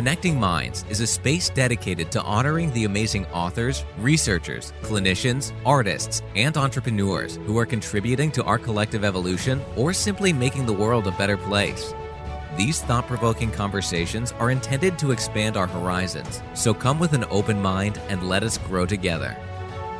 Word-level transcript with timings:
Connecting 0.00 0.40
Minds 0.40 0.86
is 0.88 1.00
a 1.00 1.06
space 1.06 1.50
dedicated 1.50 2.10
to 2.12 2.22
honoring 2.22 2.72
the 2.72 2.86
amazing 2.86 3.26
authors, 3.26 3.84
researchers, 3.98 4.72
clinicians, 4.80 5.52
artists, 5.66 6.22
and 6.34 6.56
entrepreneurs 6.56 7.36
who 7.44 7.58
are 7.58 7.66
contributing 7.66 8.32
to 8.32 8.42
our 8.44 8.58
collective 8.58 9.04
evolution 9.04 9.60
or 9.76 9.92
simply 9.92 10.32
making 10.32 10.64
the 10.64 10.72
world 10.72 11.06
a 11.06 11.10
better 11.10 11.36
place. 11.36 11.92
These 12.56 12.80
thought 12.80 13.06
provoking 13.06 13.50
conversations 13.50 14.32
are 14.38 14.50
intended 14.50 14.98
to 15.00 15.10
expand 15.10 15.58
our 15.58 15.66
horizons, 15.66 16.40
so 16.54 16.72
come 16.72 16.98
with 16.98 17.12
an 17.12 17.26
open 17.28 17.60
mind 17.60 18.00
and 18.08 18.26
let 18.26 18.42
us 18.42 18.56
grow 18.56 18.86
together. 18.86 19.36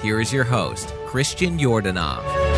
Here 0.00 0.18
is 0.18 0.32
your 0.32 0.44
host, 0.44 0.94
Christian 1.08 1.58
Yordanov. 1.58 2.49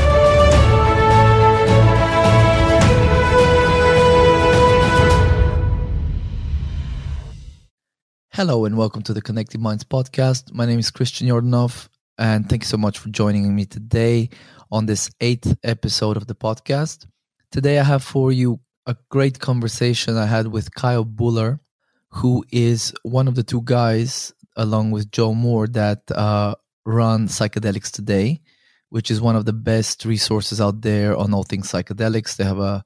Hello 8.35 8.65
and 8.65 8.79
welcome 8.79 9.03
to 9.03 9.13
the 9.13 9.21
Connected 9.21 9.61
Minds 9.61 9.85
podcast. 9.85 10.55
My 10.55 10.65
name 10.65 10.79
is 10.79 10.91
Christian 10.91 11.29
Yordanov, 11.29 11.91
and 12.17 12.49
thank 12.49 12.63
you 12.63 12.67
so 12.67 12.79
much 12.79 12.99
for 12.99 13.11
joining 13.11 13.55
me 13.55 13.67
today 13.67 14.31
on 14.71 14.87
this 14.87 15.11
eighth 15.21 15.55
episode 15.63 16.17
of 16.17 16.27
the 16.27 16.35
podcast. 16.35 17.05
Today, 17.51 17.79
I 17.79 17.83
have 17.83 18.03
for 18.03 18.33
you 18.33 18.59
a 18.87 18.97
great 19.11 19.39
conversation 19.39 20.17
I 20.17 20.25
had 20.25 20.47
with 20.47 20.75
Kyle 20.75 21.05
Buller, 21.05 21.61
who 22.09 22.43
is 22.51 22.95
one 23.03 23.29
of 23.29 23.35
the 23.35 23.43
two 23.43 23.61
guys, 23.67 24.33
along 24.57 24.93
with 24.93 25.13
Joe 25.13 25.35
Moore, 25.35 25.67
that 25.67 26.11
uh, 26.11 26.55
run 26.87 27.29
Psychedelics 27.29 27.91
Today, 27.91 28.41
which 28.89 29.11
is 29.11 29.21
one 29.21 29.37
of 29.37 29.45
the 29.45 29.53
best 29.53 30.07
resources 30.07 30.59
out 30.59 30.81
there 30.81 31.15
on 31.19 31.35
all 31.35 31.45
things 31.45 31.71
psychedelics. 31.71 32.37
They 32.37 32.45
have 32.45 32.61
a 32.61 32.83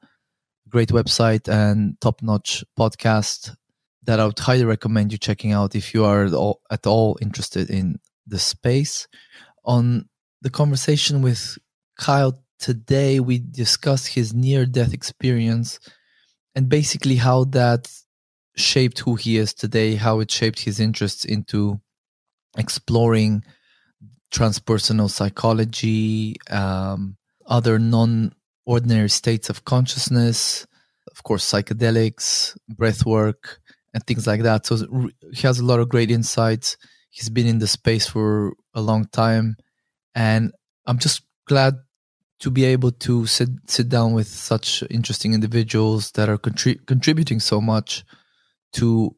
great 0.68 0.88
website 0.88 1.48
and 1.48 2.00
top 2.00 2.20
notch 2.20 2.64
podcast 2.76 3.54
that 4.06 4.20
I 4.20 4.26
would 4.26 4.38
highly 4.38 4.64
recommend 4.64 5.12
you 5.12 5.18
checking 5.18 5.52
out 5.52 5.74
if 5.74 5.92
you 5.92 6.04
are 6.04 6.24
at 6.24 6.32
all, 6.32 6.60
at 6.70 6.86
all 6.86 7.18
interested 7.20 7.70
in 7.70 7.98
the 8.26 8.38
space. 8.38 9.06
On 9.64 10.08
the 10.42 10.50
conversation 10.50 11.22
with 11.22 11.58
Kyle 11.98 12.40
today, 12.58 13.20
we 13.20 13.38
discussed 13.38 14.08
his 14.08 14.32
near 14.32 14.64
death 14.64 14.94
experience 14.94 15.80
and 16.54 16.68
basically 16.68 17.16
how 17.16 17.44
that 17.44 17.90
shaped 18.56 19.00
who 19.00 19.16
he 19.16 19.36
is 19.36 19.52
today, 19.52 19.96
how 19.96 20.20
it 20.20 20.30
shaped 20.30 20.60
his 20.60 20.80
interests 20.80 21.24
into 21.24 21.80
exploring 22.56 23.42
transpersonal 24.32 25.10
psychology, 25.10 26.36
um, 26.50 27.16
other 27.46 27.78
non 27.78 28.32
ordinary 28.64 29.10
states 29.10 29.50
of 29.50 29.64
consciousness, 29.64 30.66
of 31.10 31.22
course, 31.22 31.44
psychedelics, 31.44 32.56
breath 32.68 33.04
work 33.04 33.60
and 33.96 34.06
things 34.06 34.26
like 34.26 34.42
that. 34.42 34.66
So 34.66 34.76
he 35.32 35.46
has 35.46 35.58
a 35.58 35.64
lot 35.64 35.80
of 35.80 35.88
great 35.88 36.10
insights. 36.10 36.76
He's 37.08 37.30
been 37.30 37.46
in 37.46 37.60
the 37.60 37.66
space 37.66 38.06
for 38.06 38.52
a 38.74 38.82
long 38.82 39.06
time, 39.06 39.56
and 40.14 40.52
I'm 40.84 40.98
just 40.98 41.22
glad 41.46 41.76
to 42.40 42.50
be 42.50 42.64
able 42.64 42.92
to 42.92 43.24
sit 43.24 43.48
sit 43.66 43.88
down 43.88 44.12
with 44.12 44.26
such 44.26 44.84
interesting 44.90 45.32
individuals 45.32 46.10
that 46.12 46.28
are 46.28 46.36
contri- 46.36 46.84
contributing 46.86 47.40
so 47.40 47.58
much 47.58 48.04
to 48.74 49.16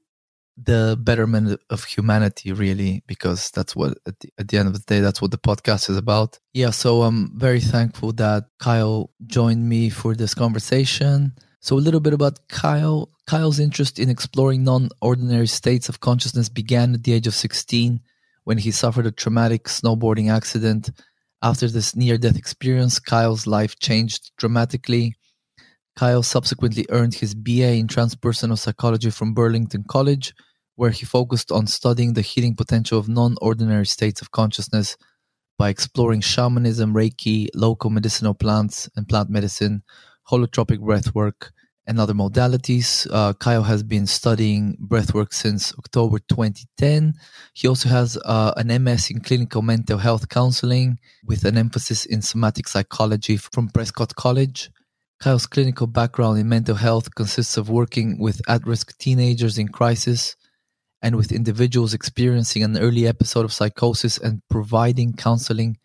the 0.57 0.97
betterment 1.01 1.61
of 1.71 1.83
humanity 1.85 2.53
really 2.53 3.03
because 3.09 3.51
that's 3.51 3.75
what 3.75 3.99
at 4.07 4.19
the, 4.21 4.29
at 4.39 4.47
the, 4.49 4.59
end 4.59 4.69
of 4.69 4.75
the 4.75 4.85
day 4.87 5.01
that's 5.01 5.21
what 5.21 5.33
the 5.33 5.39
podcast 5.39 5.91
is 5.91 5.97
about 5.97 6.39
yeah 6.53 6.71
so 6.71 7.03
i'm 7.03 7.37
very 7.39 7.61
thankful 7.61 8.13
that 8.13 8.45
kyle 8.59 9.11
joined 9.27 9.69
me 9.69 9.89
for 9.89 10.15
this 10.15 10.35
conversation 10.35 11.33
so, 11.61 11.77
a 11.77 11.81
little 11.81 12.01
bit 12.01 12.13
about 12.13 12.49
Kyle. 12.49 13.11
Kyle's 13.27 13.59
interest 13.59 13.99
in 13.99 14.09
exploring 14.09 14.63
non 14.63 14.91
ordinary 15.01 15.49
states 15.49 15.89
of 15.89 16.01
consciousness 16.01 16.49
began 16.49 16.95
at 16.95 17.03
the 17.03 17.13
age 17.13 17.27
of 17.27 17.35
16 17.35 18.01
when 18.45 18.59
he 18.59 18.71
suffered 18.71 19.07
a 19.07 19.13
traumatic 19.13 19.65
snowboarding 19.65 20.33
accident. 20.33 20.91
After 21.43 21.69
this 21.69 21.95
near 21.97 22.17
death 22.17 22.37
experience, 22.37 22.99
Kyle's 23.01 23.47
life 23.47 23.79
changed 23.79 24.31
dramatically. 24.39 25.17
Kyle 25.97 26.23
subsequently 26.23 26.87
earned 26.91 27.15
his 27.15 27.35
BA 27.35 27.75
in 27.75 27.89
transpersonal 27.89 28.57
psychology 28.57 29.11
from 29.11 29.35
Burlington 29.35 29.85
College, 29.89 30.33
where 30.77 30.91
he 30.91 31.05
focused 31.05 31.51
on 31.51 31.67
studying 31.67 32.13
the 32.13 32.23
healing 32.23 32.55
potential 32.55 33.01
of 33.01 33.09
non 33.09 33.35
ordinary 33.43 33.87
states 33.87 34.23
of 34.23 34.31
consciousness 34.31 34.97
by 35.59 35.71
exploring 35.71 36.21
shamanism, 36.21 36.95
Reiki, 36.95 37.49
local 37.53 37.91
medicinal 37.91 38.33
plants, 38.33 38.89
and 38.95 39.09
plant 39.09 39.29
medicine 39.29 39.83
holotropic 40.31 40.79
breathwork, 40.79 41.51
and 41.89 41.99
other 41.99 42.13
modalities. 42.13 43.09
Uh, 43.11 43.33
Kyle 43.33 43.63
has 43.63 43.83
been 43.83 44.07
studying 44.07 44.77
breathwork 44.77 45.33
since 45.33 45.73
October 45.79 46.19
2010. 46.19 47.15
He 47.55 47.67
also 47.67 47.89
has 47.89 48.19
uh, 48.27 48.53
an 48.59 48.69
MS 48.85 49.11
in 49.11 49.21
clinical 49.21 49.63
mental 49.63 49.97
health 49.97 50.29
counseling 50.29 50.99
with 51.25 51.47
an 51.47 51.57
emphasis 51.57 52.05
in 52.05 52.21
somatic 52.21 52.69
psychology 52.69 53.39
from 53.39 53.71
Prescott 53.71 54.15
College. 54.15 54.71
Kyle's 55.19 55.47
clinical 55.47 55.87
background 55.87 56.39
in 56.39 56.49
mental 56.49 56.77
health 56.77 57.15
consists 57.15 57.57
of 57.57 57.71
working 57.71 58.19
with 58.21 58.41
at 58.49 58.67
risk 58.67 58.97
teenagers 58.99 59.57
in 59.57 59.69
crisis 59.69 60.37
and 61.01 61.17
with 61.17 61.33
individuals 61.33 61.95
experiencing 61.95 62.63
an 62.63 62.77
early 62.77 63.07
episode 63.07 63.47
of 63.47 63.53
psychosis 63.53 64.19
and 64.19 64.43
providing 64.51 65.15
counseling 65.15 65.79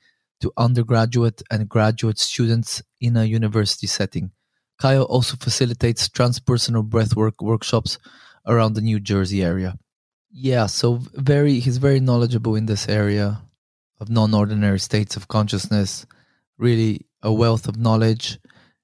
to 0.43 0.51
undergraduate 0.57 1.41
and 1.49 1.69
graduate 1.69 2.19
students 2.19 2.83
in 2.99 3.15
a 3.15 3.23
university 3.23 3.87
setting. 3.87 4.31
Kyle 4.77 5.03
also 5.03 5.37
facilitates 5.37 6.09
transpersonal 6.09 6.87
breathwork 6.87 7.41
workshops 7.41 7.97
around 8.45 8.73
the 8.73 8.81
New 8.81 8.99
Jersey 8.99 9.41
area. 9.41 9.77
Yeah, 10.29 10.65
so 10.65 10.99
very 11.13 11.59
he's 11.59 11.77
very 11.77 12.01
knowledgeable 12.01 12.55
in 12.55 12.65
this 12.65 12.89
area 12.89 13.41
of 14.01 14.09
non-ordinary 14.09 14.79
states 14.79 15.15
of 15.15 15.29
consciousness. 15.29 16.05
Really 16.57 17.05
a 17.21 17.31
wealth 17.31 17.69
of 17.69 17.77
knowledge 17.77 18.37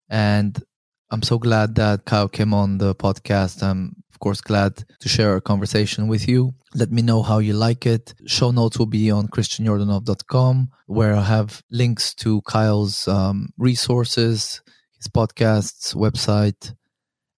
and 0.09 0.63
I'm 1.11 1.23
so 1.23 1.37
glad 1.39 1.75
that 1.75 2.05
Kyle 2.05 2.29
came 2.29 2.53
on 2.53 2.77
the 2.77 2.95
podcast. 2.95 3.61
I'm 3.63 3.98
of 4.19 4.21
course 4.21 4.41
glad 4.41 4.83
to 4.99 5.07
share 5.07 5.31
our 5.31 5.39
conversation 5.39 6.09
with 6.09 6.27
you. 6.27 6.53
Let 6.75 6.91
me 6.91 7.01
know 7.01 7.21
how 7.23 7.39
you 7.39 7.53
like 7.53 7.85
it. 7.85 8.13
Show 8.25 8.51
notes 8.51 8.77
will 8.77 8.85
be 8.85 9.09
on 9.09 9.29
christianyordanov.com 9.29 10.69
where 10.87 11.15
I 11.15 11.21
have 11.21 11.63
links 11.71 12.13
to 12.15 12.41
Kyle's 12.41 13.07
um, 13.07 13.53
resources, 13.57 14.61
his 14.97 15.07
podcasts, 15.07 15.95
website, 15.95 16.75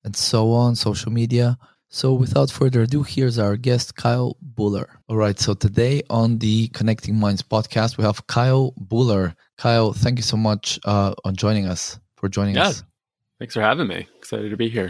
and 0.03 0.15
so 0.15 0.53
on, 0.53 0.75
social 0.75 1.11
media. 1.11 1.55
So 1.89 2.13
without 2.13 2.49
further 2.49 2.81
ado, 2.81 3.03
here's 3.03 3.37
our 3.37 3.57
guest, 3.57 3.95
Kyle 3.95 4.35
Buller. 4.41 4.89
All 5.07 5.17
right. 5.17 5.39
So 5.39 5.53
today 5.53 6.01
on 6.09 6.39
the 6.39 6.69
Connecting 6.69 7.15
Minds 7.15 7.43
podcast, 7.43 7.99
we 7.99 8.05
have 8.05 8.25
Kyle 8.25 8.73
Buller. 8.75 9.35
Kyle, 9.59 9.93
thank 9.93 10.17
you 10.17 10.23
so 10.23 10.37
much 10.37 10.79
uh, 10.85 11.13
on 11.25 11.35
joining 11.35 11.67
us 11.67 11.99
for 12.15 12.27
joining 12.27 12.55
yeah, 12.55 12.69
us. 12.69 12.83
Thanks 13.37 13.53
for 13.53 13.61
having 13.61 13.87
me. 13.87 14.07
Excited 14.17 14.49
to 14.49 14.57
be 14.57 14.67
here. 14.67 14.89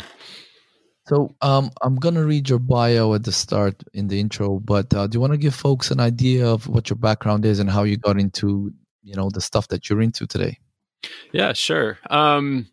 So 1.07 1.35
um, 1.41 1.71
I'm 1.81 1.95
gonna 1.95 2.23
read 2.23 2.49
your 2.49 2.59
bio 2.59 3.13
at 3.13 3.23
the 3.23 3.31
start 3.31 3.83
in 3.93 4.07
the 4.07 4.19
intro, 4.19 4.59
but 4.59 4.93
uh, 4.93 5.07
do 5.07 5.15
you 5.15 5.19
want 5.19 5.33
to 5.33 5.37
give 5.37 5.55
folks 5.55 5.91
an 5.91 5.99
idea 5.99 6.47
of 6.47 6.67
what 6.67 6.89
your 6.89 6.97
background 6.97 7.45
is 7.45 7.59
and 7.59 7.69
how 7.69 7.83
you 7.83 7.97
got 7.97 8.19
into 8.19 8.71
you 9.03 9.15
know 9.15 9.29
the 9.29 9.41
stuff 9.41 9.67
that 9.69 9.89
you're 9.89 10.01
into 10.01 10.27
today? 10.27 10.59
Yeah, 11.31 11.53
sure. 11.53 11.97
Um, 12.09 12.67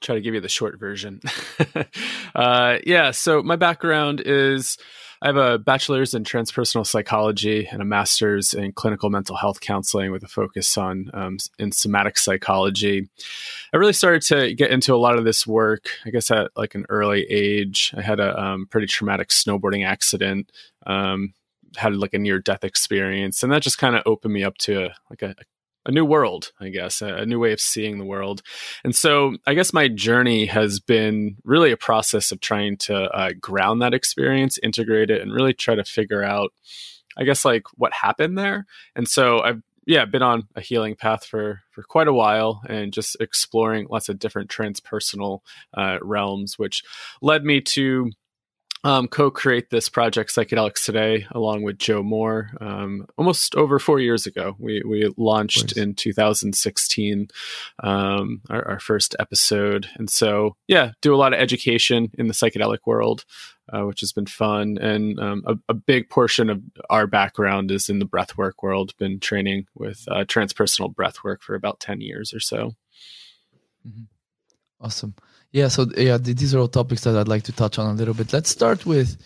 try 0.00 0.14
to 0.14 0.20
give 0.20 0.34
you 0.34 0.40
the 0.40 0.48
short 0.48 0.78
version. 0.78 1.20
uh, 2.34 2.78
yeah, 2.84 3.10
so 3.12 3.42
my 3.42 3.56
background 3.56 4.20
is 4.24 4.76
I 5.22 5.26
have 5.26 5.36
a 5.36 5.58
bachelor's 5.58 6.14
in 6.14 6.24
transpersonal 6.24 6.86
psychology 6.86 7.66
and 7.66 7.82
a 7.82 7.84
master's 7.84 8.54
in 8.54 8.72
clinical 8.72 9.10
mental 9.10 9.36
health 9.36 9.60
counseling 9.60 10.12
with 10.12 10.22
a 10.22 10.28
focus 10.28 10.78
on 10.78 11.10
um, 11.12 11.36
in 11.58 11.72
somatic 11.72 12.16
psychology. 12.16 13.08
I 13.74 13.76
really 13.76 13.92
started 13.92 14.22
to 14.22 14.54
get 14.54 14.70
into 14.70 14.94
a 14.94 14.96
lot 14.96 15.18
of 15.18 15.24
this 15.24 15.46
work, 15.46 15.90
I 16.06 16.10
guess, 16.10 16.30
at 16.30 16.50
like 16.56 16.74
an 16.74 16.86
early 16.88 17.26
age. 17.28 17.92
I 17.96 18.00
had 18.00 18.18
a 18.18 18.40
um, 18.40 18.66
pretty 18.70 18.86
traumatic 18.86 19.28
snowboarding 19.28 19.86
accident. 19.86 20.50
Um, 20.86 21.34
had 21.76 21.94
like 21.94 22.14
a 22.14 22.18
near 22.18 22.40
death 22.40 22.64
experience 22.64 23.44
and 23.44 23.52
that 23.52 23.62
just 23.62 23.78
kind 23.78 23.94
of 23.94 24.02
opened 24.04 24.34
me 24.34 24.42
up 24.42 24.58
to 24.58 24.86
a, 24.86 24.94
like 25.08 25.22
a, 25.22 25.30
a 25.38 25.44
a 25.86 25.92
new 25.92 26.04
world, 26.04 26.52
I 26.60 26.68
guess, 26.68 27.00
a, 27.00 27.24
new 27.24 27.38
way 27.38 27.52
of 27.52 27.60
seeing 27.60 27.98
the 27.98 28.04
world. 28.04 28.42
And 28.84 28.94
so 28.94 29.36
I 29.46 29.54
guess 29.54 29.72
my 29.72 29.88
journey 29.88 30.46
has 30.46 30.78
been 30.78 31.36
really 31.44 31.72
a 31.72 31.76
process 31.76 32.32
of 32.32 32.40
trying 32.40 32.76
to 32.78 33.04
uh, 33.10 33.30
ground 33.40 33.80
that 33.82 33.94
experience, 33.94 34.58
integrate 34.62 35.10
it, 35.10 35.22
and 35.22 35.32
really 35.32 35.54
try 35.54 35.74
to 35.74 35.84
figure 35.84 36.22
out, 36.22 36.52
I 37.16 37.24
guess, 37.24 37.44
like 37.44 37.64
what 37.76 37.92
happened 37.92 38.36
there. 38.36 38.66
And 38.94 39.08
so 39.08 39.40
I've 39.40 39.62
yeah, 39.86 40.04
been 40.04 40.22
on 40.22 40.46
a 40.54 40.60
healing 40.60 40.94
path 40.94 41.24
for 41.24 41.62
for 41.70 41.82
quite 41.82 42.06
a 42.06 42.12
while 42.12 42.60
and 42.68 42.92
just 42.92 43.16
exploring 43.18 43.88
lots 43.90 44.08
of 44.08 44.18
different 44.18 44.50
transpersonal 44.50 45.40
uh, 45.74 45.98
realms, 46.02 46.58
which 46.58 46.82
led 47.22 47.44
me 47.44 47.60
to 47.62 48.10
um, 48.84 49.08
co-create 49.08 49.70
this 49.70 49.88
project 49.88 50.34
psychedelics 50.34 50.84
today 50.84 51.26
along 51.32 51.62
with 51.62 51.78
joe 51.78 52.02
moore 52.02 52.50
um, 52.60 53.06
almost 53.18 53.54
over 53.54 53.78
four 53.78 54.00
years 54.00 54.26
ago. 54.26 54.56
We, 54.58 54.82
we 54.86 55.12
launched 55.16 55.76
in 55.76 55.94
2016 55.94 57.28
um, 57.82 58.40
our, 58.48 58.66
our, 58.68 58.80
first 58.80 59.14
episode. 59.18 59.86
And 59.96 60.08
so 60.08 60.56
yeah 60.66 60.92
do 61.02 61.14
a 61.14 61.16
lot 61.16 61.32
of 61.32 61.40
education 61.40 62.10
in 62.18 62.26
the 62.26 62.34
psychedelic 62.34 62.78
world 62.86 63.24
uh, 63.72 63.82
which 63.82 64.00
has 64.00 64.12
been 64.12 64.26
fun. 64.26 64.78
And 64.78 65.18
um, 65.20 65.44
a, 65.46 65.56
a, 65.68 65.74
big 65.74 66.10
portion 66.10 66.50
of 66.50 66.60
our 66.88 67.06
background 67.06 67.70
is 67.70 67.88
in 67.88 68.00
the 68.00 68.06
breathwork 68.06 68.62
world 68.62 68.96
been 68.98 69.20
training 69.20 69.66
with 69.74 70.04
uh, 70.08 70.24
transpersonal 70.24 70.92
breathwork 70.92 71.40
for 71.42 71.54
about 71.54 71.78
10 71.80 72.00
years 72.00 72.34
or 72.34 72.40
so. 72.40 72.74
Mm-hmm. 73.86 74.02
awesome 74.84 75.14
yeah, 75.52 75.68
so 75.68 75.86
yeah, 75.96 76.18
these 76.18 76.54
are 76.54 76.58
all 76.58 76.68
topics 76.68 77.04
that 77.04 77.16
I'd 77.16 77.28
like 77.28 77.44
to 77.44 77.52
touch 77.52 77.78
on 77.78 77.90
a 77.90 77.94
little 77.94 78.14
bit. 78.14 78.32
Let's 78.32 78.50
start 78.50 78.86
with 78.86 79.16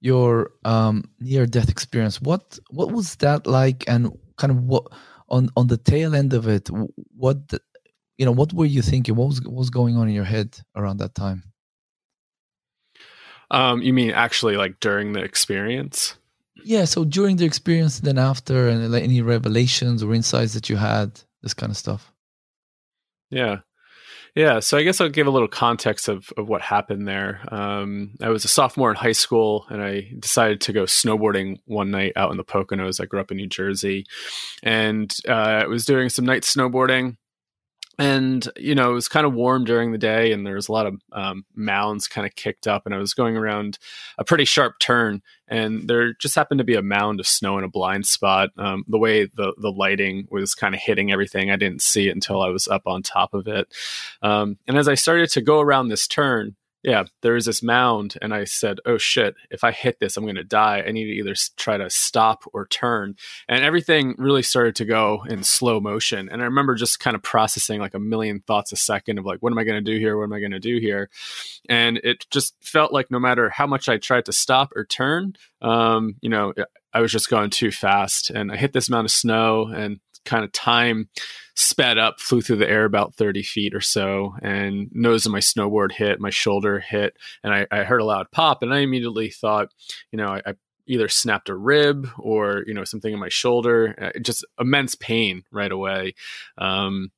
your 0.00 0.50
um, 0.64 1.04
near-death 1.20 1.68
experience. 1.68 2.20
What 2.20 2.58
what 2.70 2.90
was 2.90 3.16
that 3.16 3.46
like, 3.46 3.84
and 3.88 4.12
kind 4.36 4.50
of 4.50 4.62
what 4.64 4.86
on 5.28 5.50
on 5.56 5.66
the 5.66 5.76
tail 5.76 6.14
end 6.14 6.32
of 6.32 6.48
it? 6.48 6.68
What 7.16 7.38
you 8.16 8.24
know, 8.24 8.32
what 8.32 8.52
were 8.52 8.64
you 8.64 8.82
thinking? 8.82 9.14
What 9.16 9.28
was 9.28 9.42
what 9.42 9.54
was 9.54 9.70
going 9.70 9.96
on 9.96 10.08
in 10.08 10.14
your 10.14 10.24
head 10.24 10.58
around 10.74 10.98
that 10.98 11.14
time? 11.14 11.42
Um, 13.50 13.82
you 13.82 13.92
mean 13.92 14.10
actually 14.10 14.56
like 14.56 14.80
during 14.80 15.12
the 15.12 15.22
experience? 15.22 16.16
Yeah, 16.64 16.86
so 16.86 17.04
during 17.04 17.36
the 17.36 17.44
experience, 17.44 18.00
then 18.00 18.16
after, 18.16 18.68
and 18.68 18.90
like 18.90 19.02
any 19.02 19.20
revelations 19.20 20.02
or 20.02 20.14
insights 20.14 20.54
that 20.54 20.70
you 20.70 20.76
had, 20.76 21.20
this 21.42 21.52
kind 21.52 21.70
of 21.70 21.76
stuff. 21.76 22.10
Yeah. 23.30 23.58
Yeah, 24.34 24.58
so 24.58 24.76
I 24.76 24.82
guess 24.82 25.00
I'll 25.00 25.08
give 25.08 25.28
a 25.28 25.30
little 25.30 25.46
context 25.46 26.08
of, 26.08 26.32
of 26.36 26.48
what 26.48 26.60
happened 26.60 27.06
there. 27.06 27.40
Um, 27.54 28.14
I 28.20 28.30
was 28.30 28.44
a 28.44 28.48
sophomore 28.48 28.90
in 28.90 28.96
high 28.96 29.12
school, 29.12 29.64
and 29.70 29.80
I 29.80 30.10
decided 30.18 30.60
to 30.62 30.72
go 30.72 30.84
snowboarding 30.84 31.58
one 31.66 31.92
night 31.92 32.14
out 32.16 32.32
in 32.32 32.36
the 32.36 32.44
Poconos. 32.44 33.00
I 33.00 33.06
grew 33.06 33.20
up 33.20 33.30
in 33.30 33.36
New 33.36 33.46
Jersey, 33.46 34.06
and 34.64 35.14
uh, 35.28 35.32
I 35.62 35.66
was 35.66 35.84
doing 35.84 36.08
some 36.08 36.24
night 36.24 36.42
snowboarding 36.42 37.16
and 37.98 38.48
you 38.56 38.74
know 38.74 38.90
it 38.90 38.94
was 38.94 39.08
kind 39.08 39.26
of 39.26 39.34
warm 39.34 39.64
during 39.64 39.92
the 39.92 39.98
day 39.98 40.32
and 40.32 40.46
there 40.46 40.54
was 40.54 40.68
a 40.68 40.72
lot 40.72 40.86
of 40.86 41.00
um, 41.12 41.44
mounds 41.54 42.08
kind 42.08 42.26
of 42.26 42.34
kicked 42.34 42.66
up 42.66 42.86
and 42.86 42.94
i 42.94 42.98
was 42.98 43.14
going 43.14 43.36
around 43.36 43.78
a 44.18 44.24
pretty 44.24 44.44
sharp 44.44 44.78
turn 44.78 45.22
and 45.48 45.88
there 45.88 46.14
just 46.14 46.34
happened 46.34 46.58
to 46.58 46.64
be 46.64 46.74
a 46.74 46.82
mound 46.82 47.20
of 47.20 47.26
snow 47.26 47.58
in 47.58 47.64
a 47.64 47.68
blind 47.68 48.06
spot. 48.06 48.48
Um, 48.56 48.84
the 48.88 48.98
way 48.98 49.26
the, 49.26 49.54
the 49.60 49.70
lighting 49.70 50.26
was 50.30 50.54
kind 50.54 50.74
of 50.74 50.80
hitting 50.80 51.12
everything 51.12 51.50
i 51.50 51.56
didn't 51.56 51.82
see 51.82 52.08
it 52.08 52.14
until 52.14 52.42
i 52.42 52.48
was 52.48 52.68
up 52.68 52.82
on 52.86 53.02
top 53.02 53.34
of 53.34 53.46
it. 53.46 53.68
Um, 54.22 54.58
and 54.66 54.76
as 54.76 54.88
i 54.88 54.94
started 54.94 55.30
to 55.30 55.42
go 55.42 55.60
around 55.60 55.88
this 55.88 56.06
turn 56.06 56.56
yeah, 56.84 57.04
there 57.22 57.32
was 57.32 57.46
this 57.46 57.62
mound, 57.62 58.16
and 58.20 58.34
I 58.34 58.44
said, 58.44 58.78
"Oh 58.84 58.98
shit! 58.98 59.34
If 59.50 59.64
I 59.64 59.72
hit 59.72 60.00
this, 60.00 60.16
I'm 60.16 60.24
going 60.24 60.34
to 60.36 60.44
die. 60.44 60.84
I 60.86 60.90
need 60.90 61.06
to 61.06 61.12
either 61.12 61.34
try 61.56 61.78
to 61.78 61.88
stop 61.88 62.44
or 62.52 62.66
turn." 62.66 63.16
And 63.48 63.64
everything 63.64 64.14
really 64.18 64.42
started 64.42 64.76
to 64.76 64.84
go 64.84 65.24
in 65.26 65.44
slow 65.44 65.80
motion. 65.80 66.28
And 66.28 66.42
I 66.42 66.44
remember 66.44 66.74
just 66.74 67.00
kind 67.00 67.16
of 67.16 67.22
processing 67.22 67.80
like 67.80 67.94
a 67.94 67.98
million 67.98 68.40
thoughts 68.40 68.70
a 68.70 68.76
second 68.76 69.18
of 69.18 69.24
like, 69.24 69.38
"What 69.40 69.50
am 69.50 69.58
I 69.58 69.64
going 69.64 69.82
to 69.82 69.92
do 69.92 69.98
here? 69.98 70.18
What 70.18 70.24
am 70.24 70.34
I 70.34 70.40
going 70.40 70.52
to 70.52 70.60
do 70.60 70.78
here?" 70.78 71.08
And 71.70 71.96
it 72.04 72.26
just 72.30 72.54
felt 72.60 72.92
like 72.92 73.10
no 73.10 73.18
matter 73.18 73.48
how 73.48 73.66
much 73.66 73.88
I 73.88 73.96
tried 73.96 74.26
to 74.26 74.32
stop 74.32 74.70
or 74.76 74.84
turn, 74.84 75.36
um, 75.62 76.16
you 76.20 76.28
know, 76.28 76.52
I 76.92 77.00
was 77.00 77.10
just 77.10 77.30
going 77.30 77.48
too 77.48 77.70
fast. 77.70 78.28
And 78.28 78.52
I 78.52 78.56
hit 78.56 78.74
this 78.74 78.90
mound 78.90 79.06
of 79.06 79.10
snow, 79.10 79.68
and 79.74 80.00
kind 80.24 80.44
of 80.44 80.52
time 80.52 81.08
sped 81.54 81.98
up, 81.98 82.20
flew 82.20 82.40
through 82.40 82.56
the 82.56 82.68
air 82.68 82.84
about 82.84 83.14
30 83.14 83.42
feet 83.42 83.74
or 83.74 83.80
so, 83.80 84.34
and 84.42 84.88
nose 84.92 85.24
of 85.24 85.32
my 85.32 85.38
snowboard 85.38 85.92
hit, 85.92 86.20
my 86.20 86.30
shoulder 86.30 86.80
hit, 86.80 87.16
and 87.42 87.54
I, 87.54 87.66
I 87.70 87.84
heard 87.84 88.00
a 88.00 88.04
loud 88.04 88.30
pop. 88.30 88.62
And 88.62 88.74
I 88.74 88.80
immediately 88.80 89.30
thought, 89.30 89.68
you 90.10 90.16
know, 90.16 90.28
I, 90.28 90.42
I 90.46 90.54
either 90.86 91.08
snapped 91.08 91.48
a 91.48 91.54
rib 91.54 92.08
or, 92.18 92.64
you 92.66 92.74
know, 92.74 92.84
something 92.84 93.12
in 93.12 93.20
my 93.20 93.28
shoulder, 93.28 93.94
uh, 94.00 94.18
just 94.20 94.44
immense 94.58 94.94
pain 94.94 95.44
right 95.50 95.72
away. 95.72 96.14
Um, 96.58 97.10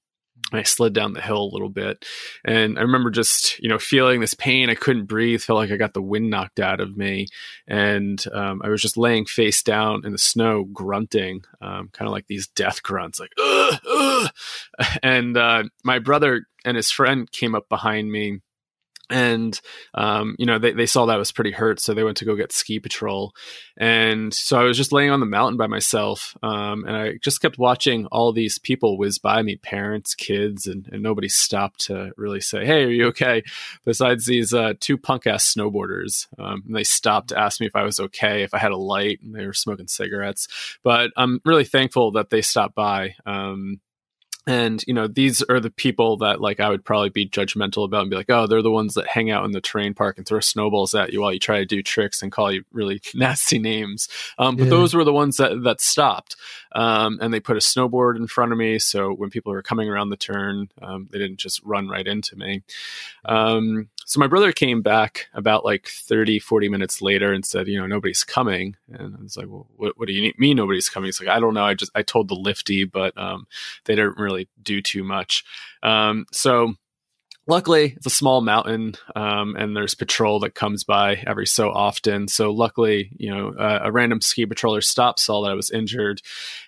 I 0.52 0.62
slid 0.62 0.92
down 0.92 1.12
the 1.12 1.20
hill 1.20 1.42
a 1.42 1.52
little 1.52 1.68
bit. 1.68 2.04
And 2.44 2.78
I 2.78 2.82
remember 2.82 3.10
just, 3.10 3.58
you 3.58 3.68
know, 3.68 3.78
feeling 3.78 4.20
this 4.20 4.34
pain. 4.34 4.70
I 4.70 4.74
couldn't 4.74 5.06
breathe, 5.06 5.40
felt 5.42 5.56
like 5.56 5.72
I 5.72 5.76
got 5.76 5.94
the 5.94 6.02
wind 6.02 6.30
knocked 6.30 6.60
out 6.60 6.80
of 6.80 6.96
me. 6.96 7.26
And 7.66 8.22
um, 8.32 8.62
I 8.64 8.68
was 8.68 8.80
just 8.80 8.96
laying 8.96 9.26
face 9.26 9.62
down 9.62 10.04
in 10.04 10.12
the 10.12 10.18
snow, 10.18 10.64
grunting, 10.64 11.42
um, 11.60 11.90
kind 11.92 12.08
of 12.08 12.12
like 12.12 12.28
these 12.28 12.46
death 12.46 12.82
grunts, 12.82 13.18
like, 13.18 13.32
ugh, 13.42 13.80
ugh. 13.88 14.30
And 15.02 15.36
uh, 15.36 15.64
my 15.84 15.98
brother 15.98 16.46
and 16.64 16.76
his 16.76 16.90
friend 16.90 17.30
came 17.30 17.54
up 17.54 17.68
behind 17.68 18.10
me 18.10 18.40
and 19.10 19.60
um, 19.94 20.34
you 20.38 20.46
know 20.46 20.58
they, 20.58 20.72
they 20.72 20.86
saw 20.86 21.06
that 21.06 21.16
I 21.16 21.18
was 21.18 21.32
pretty 21.32 21.52
hurt 21.52 21.80
so 21.80 21.94
they 21.94 22.04
went 22.04 22.16
to 22.18 22.24
go 22.24 22.34
get 22.34 22.52
ski 22.52 22.80
patrol. 22.80 23.32
And 23.78 24.32
so 24.32 24.58
i 24.58 24.64
was 24.64 24.76
just 24.76 24.92
laying 24.92 25.10
on 25.10 25.20
the 25.20 25.26
mountain 25.26 25.58
by 25.58 25.66
myself 25.66 26.36
um, 26.42 26.84
and 26.86 26.96
i 26.96 27.12
just 27.22 27.42
kept 27.42 27.58
watching 27.58 28.06
all 28.06 28.32
these 28.32 28.58
people 28.58 28.96
whiz 28.96 29.18
by 29.18 29.42
me 29.42 29.56
parents 29.56 30.14
kids 30.14 30.66
and, 30.66 30.88
and 30.90 31.02
nobody 31.02 31.28
stopped 31.28 31.80
to 31.80 32.10
really 32.16 32.40
say 32.40 32.64
hey 32.64 32.84
are 32.84 32.90
you 32.90 33.06
okay? 33.08 33.42
Besides 33.84 34.26
these 34.26 34.54
uh, 34.54 34.74
two 34.80 34.96
punk 34.96 35.26
ass 35.26 35.52
snowboarders 35.54 36.26
um, 36.38 36.62
and 36.66 36.74
they 36.74 36.84
stopped 36.84 37.28
to 37.28 37.38
ask 37.38 37.60
me 37.60 37.66
if 37.66 37.76
i 37.76 37.82
was 37.82 38.00
okay 38.00 38.42
if 38.42 38.54
i 38.54 38.58
had 38.58 38.72
a 38.72 38.76
light 38.76 39.20
and 39.22 39.34
they 39.34 39.46
were 39.46 39.52
smoking 39.52 39.88
cigarettes. 39.88 40.48
But 40.82 41.10
i'm 41.16 41.40
really 41.44 41.64
thankful 41.64 42.12
that 42.12 42.30
they 42.30 42.42
stopped 42.42 42.74
by 42.74 43.14
um, 43.26 43.80
and 44.46 44.84
you 44.86 44.94
know 44.94 45.06
these 45.06 45.42
are 45.44 45.60
the 45.60 45.70
people 45.70 46.16
that 46.16 46.40
like 46.40 46.60
i 46.60 46.68
would 46.68 46.84
probably 46.84 47.10
be 47.10 47.28
judgmental 47.28 47.84
about 47.84 48.02
and 48.02 48.10
be 48.10 48.16
like 48.16 48.30
oh 48.30 48.46
they're 48.46 48.62
the 48.62 48.70
ones 48.70 48.94
that 48.94 49.06
hang 49.08 49.30
out 49.30 49.44
in 49.44 49.52
the 49.52 49.60
terrain 49.60 49.94
park 49.94 50.16
and 50.16 50.26
throw 50.26 50.40
snowballs 50.40 50.94
at 50.94 51.12
you 51.12 51.20
while 51.20 51.32
you 51.32 51.38
try 51.38 51.58
to 51.58 51.66
do 51.66 51.82
tricks 51.82 52.22
and 52.22 52.32
call 52.32 52.52
you 52.52 52.64
really 52.72 53.00
nasty 53.14 53.58
names. 53.58 54.08
Um, 54.38 54.56
but 54.56 54.64
yeah. 54.64 54.70
those 54.70 54.94
were 54.94 55.04
the 55.04 55.12
ones 55.12 55.36
that 55.36 55.62
that 55.64 55.80
stopped. 55.80 56.36
Um, 56.72 57.18
and 57.22 57.32
they 57.32 57.40
put 57.40 57.56
a 57.56 57.60
snowboard 57.60 58.16
in 58.16 58.26
front 58.26 58.52
of 58.52 58.58
me. 58.58 58.78
So 58.78 59.12
when 59.12 59.30
people 59.30 59.52
were 59.52 59.62
coming 59.62 59.88
around 59.88 60.10
the 60.10 60.16
turn 60.16 60.68
um, 60.82 61.08
they 61.10 61.18
didn't 61.18 61.38
just 61.38 61.62
run 61.64 61.88
right 61.88 62.06
into 62.06 62.36
me. 62.36 62.62
Um, 63.24 63.88
so 64.08 64.20
my 64.20 64.28
brother 64.28 64.52
came 64.52 64.82
back 64.82 65.26
about 65.34 65.64
like 65.64 65.88
30 65.88 66.38
40 66.38 66.68
minutes 66.68 67.02
later 67.02 67.32
and 67.32 67.44
said 67.44 67.66
you 67.66 67.78
know 67.78 67.88
nobody's 67.88 68.22
coming. 68.22 68.76
And 68.88 69.16
i 69.16 69.20
was 69.20 69.36
like 69.36 69.48
well 69.48 69.66
what, 69.76 69.98
what 69.98 70.06
do 70.06 70.14
you 70.14 70.32
mean 70.38 70.56
nobody's 70.56 70.88
coming? 70.88 71.08
He's 71.08 71.20
like 71.20 71.28
i 71.28 71.40
don't 71.40 71.54
know. 71.54 71.64
I 71.64 71.74
just 71.74 71.90
i 71.94 72.02
told 72.02 72.28
the 72.28 72.36
lifty 72.36 72.84
but 72.84 73.18
um, 73.18 73.48
they 73.84 73.96
didn't 73.96 74.16
really 74.16 74.48
do 74.62 74.80
too 74.80 75.02
much. 75.02 75.44
Um, 75.82 76.24
so 76.30 76.74
luckily 77.48 77.94
it's 77.96 78.06
a 78.06 78.10
small 78.10 78.40
mountain 78.40 78.94
um, 79.16 79.56
and 79.56 79.76
there's 79.76 79.94
patrol 79.96 80.38
that 80.40 80.54
comes 80.54 80.84
by 80.84 81.16
every 81.26 81.46
so 81.46 81.70
often. 81.70 82.28
So 82.28 82.52
luckily 82.52 83.10
you 83.16 83.34
know 83.34 83.54
uh, 83.58 83.80
a 83.82 83.90
random 83.90 84.20
ski 84.20 84.46
patroller 84.46 84.84
stopped 84.84 85.18
saw 85.18 85.42
that 85.42 85.50
i 85.50 85.54
was 85.54 85.72
injured 85.72 86.22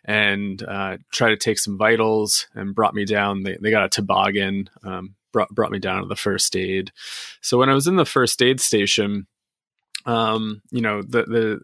and 0.05 0.61
uh, 0.65 0.97
tried 1.13 1.31
to 1.31 1.37
take 1.37 1.61
some 1.61 1.79
vitals 1.79 2.49
and 2.57 2.75
brought 2.75 2.97
me 2.97 3.05
down. 3.05 3.45
They, 3.45 3.59
they 3.61 3.71
got 3.71 3.85
a 3.85 3.89
toboggan 3.89 4.71
um, 4.83 5.15
brought 5.33 5.55
brought 5.55 5.71
me 5.71 5.79
down 5.79 6.03
to 6.03 6.09
the 6.09 6.17
first 6.17 6.57
aid. 6.57 6.93
So 7.41 7.59
when 7.59 7.69
I 7.69 7.75
was 7.75 7.87
in 7.87 7.97
the 7.97 8.05
first 8.05 8.43
aid 8.43 8.61
station, 8.61 9.27
um, 10.07 10.63
you 10.71 10.81
know, 10.81 11.03
the 11.03 11.25
the 11.25 11.61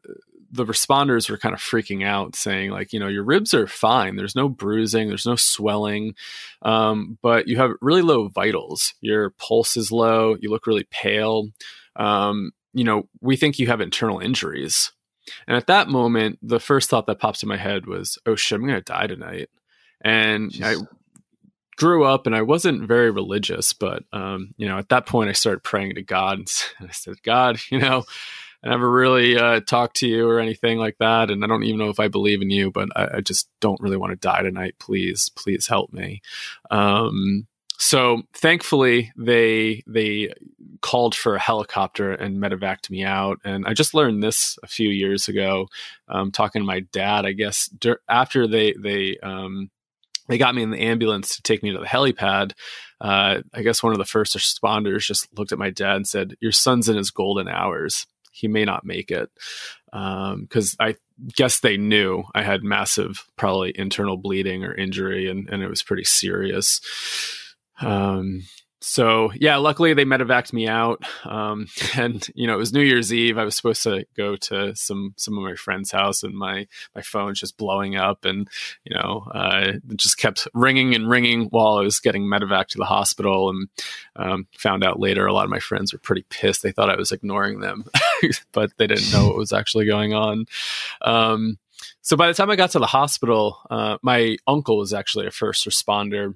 the 0.54 0.64
responders 0.64 1.28
were 1.28 1.36
kind 1.36 1.52
of 1.52 1.60
freaking 1.60 2.06
out, 2.06 2.36
saying 2.36 2.70
like, 2.70 2.92
you 2.92 3.00
know, 3.00 3.08
your 3.08 3.24
ribs 3.24 3.52
are 3.54 3.66
fine. 3.66 4.14
There's 4.14 4.36
no 4.36 4.48
bruising, 4.48 5.08
there's 5.08 5.26
no 5.26 5.34
swelling, 5.34 6.14
um, 6.62 7.18
but 7.22 7.48
you 7.48 7.56
have 7.56 7.72
really 7.80 8.02
low 8.02 8.28
vitals. 8.28 8.94
Your 9.00 9.30
pulse 9.30 9.76
is 9.76 9.90
low. 9.90 10.36
You 10.40 10.50
look 10.50 10.68
really 10.68 10.86
pale. 10.92 11.48
Um, 11.96 12.52
you 12.72 12.84
know, 12.84 13.08
we 13.20 13.36
think 13.36 13.58
you 13.58 13.66
have 13.66 13.80
internal 13.80 14.20
injuries. 14.20 14.92
And 15.48 15.56
at 15.56 15.66
that 15.66 15.88
moment, 15.88 16.38
the 16.40 16.60
first 16.60 16.88
thought 16.88 17.06
that 17.06 17.18
pops 17.18 17.42
in 17.42 17.48
my 17.48 17.56
head 17.56 17.86
was, 17.86 18.18
"Oh 18.26 18.36
shit, 18.36 18.56
I'm 18.56 18.66
going 18.66 18.74
to 18.74 18.82
die 18.82 19.06
tonight." 19.06 19.48
And. 20.02 20.52
I 20.62 20.76
grew 21.76 22.04
up 22.04 22.26
and 22.26 22.34
I 22.34 22.42
wasn't 22.42 22.88
very 22.88 23.10
religious, 23.10 23.72
but 23.72 24.04
um, 24.12 24.54
you 24.56 24.68
know, 24.68 24.78
at 24.78 24.88
that 24.90 25.06
point 25.06 25.30
I 25.30 25.32
started 25.32 25.62
praying 25.62 25.94
to 25.96 26.02
God 26.02 26.38
and 26.38 26.48
I 26.88 26.92
said, 26.92 27.22
God, 27.22 27.58
you 27.70 27.78
know, 27.78 28.04
I 28.62 28.70
never 28.70 28.90
really 28.90 29.36
uh, 29.36 29.60
talked 29.60 29.96
to 29.96 30.08
you 30.08 30.26
or 30.26 30.40
anything 30.40 30.78
like 30.78 30.96
that, 30.98 31.30
and 31.30 31.44
I 31.44 31.46
don't 31.46 31.64
even 31.64 31.78
know 31.78 31.90
if 31.90 32.00
I 32.00 32.08
believe 32.08 32.40
in 32.40 32.48
you, 32.48 32.70
but 32.70 32.88
I, 32.96 33.18
I 33.18 33.20
just 33.20 33.48
don't 33.60 33.80
really 33.80 33.98
want 33.98 34.12
to 34.12 34.16
die 34.16 34.40
tonight. 34.42 34.76
Please, 34.78 35.28
please 35.36 35.66
help 35.66 35.92
me. 35.92 36.22
Um, 36.70 37.46
so 37.78 38.22
thankfully 38.32 39.12
they 39.16 39.82
they 39.86 40.32
called 40.80 41.14
for 41.14 41.34
a 41.34 41.40
helicopter 41.40 42.12
and 42.12 42.42
medevaced 42.42 42.88
me 42.88 43.04
out 43.04 43.38
and 43.44 43.66
i 43.66 43.72
just 43.72 43.94
learned 43.94 44.22
this 44.22 44.58
a 44.62 44.66
few 44.66 44.88
years 44.88 45.28
ago 45.28 45.66
um, 46.08 46.30
talking 46.30 46.62
to 46.62 46.66
my 46.66 46.80
dad 46.92 47.26
i 47.26 47.32
guess 47.32 47.68
after 48.08 48.46
they 48.46 48.72
they 48.74 49.16
um, 49.22 49.70
they 50.26 50.38
got 50.38 50.54
me 50.54 50.62
in 50.62 50.70
the 50.70 50.80
ambulance 50.80 51.36
to 51.36 51.42
take 51.42 51.62
me 51.62 51.72
to 51.72 51.78
the 51.78 51.86
helipad. 51.86 52.52
Uh, 53.00 53.42
I 53.52 53.62
guess 53.62 53.82
one 53.82 53.92
of 53.92 53.98
the 53.98 54.04
first 54.04 54.36
responders 54.36 55.00
just 55.06 55.28
looked 55.36 55.52
at 55.52 55.58
my 55.58 55.70
dad 55.70 55.96
and 55.96 56.06
said, 56.06 56.36
"Your 56.40 56.52
son's 56.52 56.88
in 56.88 56.96
his 56.96 57.10
golden 57.10 57.48
hours. 57.48 58.06
He 58.32 58.48
may 58.48 58.64
not 58.64 58.84
make 58.84 59.10
it." 59.10 59.30
Because 59.92 60.76
um, 60.80 60.86
I 60.86 60.96
guess 61.36 61.60
they 61.60 61.76
knew 61.76 62.24
I 62.34 62.42
had 62.42 62.64
massive, 62.64 63.26
probably 63.36 63.72
internal 63.76 64.16
bleeding 64.16 64.64
or 64.64 64.74
injury, 64.74 65.28
and, 65.28 65.48
and 65.50 65.62
it 65.62 65.68
was 65.68 65.82
pretty 65.82 66.04
serious. 66.04 66.80
Um, 67.80 68.42
so 68.84 69.32
yeah, 69.34 69.56
luckily 69.56 69.94
they 69.94 70.04
medevaced 70.04 70.52
me 70.52 70.68
out. 70.68 71.02
Um, 71.24 71.68
and 71.96 72.26
you 72.34 72.46
know, 72.46 72.54
it 72.54 72.58
was 72.58 72.72
New 72.72 72.82
Year's 72.82 73.12
Eve. 73.12 73.38
I 73.38 73.44
was 73.44 73.56
supposed 73.56 73.82
to 73.84 74.06
go 74.16 74.36
to 74.36 74.76
some 74.76 75.14
some 75.16 75.38
of 75.38 75.44
my 75.44 75.54
friend's 75.54 75.90
house, 75.90 76.22
and 76.22 76.34
my 76.34 76.66
my 76.94 77.00
phone's 77.00 77.40
just 77.40 77.56
blowing 77.56 77.96
up, 77.96 78.24
and 78.24 78.48
you 78.84 78.94
know, 78.94 79.26
uh, 79.34 79.72
it 79.88 79.96
just 79.96 80.18
kept 80.18 80.46
ringing 80.52 80.94
and 80.94 81.08
ringing 81.08 81.46
while 81.46 81.78
I 81.78 81.82
was 81.82 81.98
getting 81.98 82.24
medevaced 82.24 82.68
to 82.68 82.78
the 82.78 82.84
hospital. 82.84 83.48
And 83.50 83.68
um, 84.16 84.46
found 84.56 84.84
out 84.84 85.00
later, 85.00 85.26
a 85.26 85.32
lot 85.32 85.44
of 85.44 85.50
my 85.50 85.60
friends 85.60 85.92
were 85.92 85.98
pretty 85.98 86.24
pissed. 86.28 86.62
They 86.62 86.72
thought 86.72 86.90
I 86.90 86.96
was 86.96 87.12
ignoring 87.12 87.60
them, 87.60 87.86
but 88.52 88.76
they 88.76 88.86
didn't 88.86 89.12
know 89.12 89.28
what 89.28 89.36
was 89.36 89.52
actually 89.52 89.86
going 89.86 90.12
on. 90.12 90.44
Um, 91.00 91.58
so 92.02 92.16
by 92.16 92.28
the 92.28 92.34
time 92.34 92.50
I 92.50 92.56
got 92.56 92.70
to 92.72 92.78
the 92.78 92.86
hospital, 92.86 93.58
uh, 93.70 93.96
my 94.02 94.36
uncle 94.46 94.76
was 94.76 94.92
actually 94.92 95.26
a 95.26 95.30
first 95.30 95.66
responder 95.66 96.34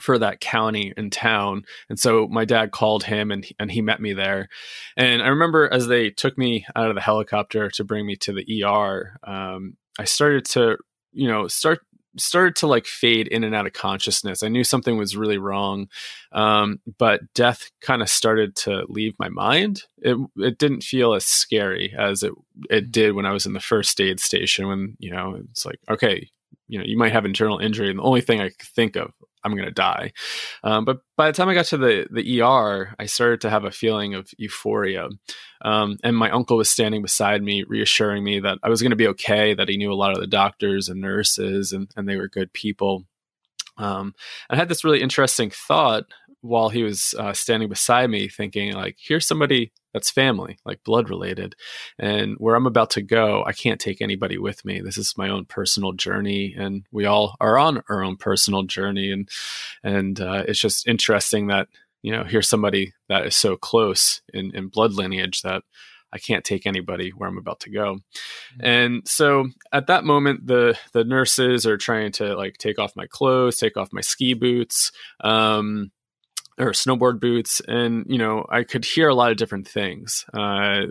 for 0.00 0.18
that 0.18 0.40
county 0.40 0.92
and 0.96 1.12
town. 1.12 1.64
And 1.88 1.98
so 1.98 2.28
my 2.28 2.44
dad 2.44 2.70
called 2.70 3.04
him 3.04 3.30
and 3.30 3.46
and 3.58 3.70
he 3.70 3.82
met 3.82 4.00
me 4.00 4.12
there. 4.12 4.48
And 4.96 5.22
I 5.22 5.28
remember 5.28 5.72
as 5.72 5.86
they 5.86 6.10
took 6.10 6.36
me 6.36 6.66
out 6.74 6.88
of 6.88 6.94
the 6.94 7.00
helicopter 7.00 7.70
to 7.70 7.84
bring 7.84 8.06
me 8.06 8.16
to 8.16 8.32
the 8.32 8.64
ER, 8.64 9.18
um, 9.24 9.76
I 9.98 10.04
started 10.04 10.44
to, 10.46 10.78
you 11.12 11.28
know, 11.28 11.48
start 11.48 11.80
started 12.18 12.56
to 12.56 12.66
like 12.66 12.86
fade 12.86 13.28
in 13.28 13.44
and 13.44 13.54
out 13.54 13.66
of 13.66 13.72
consciousness. 13.72 14.42
I 14.42 14.48
knew 14.48 14.64
something 14.64 14.96
was 14.96 15.16
really 15.16 15.38
wrong, 15.38 15.88
um, 16.32 16.80
but 16.98 17.20
death 17.34 17.70
kind 17.80 18.02
of 18.02 18.08
started 18.08 18.56
to 18.56 18.84
leave 18.88 19.14
my 19.18 19.28
mind. 19.28 19.82
It 19.98 20.16
it 20.36 20.58
didn't 20.58 20.82
feel 20.82 21.14
as 21.14 21.24
scary 21.24 21.94
as 21.96 22.22
it 22.22 22.32
it 22.70 22.86
mm. 22.86 22.92
did 22.92 23.14
when 23.14 23.26
I 23.26 23.32
was 23.32 23.46
in 23.46 23.52
the 23.52 23.60
first 23.60 24.00
aid 24.00 24.20
station. 24.20 24.68
When 24.68 24.96
you 24.98 25.12
know 25.12 25.40
it's 25.50 25.66
like 25.66 25.80
okay, 25.88 26.28
you 26.68 26.78
know 26.78 26.84
you 26.86 26.96
might 26.96 27.12
have 27.12 27.24
internal 27.24 27.58
injury, 27.58 27.90
and 27.90 27.98
the 27.98 28.04
only 28.04 28.20
thing 28.22 28.40
I 28.40 28.48
could 28.48 28.68
think 28.74 28.96
of 28.96 29.12
I'm 29.46 29.52
going 29.56 29.68
to 29.68 29.70
die. 29.70 30.12
Um, 30.64 30.84
but 30.84 30.98
by 31.16 31.28
the 31.28 31.32
time 31.32 31.48
I 31.48 31.54
got 31.54 31.66
to 31.66 31.78
the 31.78 32.06
the 32.10 32.42
ER, 32.42 32.94
I 32.98 33.06
started 33.06 33.40
to 33.42 33.50
have 33.50 33.64
a 33.64 33.70
feeling 33.70 34.14
of 34.14 34.28
euphoria, 34.36 35.08
um, 35.62 35.96
and 36.02 36.16
my 36.16 36.30
uncle 36.30 36.56
was 36.56 36.68
standing 36.68 37.02
beside 37.02 37.42
me, 37.42 37.64
reassuring 37.66 38.24
me 38.24 38.40
that 38.40 38.58
I 38.62 38.68
was 38.68 38.82
going 38.82 38.90
to 38.90 38.96
be 38.96 39.08
okay. 39.08 39.54
That 39.54 39.68
he 39.68 39.76
knew 39.76 39.92
a 39.92 39.94
lot 39.94 40.12
of 40.12 40.20
the 40.20 40.26
doctors 40.26 40.88
and 40.88 41.00
nurses, 41.00 41.72
and 41.72 41.88
and 41.96 42.08
they 42.08 42.16
were 42.16 42.28
good 42.28 42.52
people. 42.52 43.04
Um, 43.78 44.14
I 44.50 44.56
had 44.56 44.68
this 44.68 44.84
really 44.84 45.02
interesting 45.02 45.50
thought 45.50 46.04
while 46.46 46.68
he 46.68 46.82
was 46.82 47.14
uh, 47.18 47.32
standing 47.32 47.68
beside 47.68 48.10
me, 48.10 48.28
thinking 48.28 48.72
like, 48.72 48.96
"Here's 48.98 49.26
somebody 49.26 49.72
that's 49.96 50.10
family, 50.10 50.58
like 50.66 50.84
blood 50.84 51.08
related. 51.08 51.54
And 51.98 52.36
where 52.36 52.54
I'm 52.54 52.66
about 52.66 52.90
to 52.90 53.02
go, 53.02 53.42
I 53.46 53.54
can't 53.54 53.80
take 53.80 54.02
anybody 54.02 54.36
with 54.36 54.62
me. 54.62 54.82
This 54.82 54.98
is 54.98 55.14
my 55.16 55.30
own 55.30 55.46
personal 55.46 55.92
journey, 55.92 56.54
and 56.54 56.84
we 56.92 57.06
all 57.06 57.34
are 57.40 57.56
on 57.56 57.82
our 57.88 58.04
own 58.04 58.18
personal 58.18 58.64
journey. 58.64 59.10
And 59.10 59.26
and 59.82 60.20
uh, 60.20 60.44
it's 60.46 60.60
just 60.60 60.86
interesting 60.86 61.46
that 61.46 61.68
you 62.02 62.12
know 62.12 62.24
here's 62.24 62.46
somebody 62.46 62.92
that 63.08 63.24
is 63.24 63.36
so 63.36 63.56
close 63.56 64.20
in, 64.34 64.54
in 64.54 64.68
blood 64.68 64.92
lineage 64.92 65.40
that 65.40 65.62
I 66.12 66.18
can't 66.18 66.44
take 66.44 66.66
anybody 66.66 67.08
where 67.10 67.28
I'm 67.28 67.38
about 67.38 67.60
to 67.60 67.70
go. 67.70 67.94
Mm-hmm. 67.94 68.66
And 68.66 69.08
so 69.08 69.48
at 69.72 69.86
that 69.86 70.04
moment, 70.04 70.46
the 70.46 70.78
the 70.92 71.04
nurses 71.04 71.66
are 71.66 71.78
trying 71.78 72.12
to 72.12 72.36
like 72.36 72.58
take 72.58 72.78
off 72.78 72.96
my 72.96 73.06
clothes, 73.06 73.56
take 73.56 73.78
off 73.78 73.94
my 73.94 74.02
ski 74.02 74.34
boots. 74.34 74.92
Um, 75.20 75.90
or 76.58 76.70
snowboard 76.70 77.20
boots 77.20 77.60
and 77.68 78.06
you 78.08 78.16
know 78.16 78.46
i 78.48 78.62
could 78.62 78.84
hear 78.84 79.08
a 79.08 79.14
lot 79.14 79.30
of 79.30 79.36
different 79.36 79.68
things. 79.68 80.24
Uh, 80.32 80.86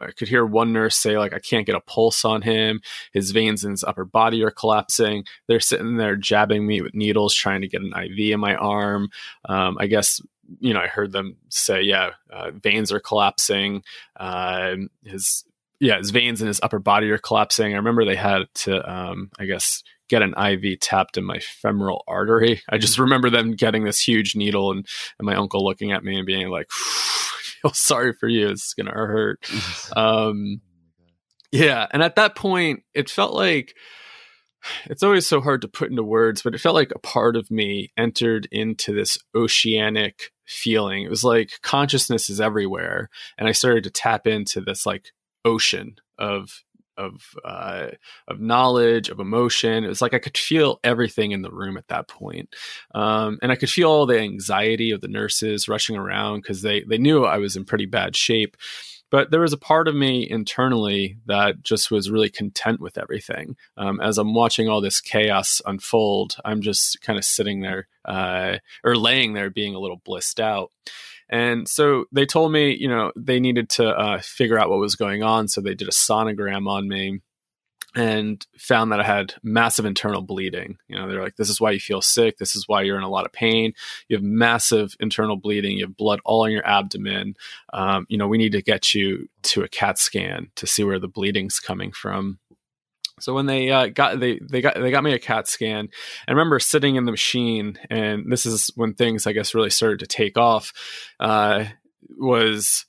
i 0.00 0.10
could 0.16 0.28
hear 0.28 0.44
one 0.44 0.72
nurse 0.72 0.96
say 0.96 1.18
like 1.18 1.32
i 1.32 1.38
can't 1.38 1.66
get 1.66 1.74
a 1.74 1.80
pulse 1.80 2.24
on 2.24 2.42
him. 2.42 2.80
His 3.12 3.30
veins 3.30 3.64
in 3.64 3.70
his 3.70 3.84
upper 3.84 4.04
body 4.04 4.42
are 4.42 4.50
collapsing. 4.50 5.24
They're 5.46 5.60
sitting 5.60 5.96
there 5.96 6.16
jabbing 6.16 6.66
me 6.66 6.80
with 6.82 6.94
needles 6.94 7.34
trying 7.34 7.62
to 7.62 7.68
get 7.68 7.82
an 7.82 7.92
iv 7.96 8.18
in 8.18 8.40
my 8.40 8.54
arm. 8.54 9.10
Um, 9.46 9.76
i 9.80 9.86
guess 9.86 10.20
you 10.60 10.74
know 10.74 10.80
i 10.80 10.86
heard 10.86 11.12
them 11.12 11.36
say 11.48 11.82
yeah 11.82 12.10
uh, 12.32 12.50
veins 12.50 12.92
are 12.92 13.00
collapsing. 13.00 13.82
Uh, 14.16 14.76
his 15.04 15.44
yeah 15.80 15.98
his 15.98 16.10
veins 16.10 16.42
in 16.42 16.48
his 16.48 16.60
upper 16.62 16.78
body 16.78 17.10
are 17.10 17.18
collapsing. 17.18 17.72
I 17.72 17.76
remember 17.76 18.04
they 18.04 18.16
had 18.16 18.42
to 18.56 18.90
um, 18.90 19.30
i 19.38 19.46
guess 19.46 19.82
get 20.08 20.22
an 20.22 20.34
IV 20.38 20.80
tapped 20.80 21.16
in 21.16 21.24
my 21.24 21.38
femoral 21.38 22.04
artery. 22.08 22.62
I 22.68 22.78
just 22.78 22.96
mm. 22.96 23.00
remember 23.00 23.30
them 23.30 23.52
getting 23.52 23.84
this 23.84 24.00
huge 24.00 24.34
needle 24.34 24.70
and, 24.70 24.86
and 25.18 25.26
my 25.26 25.34
uncle 25.34 25.64
looking 25.64 25.92
at 25.92 26.04
me 26.04 26.16
and 26.16 26.26
being 26.26 26.48
like, 26.48 26.68
I 26.70 27.40
feel 27.62 27.72
sorry 27.74 28.12
for 28.12 28.28
you. 28.28 28.48
It's 28.48 28.74
going 28.74 28.86
to 28.86 28.92
hurt. 28.92 29.48
Um, 29.96 30.60
yeah. 31.50 31.86
And 31.90 32.02
at 32.02 32.16
that 32.16 32.34
point, 32.34 32.82
it 32.94 33.08
felt 33.08 33.32
like 33.32 33.74
it's 34.84 35.02
always 35.02 35.26
so 35.26 35.40
hard 35.40 35.62
to 35.62 35.68
put 35.68 35.90
into 35.90 36.02
words, 36.02 36.42
but 36.42 36.54
it 36.54 36.60
felt 36.60 36.74
like 36.74 36.92
a 36.94 36.98
part 36.98 37.36
of 37.36 37.50
me 37.50 37.90
entered 37.96 38.48
into 38.52 38.92
this 38.92 39.18
oceanic 39.34 40.30
feeling. 40.46 41.04
It 41.04 41.10
was 41.10 41.24
like 41.24 41.52
consciousness 41.62 42.28
is 42.28 42.40
everywhere. 42.40 43.08
And 43.38 43.48
I 43.48 43.52
started 43.52 43.84
to 43.84 43.90
tap 43.90 44.26
into 44.26 44.60
this 44.60 44.84
like 44.84 45.12
ocean 45.44 45.96
of 46.18 46.64
of 46.98 47.34
uh, 47.44 47.88
of 48.26 48.40
knowledge, 48.40 49.08
of 49.08 49.20
emotion. 49.20 49.84
It 49.84 49.88
was 49.88 50.02
like 50.02 50.12
I 50.12 50.18
could 50.18 50.36
feel 50.36 50.80
everything 50.84 51.32
in 51.32 51.42
the 51.42 51.50
room 51.50 51.76
at 51.78 51.88
that 51.88 52.08
point. 52.08 52.54
Um, 52.94 53.38
and 53.40 53.50
I 53.50 53.56
could 53.56 53.70
feel 53.70 53.88
all 53.88 54.06
the 54.06 54.20
anxiety 54.20 54.90
of 54.90 55.00
the 55.00 55.08
nurses 55.08 55.68
rushing 55.68 55.96
around 55.96 56.42
because 56.42 56.62
they 56.62 56.82
they 56.82 56.98
knew 56.98 57.24
I 57.24 57.38
was 57.38 57.56
in 57.56 57.64
pretty 57.64 57.86
bad 57.86 58.16
shape. 58.16 58.56
But 59.10 59.30
there 59.30 59.40
was 59.40 59.54
a 59.54 59.58
part 59.58 59.88
of 59.88 59.94
me 59.94 60.28
internally 60.28 61.16
that 61.26 61.62
just 61.62 61.90
was 61.90 62.10
really 62.10 62.28
content 62.28 62.80
with 62.80 62.98
everything. 62.98 63.56
Um, 63.76 64.00
as 64.00 64.18
I'm 64.18 64.34
watching 64.34 64.68
all 64.68 64.82
this 64.82 65.00
chaos 65.00 65.62
unfold, 65.64 66.36
I'm 66.44 66.60
just 66.60 67.00
kind 67.00 67.18
of 67.18 67.24
sitting 67.24 67.60
there 67.62 67.88
uh, 68.04 68.58
or 68.84 68.96
laying 68.96 69.32
there 69.32 69.48
being 69.48 69.74
a 69.74 69.78
little 69.78 70.02
blissed 70.04 70.40
out. 70.40 70.72
And 71.30 71.68
so 71.68 72.06
they 72.12 72.26
told 72.26 72.52
me, 72.52 72.74
you 72.74 72.88
know, 72.88 73.12
they 73.16 73.40
needed 73.40 73.68
to 73.70 73.88
uh, 73.88 74.20
figure 74.20 74.58
out 74.58 74.70
what 74.70 74.78
was 74.78 74.96
going 74.96 75.22
on. 75.22 75.48
So 75.48 75.60
they 75.60 75.74
did 75.74 75.88
a 75.88 75.92
sonogram 75.92 76.68
on 76.68 76.88
me 76.88 77.20
and 77.94 78.46
found 78.56 78.92
that 78.92 79.00
I 79.00 79.04
had 79.04 79.34
massive 79.42 79.84
internal 79.84 80.22
bleeding. 80.22 80.76
You 80.88 80.96
know, 80.96 81.08
they're 81.08 81.22
like, 81.22 81.36
this 81.36 81.48
is 81.48 81.60
why 81.60 81.70
you 81.70 81.80
feel 81.80 82.02
sick. 82.02 82.38
This 82.38 82.54
is 82.54 82.68
why 82.68 82.82
you're 82.82 82.98
in 82.98 83.02
a 83.02 83.08
lot 83.08 83.24
of 83.24 83.32
pain. 83.32 83.72
You 84.08 84.16
have 84.16 84.22
massive 84.22 84.94
internal 85.00 85.36
bleeding. 85.36 85.78
You 85.78 85.86
have 85.86 85.96
blood 85.96 86.20
all 86.24 86.44
in 86.44 86.52
your 86.52 86.66
abdomen. 86.66 87.34
Um, 87.72 88.06
you 88.08 88.18
know, 88.18 88.28
we 88.28 88.38
need 88.38 88.52
to 88.52 88.62
get 88.62 88.94
you 88.94 89.28
to 89.44 89.62
a 89.62 89.68
CAT 89.68 89.98
scan 89.98 90.48
to 90.56 90.66
see 90.66 90.84
where 90.84 90.98
the 90.98 91.08
bleeding's 91.08 91.60
coming 91.60 91.92
from. 91.92 92.38
So 93.20 93.34
when 93.34 93.46
they 93.46 93.70
uh, 93.70 93.88
got 93.88 94.20
they 94.20 94.38
they 94.38 94.60
got 94.60 94.74
they 94.74 94.90
got 94.90 95.04
me 95.04 95.12
a 95.12 95.18
CAT 95.18 95.48
scan, 95.48 95.88
I 96.26 96.32
remember 96.32 96.58
sitting 96.58 96.96
in 96.96 97.04
the 97.04 97.12
machine, 97.12 97.78
and 97.90 98.30
this 98.30 98.46
is 98.46 98.70
when 98.74 98.94
things 98.94 99.26
I 99.26 99.32
guess 99.32 99.54
really 99.54 99.70
started 99.70 100.00
to 100.00 100.06
take 100.06 100.36
off. 100.36 100.72
Uh, 101.20 101.66
was 102.16 102.86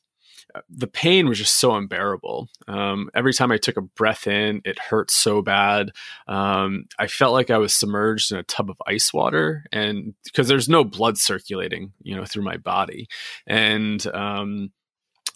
uh, 0.56 0.62
the 0.70 0.88
pain 0.88 1.28
was 1.28 1.38
just 1.38 1.60
so 1.60 1.76
unbearable. 1.76 2.48
Um, 2.68 3.10
every 3.14 3.34
time 3.34 3.52
I 3.52 3.58
took 3.58 3.78
a 3.78 3.82
breath 3.82 4.26
in, 4.28 4.62
it 4.66 4.80
hurt 4.80 5.12
so 5.12 5.42
bad. 5.42 5.92
Um, 6.28 6.86
I 6.98 7.08
felt 7.08 7.34
like 7.34 7.50
I 7.50 7.60
was 7.60 7.74
submerged 7.74 8.32
in 8.32 8.38
a 8.40 8.44
tub 8.44 8.70
of 8.70 8.82
ice 8.88 9.14
water, 9.14 9.66
and 9.72 10.16
because 10.24 10.48
there's 10.48 10.70
no 10.70 10.84
blood 10.84 11.18
circulating, 11.18 11.94
you 12.02 12.16
know, 12.16 12.26
through 12.26 12.44
my 12.44 12.58
body, 12.58 13.08
and 13.46 14.06
um, 14.08 14.72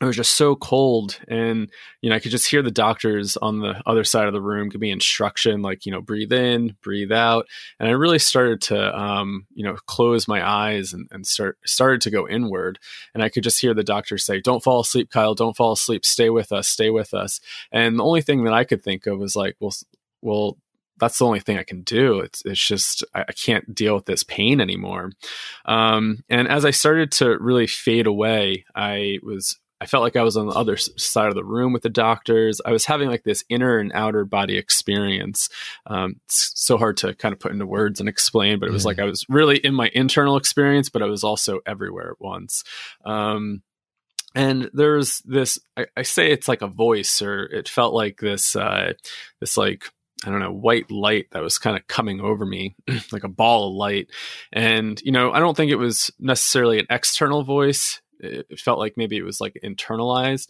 it 0.02 0.06
was 0.06 0.16
just 0.16 0.34
so 0.34 0.56
cold 0.56 1.20
and 1.28 1.70
you 2.02 2.10
know 2.10 2.16
i 2.16 2.20
could 2.20 2.32
just 2.32 2.50
hear 2.50 2.62
the 2.62 2.72
doctors 2.72 3.38
on 3.38 3.60
the 3.60 3.82
other 3.86 4.04
side 4.04 4.28
of 4.28 4.34
the 4.34 4.42
room 4.42 4.70
give 4.70 4.82
me 4.82 4.92
instruction 4.92 5.62
like 5.62 5.86
you 5.86 5.92
know 5.92 6.02
breathe 6.02 6.32
in 6.32 6.76
breathe 6.82 7.12
out 7.12 7.46
and 7.80 7.88
i 7.88 7.92
really 7.92 8.20
started 8.20 8.62
to 8.62 9.00
um, 9.00 9.46
you 9.54 9.64
know 9.64 9.76
close 9.86 10.28
my 10.28 10.48
eyes 10.48 10.94
and, 10.94 11.08
and 11.12 11.28
start 11.28 11.58
started 11.66 12.02
to 12.02 12.12
go 12.12 12.28
inward 12.28 12.80
and 13.14 13.24
i 13.24 13.30
could 13.30 13.44
just 13.44 13.62
hear 13.62 13.74
the 13.74 13.84
doctor 13.84 14.18
say 14.18 14.40
don't 14.40 14.64
fall 14.64 14.82
asleep 14.82 15.10
kyle 15.10 15.36
don't 15.36 15.58
fall 15.58 15.74
asleep 15.74 16.06
stay 16.06 16.30
with 16.30 16.52
us 16.52 16.68
stay 16.68 16.90
with 16.90 17.14
us 17.14 17.40
and 17.72 18.00
the 18.00 18.04
only 18.04 18.22
thing 18.22 18.44
that 18.44 18.54
i 18.54 18.64
could 18.64 18.84
think 18.84 19.06
of 19.06 19.20
was 19.20 19.36
like 19.36 19.56
well 19.60 19.74
well 20.22 20.58
that's 21.00 21.18
the 21.18 21.26
only 21.26 21.40
thing 21.40 21.58
I 21.58 21.64
can 21.64 21.82
do. 21.82 22.20
It's 22.20 22.44
it's 22.46 22.66
just 22.66 23.04
I, 23.14 23.22
I 23.22 23.32
can't 23.34 23.74
deal 23.74 23.96
with 23.96 24.06
this 24.06 24.24
pain 24.24 24.62
anymore. 24.62 25.12
Um, 25.66 26.24
and 26.30 26.48
as 26.48 26.66
I 26.66 26.72
started 26.72 27.12
to 27.14 27.38
really 27.40 27.68
fade 27.68 28.06
away, 28.08 28.66
I 28.76 29.18
was 29.24 29.60
I 29.84 29.86
felt 29.86 30.02
like 30.02 30.16
I 30.16 30.24
was 30.24 30.38
on 30.38 30.48
the 30.48 30.54
other 30.54 30.78
side 30.78 31.28
of 31.28 31.36
the 31.36 31.44
room 31.44 31.74
with 31.74 31.82
the 31.82 31.90
doctors. 31.90 32.62
I 32.66 32.72
was 32.72 32.86
having 32.86 33.10
like 33.10 33.24
this 33.24 33.44
inner 33.50 33.80
and 33.80 33.92
outer 33.94 34.24
body 34.24 34.58
experience. 34.58 35.50
Um, 35.86 36.22
it's 36.24 36.54
so 36.56 36.78
hard 36.78 36.96
to 36.98 37.14
kind 37.16 37.34
of 37.34 37.42
put 37.42 37.52
into 37.52 37.66
words 37.66 38.00
and 38.00 38.08
explain, 38.08 38.60
but 38.60 38.70
it 38.70 38.72
was 38.72 38.86
like 38.86 38.98
I 38.98 39.04
was 39.04 39.26
really 39.28 39.58
in 39.58 39.74
my 39.74 39.92
internal 39.94 40.38
experience, 40.38 40.88
but 40.88 41.04
I 41.04 41.08
was 41.08 41.26
also 41.26 41.60
everywhere 41.66 42.12
at 42.12 42.22
once. 42.22 42.64
Um, 43.04 43.62
and 44.34 44.70
there's 44.72 45.20
this, 45.26 45.60
I, 45.76 45.88
I, 45.98 46.04
say 46.04 46.32
it's 46.32 46.48
like 46.48 46.62
a 46.62 46.68
voice, 46.68 47.22
or 47.22 47.44
it 47.44 47.68
felt 47.68 47.94
like 47.94 48.20
this, 48.22 48.56
uh, 48.56 48.94
this 49.42 49.58
like 49.58 49.84
I 50.26 50.30
don't 50.30 50.40
know, 50.40 50.54
white 50.54 50.90
light 50.90 51.28
that 51.32 51.44
was 51.44 51.58
kind 51.58 51.76
of 51.76 51.86
coming 51.88 52.22
over 52.22 52.46
me, 52.46 52.78
like 53.12 53.26
a 53.26 53.30
ball 53.30 53.68
of 53.68 53.76
light. 53.76 54.08
And, 54.54 55.02
you 55.02 55.12
know, 55.12 55.34
I 55.34 55.40
don't 55.40 55.58
think 55.58 55.72
it 55.72 55.76
was 55.76 56.10
necessarily 56.20 56.80
an 56.80 56.88
external 56.90 57.44
voice 57.44 58.02
it 58.20 58.60
felt 58.60 58.80
like 58.80 58.94
maybe 58.96 59.18
it 59.18 59.26
was 59.26 59.42
like 59.42 59.60
internalized. 59.64 60.48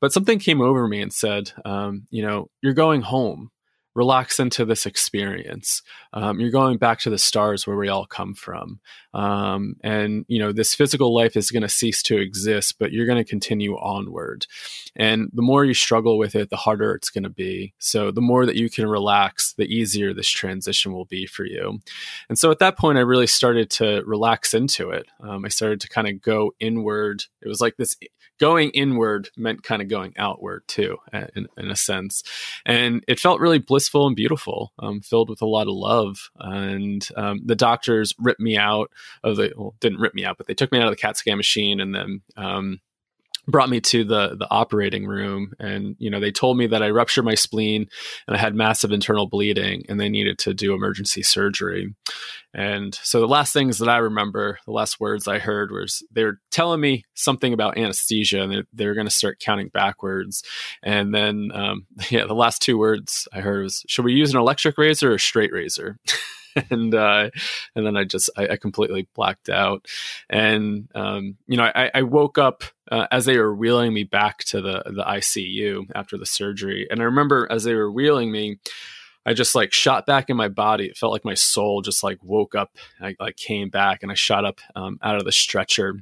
But 0.00 0.12
something 0.12 0.40
came 0.40 0.60
over 0.60 0.88
me 0.88 1.00
and 1.00 1.12
said 1.12 1.52
um, 1.64 2.06
you 2.10 2.22
know 2.22 2.50
you're 2.60 2.74
going 2.74 3.02
home 3.02 3.51
relax 3.94 4.40
into 4.40 4.64
this 4.64 4.86
experience. 4.86 5.82
Um, 6.12 6.40
you're 6.40 6.50
going 6.50 6.78
back 6.78 7.00
to 7.00 7.10
the 7.10 7.18
stars 7.18 7.66
where 7.66 7.76
we 7.76 7.88
all 7.88 8.06
come 8.06 8.34
from. 8.34 8.80
Um, 9.14 9.76
and, 9.82 10.24
you 10.28 10.38
know, 10.38 10.52
this 10.52 10.74
physical 10.74 11.14
life 11.14 11.36
is 11.36 11.50
going 11.50 11.62
to 11.62 11.68
cease 11.68 12.02
to 12.04 12.18
exist, 12.18 12.78
but 12.78 12.92
you're 12.92 13.06
going 13.06 13.22
to 13.22 13.28
continue 13.28 13.74
onward. 13.74 14.46
And 14.96 15.30
the 15.34 15.42
more 15.42 15.64
you 15.64 15.74
struggle 15.74 16.16
with 16.16 16.34
it, 16.34 16.50
the 16.50 16.56
harder 16.56 16.94
it's 16.94 17.10
going 17.10 17.24
to 17.24 17.30
be. 17.30 17.74
So 17.78 18.10
the 18.10 18.20
more 18.22 18.46
that 18.46 18.56
you 18.56 18.70
can 18.70 18.86
relax, 18.86 19.52
the 19.52 19.64
easier 19.64 20.14
this 20.14 20.28
transition 20.28 20.92
will 20.92 21.04
be 21.04 21.26
for 21.26 21.44
you. 21.44 21.80
And 22.28 22.38
so 22.38 22.50
at 22.50 22.58
that 22.60 22.78
point, 22.78 22.98
I 22.98 23.02
really 23.02 23.26
started 23.26 23.68
to 23.70 24.02
relax 24.06 24.54
into 24.54 24.90
it. 24.90 25.06
Um, 25.20 25.44
I 25.44 25.48
started 25.48 25.80
to 25.82 25.88
kind 25.88 26.08
of 26.08 26.22
go 26.22 26.54
inward. 26.60 27.24
It 27.42 27.48
was 27.48 27.60
like 27.60 27.76
this 27.76 27.96
going 28.40 28.70
inward 28.70 29.28
meant 29.36 29.62
kind 29.62 29.80
of 29.80 29.88
going 29.88 30.12
outward 30.16 30.64
too, 30.66 30.96
in, 31.12 31.46
in 31.56 31.70
a 31.70 31.76
sense. 31.76 32.24
And 32.66 33.04
it 33.06 33.20
felt 33.20 33.40
really 33.40 33.58
blissful 33.58 33.81
and 33.94 34.16
beautiful, 34.16 34.72
um, 34.78 35.00
filled 35.00 35.28
with 35.28 35.42
a 35.42 35.46
lot 35.46 35.68
of 35.68 35.74
love. 35.74 36.30
And 36.38 37.06
um, 37.16 37.40
the 37.44 37.56
doctors 37.56 38.14
ripped 38.18 38.40
me 38.40 38.56
out 38.56 38.90
of 39.22 39.36
the, 39.36 39.52
well, 39.56 39.74
didn't 39.80 40.00
rip 40.00 40.14
me 40.14 40.24
out, 40.24 40.38
but 40.38 40.46
they 40.46 40.54
took 40.54 40.72
me 40.72 40.78
out 40.78 40.86
of 40.86 40.92
the 40.92 40.96
CAT 40.96 41.16
scan 41.16 41.36
machine 41.36 41.80
and 41.80 41.94
then 41.94 42.22
um, 42.36 42.80
brought 43.48 43.70
me 43.70 43.80
to 43.80 44.04
the 44.04 44.36
the 44.36 44.46
operating 44.50 45.06
room 45.06 45.52
and 45.58 45.96
you 45.98 46.08
know 46.08 46.20
they 46.20 46.30
told 46.30 46.56
me 46.56 46.66
that 46.68 46.82
I 46.82 46.90
ruptured 46.90 47.24
my 47.24 47.34
spleen 47.34 47.88
and 48.26 48.36
I 48.36 48.38
had 48.38 48.54
massive 48.54 48.92
internal 48.92 49.26
bleeding 49.26 49.84
and 49.88 49.98
they 49.98 50.08
needed 50.08 50.38
to 50.40 50.54
do 50.54 50.74
emergency 50.74 51.22
surgery. 51.22 51.94
And 52.54 52.94
so 53.02 53.20
the 53.20 53.26
last 53.26 53.52
things 53.52 53.78
that 53.78 53.88
I 53.88 53.96
remember, 53.96 54.58
the 54.66 54.72
last 54.72 55.00
words 55.00 55.26
I 55.26 55.38
heard 55.38 55.72
was 55.72 56.04
they 56.12 56.22
were 56.22 56.38
telling 56.50 56.80
me 56.80 57.04
something 57.14 57.52
about 57.52 57.78
anesthesia 57.78 58.42
and 58.42 58.66
they, 58.72 58.86
were 58.86 58.94
going 58.94 59.06
to 59.06 59.10
start 59.10 59.40
counting 59.40 59.68
backwards. 59.68 60.42
And 60.82 61.14
then 61.14 61.50
um, 61.54 61.86
yeah, 62.10 62.26
the 62.26 62.34
last 62.34 62.60
two 62.60 62.78
words 62.78 63.26
I 63.32 63.40
heard 63.40 63.64
was, 63.64 63.82
"Should 63.88 64.04
we 64.04 64.12
use 64.12 64.32
an 64.32 64.40
electric 64.40 64.78
razor 64.78 65.12
or 65.12 65.14
a 65.14 65.20
straight 65.20 65.52
razor?" 65.52 65.98
and 66.70 66.94
uh, 66.94 67.30
and 67.74 67.86
then 67.86 67.96
I 67.96 68.04
just 68.04 68.30
I, 68.36 68.48
I 68.48 68.56
completely 68.56 69.08
blacked 69.14 69.48
out, 69.48 69.86
and 70.28 70.88
um, 70.94 71.36
you 71.46 71.56
know 71.56 71.64
I, 71.74 71.90
I 71.94 72.02
woke 72.02 72.38
up 72.38 72.64
uh, 72.90 73.06
as 73.10 73.24
they 73.24 73.38
were 73.38 73.54
wheeling 73.54 73.92
me 73.92 74.04
back 74.04 74.38
to 74.44 74.60
the 74.60 74.82
the 74.86 75.04
ICU 75.04 75.90
after 75.94 76.16
the 76.16 76.26
surgery, 76.26 76.86
and 76.90 77.00
I 77.00 77.04
remember 77.04 77.46
as 77.50 77.64
they 77.64 77.74
were 77.74 77.90
wheeling 77.90 78.30
me. 78.32 78.58
I 79.24 79.34
just 79.34 79.54
like 79.54 79.72
shot 79.72 80.04
back 80.04 80.30
in 80.30 80.36
my 80.36 80.48
body. 80.48 80.86
It 80.86 80.96
felt 80.96 81.12
like 81.12 81.24
my 81.24 81.34
soul 81.34 81.80
just 81.80 82.02
like 82.02 82.18
woke 82.24 82.56
up. 82.56 82.76
I 83.00 83.14
like 83.20 83.36
came 83.36 83.70
back 83.70 84.02
and 84.02 84.10
I 84.10 84.16
shot 84.16 84.44
up 84.44 84.58
um, 84.74 84.98
out 85.00 85.14
of 85.14 85.24
the 85.24 85.30
stretcher 85.30 85.94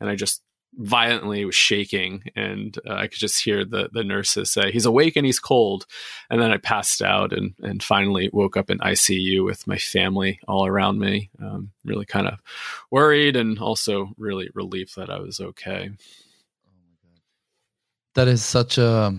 and 0.00 0.08
I 0.08 0.14
just 0.14 0.42
violently 0.74 1.44
was 1.44 1.54
shaking 1.54 2.22
and 2.36 2.78
uh, 2.86 2.94
i 2.94 3.06
could 3.06 3.18
just 3.18 3.42
hear 3.42 3.64
the 3.64 3.88
the 3.92 4.04
nurses 4.04 4.52
say 4.52 4.70
he's 4.70 4.86
awake 4.86 5.16
and 5.16 5.26
he's 5.26 5.40
cold. 5.40 5.86
And 6.30 6.40
then 6.40 6.52
i 6.52 6.56
passed 6.58 7.02
out 7.02 7.32
and 7.32 7.54
and 7.62 7.82
finally 7.82 8.30
woke 8.32 8.56
up 8.56 8.70
in 8.70 8.78
icu 8.78 9.44
with 9.44 9.66
my 9.66 9.78
family 9.78 10.40
all 10.46 10.66
around 10.66 10.98
me. 10.98 11.30
Um, 11.42 11.70
really 11.84 12.04
kind 12.04 12.28
of 12.28 12.40
worried 12.90 13.36
and 13.36 13.58
also 13.58 14.10
really 14.18 14.50
relieved 14.54 14.96
that 14.96 15.10
i 15.10 15.18
was 15.18 15.40
okay. 15.40 15.90
That 18.14 18.28
is 18.28 18.44
such 18.44 18.78
a 18.78 19.14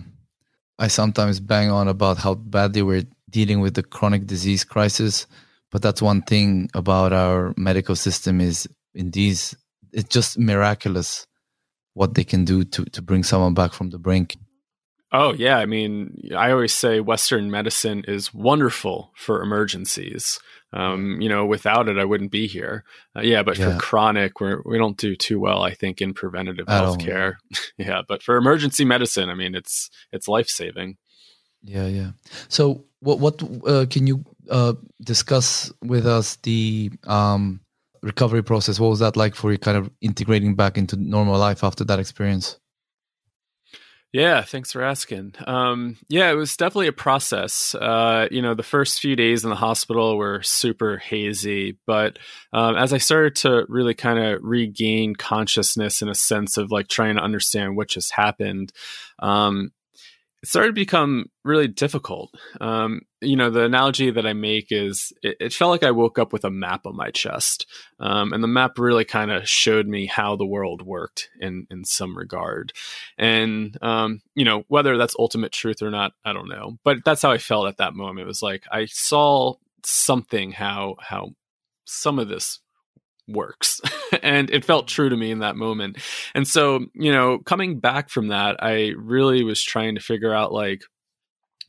i 0.78 0.88
sometimes 0.88 1.40
bang 1.40 1.70
on 1.70 1.88
about 1.88 2.18
how 2.18 2.34
badly 2.34 2.82
we're 2.82 3.06
dealing 3.28 3.60
with 3.60 3.74
the 3.74 3.82
chronic 3.82 4.26
disease 4.26 4.64
crisis 4.64 5.26
but 5.70 5.82
that's 5.82 6.02
one 6.02 6.22
thing 6.22 6.68
about 6.74 7.12
our 7.12 7.54
medical 7.56 7.94
system 7.94 8.40
is 8.40 8.68
in 8.94 9.10
these 9.10 9.54
it's 9.92 10.08
just 10.08 10.38
miraculous 10.38 11.26
what 11.94 12.14
they 12.14 12.24
can 12.24 12.44
do 12.44 12.64
to 12.64 12.84
to 12.84 13.02
bring 13.02 13.22
someone 13.22 13.54
back 13.54 13.72
from 13.72 13.90
the 13.90 13.98
brink. 13.98 14.36
Oh 15.12 15.32
yeah, 15.32 15.56
I 15.56 15.66
mean, 15.66 16.30
I 16.36 16.52
always 16.52 16.72
say 16.72 17.00
Western 17.00 17.50
medicine 17.50 18.04
is 18.06 18.32
wonderful 18.32 19.12
for 19.16 19.42
emergencies. 19.42 20.38
Um, 20.72 21.20
you 21.20 21.28
know, 21.28 21.44
without 21.44 21.88
it, 21.88 21.98
I 21.98 22.04
wouldn't 22.04 22.30
be 22.30 22.46
here. 22.46 22.84
Uh, 23.16 23.22
yeah, 23.22 23.42
but 23.42 23.58
yeah. 23.58 23.72
for 23.72 23.80
chronic, 23.80 24.40
we're, 24.40 24.62
we 24.64 24.78
don't 24.78 24.96
do 24.96 25.16
too 25.16 25.40
well, 25.40 25.62
I 25.62 25.74
think, 25.74 26.00
in 26.00 26.14
preventative 26.14 26.68
health 26.68 27.00
care. 27.00 27.40
yeah, 27.76 28.02
but 28.06 28.22
for 28.22 28.36
emergency 28.36 28.84
medicine, 28.84 29.30
I 29.30 29.34
mean, 29.34 29.56
it's 29.56 29.90
it's 30.12 30.28
life 30.28 30.46
saving. 30.48 30.96
Yeah, 31.62 31.86
yeah. 31.86 32.10
So, 32.48 32.84
what 33.00 33.18
what 33.18 33.42
uh, 33.66 33.86
can 33.90 34.06
you 34.06 34.24
uh, 34.48 34.74
discuss 35.02 35.72
with 35.82 36.06
us 36.06 36.36
the 36.36 36.92
um, 37.04 37.60
recovery 38.02 38.42
process? 38.42 38.80
What 38.80 38.90
was 38.90 39.00
that 39.00 39.16
like 39.16 39.34
for 39.34 39.52
you, 39.52 39.58
kind 39.58 39.76
of 39.76 39.90
integrating 40.00 40.54
back 40.54 40.78
into 40.78 40.96
normal 40.96 41.38
life 41.38 41.64
after 41.64 41.84
that 41.84 41.98
experience? 41.98 42.58
Yeah, 44.12 44.42
thanks 44.42 44.72
for 44.72 44.82
asking. 44.82 45.34
Um, 45.46 45.96
yeah, 46.08 46.32
it 46.32 46.34
was 46.34 46.56
definitely 46.56 46.88
a 46.88 46.92
process. 46.92 47.76
Uh, 47.76 48.26
you 48.28 48.42
know, 48.42 48.54
the 48.54 48.64
first 48.64 48.98
few 48.98 49.14
days 49.14 49.44
in 49.44 49.50
the 49.50 49.56
hospital 49.56 50.16
were 50.16 50.42
super 50.42 50.98
hazy, 50.98 51.78
but 51.86 52.18
um, 52.52 52.74
as 52.74 52.92
I 52.92 52.98
started 52.98 53.36
to 53.36 53.66
really 53.68 53.94
kind 53.94 54.18
of 54.18 54.40
regain 54.42 55.14
consciousness 55.14 56.02
in 56.02 56.08
a 56.08 56.14
sense 56.16 56.56
of 56.56 56.72
like 56.72 56.88
trying 56.88 57.16
to 57.16 57.22
understand 57.22 57.76
what 57.76 57.88
just 57.88 58.10
happened, 58.12 58.72
um, 59.20 59.70
it 60.42 60.48
started 60.48 60.68
to 60.68 60.80
become 60.80 61.26
really 61.44 61.68
difficult. 61.68 62.34
Um, 62.60 63.02
you 63.20 63.36
know, 63.36 63.50
the 63.50 63.64
analogy 63.64 64.10
that 64.10 64.26
I 64.26 64.32
make 64.32 64.68
is 64.70 65.12
it, 65.22 65.36
it, 65.38 65.52
felt 65.52 65.70
like 65.70 65.82
I 65.82 65.90
woke 65.90 66.18
up 66.18 66.32
with 66.32 66.44
a 66.44 66.50
map 66.50 66.86
on 66.86 66.96
my 66.96 67.10
chest. 67.10 67.66
Um, 67.98 68.32
and 68.32 68.42
the 68.42 68.48
map 68.48 68.78
really 68.78 69.04
kind 69.04 69.30
of 69.30 69.46
showed 69.46 69.86
me 69.86 70.06
how 70.06 70.36
the 70.36 70.46
world 70.46 70.80
worked 70.80 71.28
in, 71.40 71.66
in 71.70 71.84
some 71.84 72.16
regard. 72.16 72.72
And, 73.18 73.76
um, 73.82 74.22
you 74.34 74.44
know, 74.44 74.64
whether 74.68 74.96
that's 74.96 75.14
ultimate 75.18 75.52
truth 75.52 75.82
or 75.82 75.90
not, 75.90 76.12
I 76.24 76.32
don't 76.32 76.48
know. 76.48 76.78
But 76.84 76.98
that's 77.04 77.22
how 77.22 77.30
I 77.30 77.38
felt 77.38 77.68
at 77.68 77.76
that 77.76 77.94
moment. 77.94 78.20
It 78.20 78.26
was 78.26 78.42
like 78.42 78.64
I 78.72 78.86
saw 78.86 79.54
something 79.84 80.52
how, 80.52 80.96
how 81.00 81.32
some 81.84 82.18
of 82.18 82.28
this 82.28 82.60
works. 83.30 83.80
and 84.22 84.50
it 84.50 84.64
felt 84.64 84.88
true 84.88 85.08
to 85.08 85.16
me 85.16 85.30
in 85.30 85.40
that 85.40 85.56
moment. 85.56 85.98
And 86.34 86.46
so, 86.46 86.86
you 86.94 87.12
know, 87.12 87.38
coming 87.38 87.80
back 87.80 88.10
from 88.10 88.28
that, 88.28 88.62
I 88.62 88.92
really 88.96 89.44
was 89.44 89.62
trying 89.62 89.94
to 89.94 90.00
figure 90.00 90.34
out 90.34 90.52
like, 90.52 90.82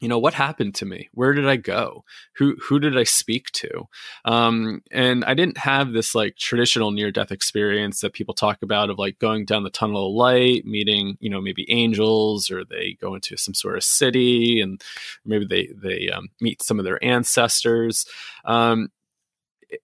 you 0.01 0.07
know 0.07 0.19
what 0.19 0.33
happened 0.33 0.75
to 0.75 0.85
me 0.85 1.07
where 1.13 1.31
did 1.31 1.47
i 1.47 1.55
go 1.55 2.03
who 2.35 2.55
who 2.67 2.79
did 2.79 2.97
i 2.97 3.03
speak 3.03 3.49
to 3.51 3.87
um, 4.25 4.81
and 4.91 5.23
i 5.23 5.33
didn't 5.33 5.59
have 5.59 5.93
this 5.93 6.13
like 6.13 6.35
traditional 6.35 6.91
near 6.91 7.11
death 7.11 7.31
experience 7.31 8.01
that 8.01 8.13
people 8.13 8.33
talk 8.33 8.57
about 8.63 8.89
of 8.89 8.97
like 8.97 9.19
going 9.19 9.45
down 9.45 9.63
the 9.63 9.69
tunnel 9.69 10.07
of 10.07 10.15
light 10.15 10.65
meeting 10.65 11.17
you 11.21 11.29
know 11.29 11.39
maybe 11.39 11.71
angels 11.71 12.49
or 12.51 12.65
they 12.65 12.97
go 12.99 13.15
into 13.15 13.37
some 13.37 13.53
sort 13.53 13.77
of 13.77 13.83
city 13.83 14.59
and 14.59 14.81
maybe 15.23 15.45
they 15.45 15.69
they 15.75 16.09
um, 16.09 16.29
meet 16.41 16.61
some 16.61 16.79
of 16.79 16.85
their 16.85 17.01
ancestors 17.03 18.05
um, 18.45 18.89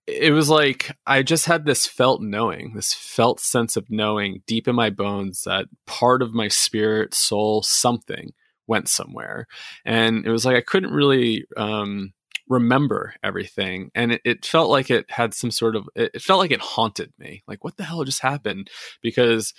it 0.06 0.34
was 0.34 0.50
like 0.50 0.91
I 1.06 1.23
just 1.23 1.45
had 1.45 1.65
this 1.65 1.86
felt 1.86 2.21
knowing, 2.21 2.73
this 2.73 2.93
felt 2.93 3.39
sense 3.39 3.76
of 3.76 3.89
knowing 3.89 4.43
deep 4.47 4.67
in 4.67 4.76
my 4.76 4.89
bones 4.89 5.43
that 5.43 5.65
part 5.86 6.21
of 6.21 6.34
my 6.34 6.47
spirit, 6.47 7.13
soul, 7.13 7.63
something 7.63 8.32
went 8.67 8.89
somewhere. 8.89 9.47
And 9.86 10.26
it 10.26 10.32
was 10.32 10.45
like 10.45 10.58
I 10.58 10.62
couldn't 10.62 10.91
really 10.91 11.45
um, 11.56 12.13
remember 12.50 13.13
everything. 13.23 13.91
And 13.95 14.13
it, 14.13 14.21
it, 14.23 14.45
felt 14.45 14.69
like 14.69 14.89
it 14.89 15.10
had 15.10 15.34
some 15.34 15.52
sort 15.52 15.76
of, 15.76 15.88
it 15.95 16.21
felt 16.21 16.39
like 16.39 16.52
it 16.52 16.62
haunted 16.62 17.13
me. 17.17 17.43
Like, 17.47 17.63
what 17.63 17.78
the 17.78 17.84
hell 17.84 18.04
just 18.04 18.21
happened? 18.21 18.69
Because 19.02 19.54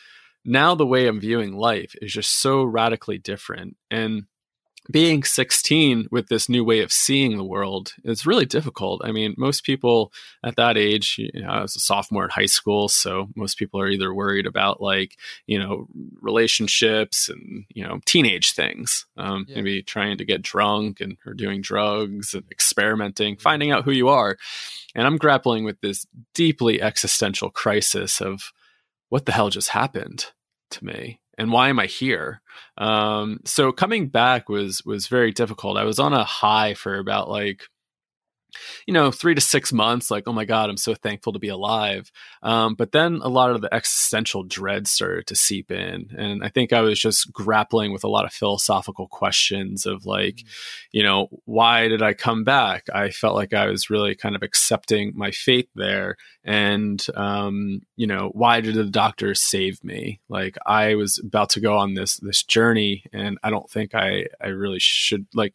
now 0.44 0.74
the 0.74 0.86
way 0.86 1.06
I'm 1.06 1.20
viewing 1.20 1.56
life 1.56 1.94
is 2.00 2.12
just 2.12 2.40
so 2.40 2.64
radically 2.64 3.18
different. 3.18 3.76
And 3.90 4.24
being 4.90 5.22
16 5.22 6.08
with 6.10 6.28
this 6.28 6.48
new 6.48 6.64
way 6.64 6.80
of 6.80 6.92
seeing 6.92 7.36
the 7.36 7.44
world 7.44 7.94
is 8.04 8.24
really 8.24 8.46
difficult. 8.46 9.02
I 9.04 9.12
mean, 9.12 9.34
most 9.36 9.64
people 9.64 10.12
at 10.42 10.56
that 10.56 10.78
age, 10.78 11.16
you 11.18 11.42
know, 11.42 11.48
I 11.48 11.62
was 11.62 11.76
a 11.76 11.80
sophomore 11.80 12.24
in 12.24 12.30
high 12.30 12.46
school, 12.46 12.88
so 12.88 13.28
most 13.36 13.58
people 13.58 13.80
are 13.80 13.88
either 13.88 14.14
worried 14.14 14.46
about 14.46 14.80
like, 14.80 15.18
you 15.46 15.58
know, 15.58 15.88
relationships 16.22 17.28
and, 17.28 17.66
you 17.68 17.86
know, 17.86 18.00
teenage 18.06 18.52
things, 18.52 19.04
um, 19.18 19.44
yeah. 19.46 19.56
maybe 19.56 19.82
trying 19.82 20.16
to 20.18 20.24
get 20.24 20.40
drunk 20.40 21.00
and 21.00 21.18
or 21.26 21.34
doing 21.34 21.60
drugs 21.60 22.32
and 22.32 22.44
experimenting, 22.50 23.36
finding 23.36 23.70
out 23.70 23.84
who 23.84 23.92
you 23.92 24.08
are. 24.08 24.38
And 24.94 25.06
I'm 25.06 25.18
grappling 25.18 25.64
with 25.64 25.80
this 25.82 26.06
deeply 26.34 26.80
existential 26.80 27.50
crisis 27.50 28.22
of 28.22 28.52
what 29.10 29.26
the 29.26 29.32
hell 29.32 29.50
just 29.50 29.68
happened 29.68 30.26
to 30.70 30.84
me 30.84 31.20
and 31.38 31.52
why 31.52 31.68
am 31.68 31.78
I 31.78 31.86
here? 31.86 32.42
Um, 32.76 33.40
so 33.44 33.72
coming 33.72 34.08
back 34.08 34.48
was 34.48 34.84
was 34.84 35.06
very 35.06 35.32
difficult. 35.32 35.78
I 35.78 35.84
was 35.84 35.98
on 35.98 36.12
a 36.12 36.24
high 36.24 36.74
for 36.74 36.98
about 36.98 37.30
like 37.30 37.62
you 38.86 38.94
know, 38.94 39.10
three 39.10 39.34
to 39.34 39.40
six 39.40 39.72
months, 39.72 40.10
like, 40.10 40.24
oh 40.26 40.32
my 40.32 40.44
God, 40.44 40.70
I'm 40.70 40.76
so 40.76 40.94
thankful 40.94 41.32
to 41.32 41.38
be 41.38 41.48
alive. 41.48 42.10
Um, 42.42 42.74
but 42.74 42.92
then 42.92 43.20
a 43.22 43.28
lot 43.28 43.50
of 43.50 43.60
the 43.60 43.72
existential 43.74 44.42
dread 44.42 44.86
started 44.86 45.26
to 45.26 45.36
seep 45.36 45.70
in. 45.70 46.10
And 46.16 46.42
I 46.42 46.48
think 46.48 46.72
I 46.72 46.80
was 46.80 46.98
just 46.98 47.32
grappling 47.32 47.92
with 47.92 48.04
a 48.04 48.08
lot 48.08 48.24
of 48.24 48.32
philosophical 48.32 49.08
questions 49.08 49.86
of 49.86 50.06
like, 50.06 50.36
mm-hmm. 50.36 50.88
you 50.92 51.02
know, 51.02 51.28
why 51.44 51.88
did 51.88 52.02
I 52.02 52.14
come 52.14 52.44
back? 52.44 52.86
I 52.92 53.10
felt 53.10 53.34
like 53.34 53.52
I 53.52 53.66
was 53.66 53.90
really 53.90 54.14
kind 54.14 54.34
of 54.34 54.42
accepting 54.42 55.12
my 55.14 55.30
fate 55.30 55.68
there. 55.74 56.16
And, 56.44 57.04
um, 57.14 57.82
you 57.96 58.06
know, 58.06 58.30
why 58.32 58.60
did 58.60 58.74
the 58.74 58.84
doctor 58.84 59.34
save 59.34 59.84
me? 59.84 60.20
Like 60.28 60.56
I 60.64 60.94
was 60.94 61.20
about 61.22 61.50
to 61.50 61.60
go 61.60 61.76
on 61.76 61.94
this, 61.94 62.16
this 62.16 62.42
journey 62.42 63.04
and 63.12 63.38
I 63.42 63.50
don't 63.50 63.70
think 63.70 63.94
I, 63.94 64.26
I 64.40 64.48
really 64.48 64.78
should 64.80 65.26
like, 65.34 65.54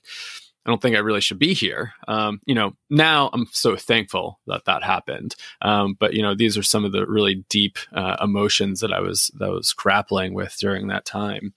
I 0.65 0.69
don't 0.69 0.81
think 0.81 0.95
I 0.95 0.99
really 0.99 1.21
should 1.21 1.39
be 1.39 1.53
here. 1.53 1.93
Um, 2.07 2.39
you 2.45 2.55
know, 2.55 2.73
now 2.89 3.29
I'm 3.33 3.47
so 3.51 3.75
thankful 3.75 4.39
that 4.47 4.65
that 4.65 4.83
happened. 4.83 5.35
Um, 5.61 5.95
but 5.99 6.13
you 6.13 6.21
know, 6.21 6.35
these 6.35 6.57
are 6.57 6.63
some 6.63 6.85
of 6.85 6.93
the 6.93 7.05
really 7.05 7.43
deep 7.49 7.77
uh, 7.91 8.17
emotions 8.21 8.79
that 8.79 8.93
I 8.93 9.01
was 9.01 9.29
that 9.39 9.45
I 9.45 9.51
was 9.51 9.73
grappling 9.73 10.33
with 10.33 10.55
during 10.59 10.87
that 10.87 11.05
time. 11.05 11.53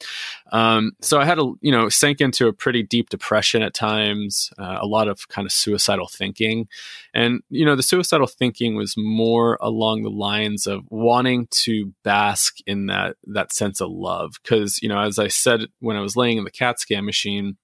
Um, 0.50 0.92
so 1.00 1.20
I 1.20 1.24
had 1.24 1.36
to, 1.36 1.56
you 1.60 1.70
know, 1.70 1.88
sink 1.88 2.20
into 2.20 2.48
a 2.48 2.52
pretty 2.52 2.82
deep 2.82 3.10
depression 3.10 3.62
at 3.62 3.74
times, 3.74 4.50
uh, 4.58 4.78
a 4.80 4.86
lot 4.86 5.08
of 5.08 5.28
kind 5.28 5.46
of 5.46 5.52
suicidal 5.52 6.08
thinking, 6.08 6.68
and 7.14 7.42
you 7.48 7.64
know, 7.64 7.76
the 7.76 7.82
suicidal 7.82 8.26
thinking 8.26 8.74
was 8.74 8.96
more 8.96 9.56
along 9.60 10.02
the 10.02 10.10
lines 10.10 10.66
of 10.66 10.82
wanting 10.90 11.46
to 11.50 11.92
bask 12.02 12.56
in 12.66 12.86
that 12.86 13.16
that 13.26 13.52
sense 13.52 13.80
of 13.80 13.90
love, 13.90 14.34
because 14.42 14.82
you 14.82 14.88
know, 14.88 14.98
as 14.98 15.18
I 15.18 15.28
said 15.28 15.66
when 15.78 15.96
I 15.96 16.00
was 16.00 16.16
laying 16.16 16.38
in 16.38 16.44
the 16.44 16.50
CAT 16.50 16.80
scan 16.80 17.04
machine 17.04 17.56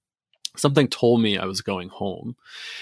something 0.56 0.88
told 0.88 1.20
me 1.20 1.38
I 1.38 1.46
was 1.46 1.60
going 1.60 1.88
home. 1.88 2.36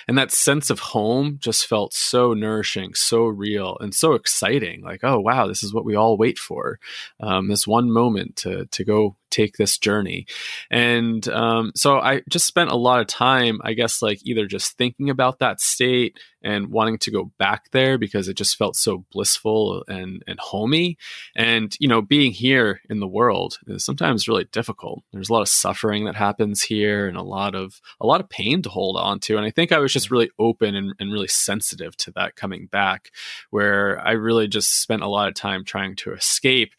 And 0.08 0.18
that 0.18 0.32
sense 0.32 0.70
of 0.70 0.80
home 0.80 1.38
just 1.40 1.66
felt 1.66 1.94
so 1.94 2.34
nourishing, 2.34 2.94
so 2.94 3.24
real, 3.24 3.76
and 3.80 3.94
so 3.94 4.14
exciting. 4.14 4.82
Like, 4.82 5.00
oh 5.04 5.20
wow, 5.20 5.46
this 5.46 5.62
is 5.62 5.72
what 5.72 5.84
we 5.84 5.94
all 5.94 6.16
wait 6.16 6.38
for. 6.38 6.78
Um, 7.20 7.48
this 7.48 7.66
one 7.66 7.90
moment 7.90 8.36
to 8.36 8.66
to 8.66 8.84
go 8.84 9.16
take 9.30 9.56
this 9.56 9.78
journey. 9.78 10.26
And 10.70 11.26
um, 11.28 11.72
so 11.74 11.98
I 11.98 12.22
just 12.28 12.46
spent 12.46 12.70
a 12.70 12.76
lot 12.76 13.00
of 13.00 13.06
time, 13.06 13.60
I 13.64 13.74
guess, 13.74 14.02
like 14.02 14.20
either 14.24 14.46
just 14.46 14.76
thinking 14.76 15.10
about 15.10 15.38
that 15.38 15.60
state 15.60 16.18
and 16.42 16.68
wanting 16.68 16.98
to 16.98 17.10
go 17.10 17.30
back 17.38 17.70
there 17.70 17.98
because 17.98 18.28
it 18.28 18.36
just 18.36 18.56
felt 18.56 18.76
so 18.76 19.04
blissful 19.12 19.84
and 19.88 20.22
and 20.26 20.38
homey. 20.40 20.96
And 21.36 21.74
you 21.78 21.88
know, 21.88 22.02
being 22.02 22.32
here 22.32 22.80
in 22.88 23.00
the 23.00 23.08
world 23.08 23.58
is 23.66 23.84
sometimes 23.84 24.28
really 24.28 24.44
difficult. 24.44 25.02
There's 25.12 25.28
a 25.28 25.32
lot 25.32 25.42
of 25.42 25.48
suffering 25.48 26.04
that 26.04 26.16
happens 26.16 26.62
here, 26.62 27.08
and 27.08 27.16
a 27.16 27.22
lot 27.22 27.54
of 27.54 27.80
a 28.00 28.06
lot 28.06 28.20
of 28.20 28.28
pain 28.28 28.62
to 28.62 28.68
hold 28.68 28.96
on 28.96 29.20
to. 29.20 29.36
And 29.36 29.44
I 29.44 29.50
think 29.50 29.72
I 29.72 29.78
was 29.78 29.92
just 29.92 30.10
really 30.10 30.30
open 30.38 30.74
and, 30.74 30.94
and 30.98 31.12
really 31.12 31.28
sensitive 31.28 31.96
to 31.98 32.10
that 32.12 32.36
coming 32.36 32.66
back, 32.66 33.10
where 33.50 34.00
I 34.00 34.12
really 34.12 34.48
just 34.48 34.80
spent 34.82 35.02
a 35.02 35.08
lot 35.08 35.28
of 35.28 35.34
time 35.34 35.64
trying 35.64 35.96
to 35.96 36.12
escape 36.12 36.72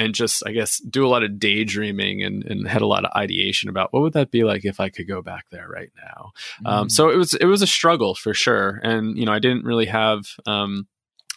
and 0.00 0.14
just 0.14 0.42
I 0.46 0.52
guess 0.52 0.78
do 0.78 1.06
a 1.06 1.08
lot 1.08 1.22
of 1.22 1.38
daydreaming 1.38 2.24
and, 2.24 2.42
and 2.44 2.66
had 2.66 2.80
a 2.80 2.86
lot 2.86 3.04
of 3.04 3.12
ideation 3.14 3.68
about 3.68 3.92
what 3.92 4.00
would 4.00 4.14
that 4.14 4.30
be 4.30 4.44
like 4.44 4.64
if 4.64 4.80
I 4.80 4.88
could 4.88 5.06
go 5.06 5.20
back 5.20 5.44
there 5.50 5.68
right 5.68 5.90
now. 6.02 6.32
Um, 6.64 6.72
mm. 6.72 6.80
Um, 6.80 6.90
so 6.90 7.10
it 7.10 7.16
was 7.16 7.34
it 7.34 7.44
was 7.44 7.60
a 7.60 7.66
struggle 7.66 8.14
for 8.14 8.32
sure, 8.32 8.80
and 8.82 9.16
you 9.18 9.26
know 9.26 9.32
I 9.32 9.38
didn't 9.38 9.64
really 9.64 9.86
have. 9.86 10.24
Um, 10.46 10.88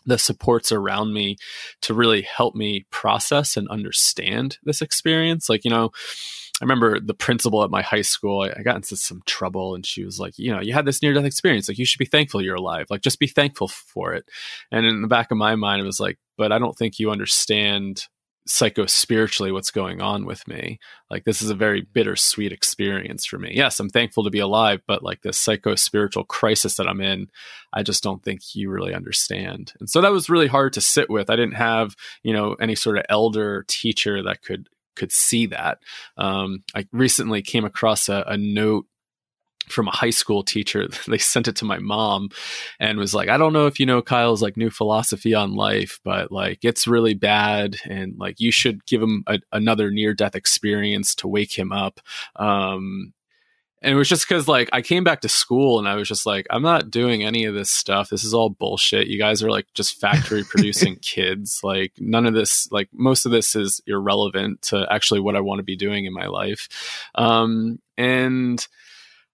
the 0.06 0.18
supports 0.18 0.74
around 0.74 1.14
me 1.14 1.38
to 1.82 1.94
really 1.94 2.24
help 2.24 2.56
me 2.56 2.86
process 2.92 3.56
and 3.56 3.70
understand 3.70 4.58
this 4.66 4.82
experience. 4.82 5.48
Like, 5.48 5.64
you 5.64 5.72
know, 5.72 5.92
I 6.62 6.66
remember 6.66 7.00
the 7.00 7.14
principal 7.14 7.64
at 7.64 7.70
my 7.70 7.82
high 7.82 8.02
school, 8.02 8.42
I, 8.42 8.60
I, 8.60 8.64
got 8.64 8.76
into 8.76 8.98
some 8.98 9.22
trouble 9.26 9.76
and 9.76 9.86
she 9.86 10.04
was 10.04 10.20
like, 10.20 10.38
you 10.38 10.52
know, 10.52 10.60
you 10.60 10.74
had 10.74 10.84
this 10.84 11.02
near 11.02 11.14
death 11.14 11.24
experience. 11.24 11.70
Like, 11.70 11.78
you 11.78 11.86
should 11.86 12.00
be 12.00 12.06
thankful 12.06 12.42
you're 12.42 12.56
alive. 12.56 12.88
Like, 12.90 13.00
just 13.00 13.18
be 13.18 13.28
thankful 13.28 13.70
for 13.70 14.14
it. 14.14 14.26
And 14.74 14.86
in 14.86 15.02
the 15.02 15.08
back 15.08 15.32
of 15.32 15.38
my 15.38 15.56
mind, 15.56 15.82
it 15.82 15.86
was 15.86 16.02
like, 16.02 16.20
but 16.38 16.52
I 16.52 16.60
don't 16.60 16.78
think 16.78 17.00
you 17.00 17.10
understand 17.10 18.08
psycho 18.46 18.86
spiritually 18.86 19.52
what's 19.52 19.72
going 19.72 20.02
on 20.02 20.26
with 20.26 20.48
me. 20.48 20.80
Like 21.10 21.24
this 21.24 21.42
is 21.42 21.50
a 21.50 21.56
very 21.56 21.82
bittersweet 21.82 22.52
experience 22.52 23.26
for 23.26 23.38
me. 23.38 23.52
Yes, 23.54 23.80
I'm 23.80 23.90
thankful 23.90 24.24
to 24.24 24.30
be 24.30 24.40
alive, 24.40 24.82
but 24.88 25.04
like 25.04 25.22
this 25.22 25.38
psycho 25.38 25.76
spiritual 25.76 26.26
crisis 26.26 26.76
that 26.76 26.88
I'm 26.88 27.02
in, 27.02 27.30
I 27.72 27.84
just 27.84 28.04
don't 28.04 28.24
think 28.24 28.56
you 28.56 28.70
really 28.70 28.94
understand. 28.94 29.74
And 29.80 29.90
so 29.90 30.02
that 30.02 30.12
was 30.12 30.30
really 30.30 30.48
hard 30.48 30.74
to 30.74 30.82
sit 30.82 31.10
with. 31.10 31.30
I 31.30 31.36
didn't 31.36 31.56
have, 31.56 31.96
you 32.24 32.34
know, 32.34 32.56
any 32.56 32.76
sort 32.76 32.98
of 32.98 33.06
elder 33.10 33.66
teacher 33.68 34.24
that 34.24 34.42
could 34.42 34.68
could 34.96 35.12
see 35.12 35.48
that. 35.48 35.80
Um, 36.18 36.64
I 36.76 36.86
recently 36.92 37.42
came 37.42 37.66
across 37.66 38.10
a, 38.10 38.24
a 38.28 38.38
note 38.38 38.86
from 39.68 39.88
a 39.88 39.96
high 39.96 40.10
school 40.10 40.44
teacher. 40.44 40.88
They 41.08 41.18
sent 41.18 41.48
it 41.48 41.56
to 41.58 41.66
my 41.66 41.80
mom 41.80 42.30
and 42.80 42.98
was 42.98 43.14
like, 43.14 43.30
I 43.30 43.38
don't 43.38 43.54
know 43.54 43.68
if 43.68 43.80
you 43.80 43.86
know 43.86 44.02
Kyle's 44.02 44.42
like 44.42 44.58
new 44.58 44.70
philosophy 44.70 45.34
on 45.34 45.54
life, 45.54 46.00
but 46.04 46.32
like 46.32 46.60
it's 46.64 46.88
really 46.88 47.14
bad. 47.14 47.78
And 47.86 48.18
like 48.18 48.40
you 48.40 48.52
should 48.52 48.86
give 48.86 49.02
him 49.02 49.24
a, 49.28 49.40
another 49.52 49.92
near 49.92 50.14
death 50.14 50.36
experience 50.36 51.14
to 51.16 51.28
wake 51.28 51.58
him 51.58 51.72
up. 51.72 52.00
Um, 52.36 53.14
and 53.84 53.94
it 53.94 53.98
was 53.98 54.08
just 54.08 54.28
because 54.28 54.48
like 54.48 54.70
I 54.72 54.82
came 54.82 55.04
back 55.04 55.22
to 55.22 55.30
school 55.30 55.78
and 55.78 55.90
I 55.90 55.96
was 55.96 56.08
just 56.08 56.26
like, 56.26 56.48
I'm 56.50 56.62
not 56.62 56.90
doing 56.90 57.24
any 57.24 57.44
of 57.44 57.54
this 57.54 57.70
stuff. 57.70 58.10
This 58.10 58.24
is 58.24 58.34
all 58.34 58.50
bullshit. 58.50 59.08
You 59.08 59.20
guys 59.20 59.44
are 59.44 59.52
like 59.52 59.68
just 59.74 60.00
factory 60.00 60.44
producing 60.50 60.96
kids. 60.96 61.60
Like 61.64 61.92
none 62.00 62.26
of 62.26 62.34
this, 62.34 62.72
like 62.72 62.88
most 62.94 63.26
of 63.26 63.34
this 63.34 63.56
is 63.56 63.82
irrelevant 63.86 64.62
to 64.64 64.88
actually 64.90 65.20
what 65.20 65.36
I 65.36 65.42
want 65.42 65.60
to 65.60 65.64
be 65.64 65.76
doing 65.76 66.06
in 66.06 66.14
my 66.14 66.28
life. 66.28 66.70
Um, 67.16 67.80
and 67.98 68.66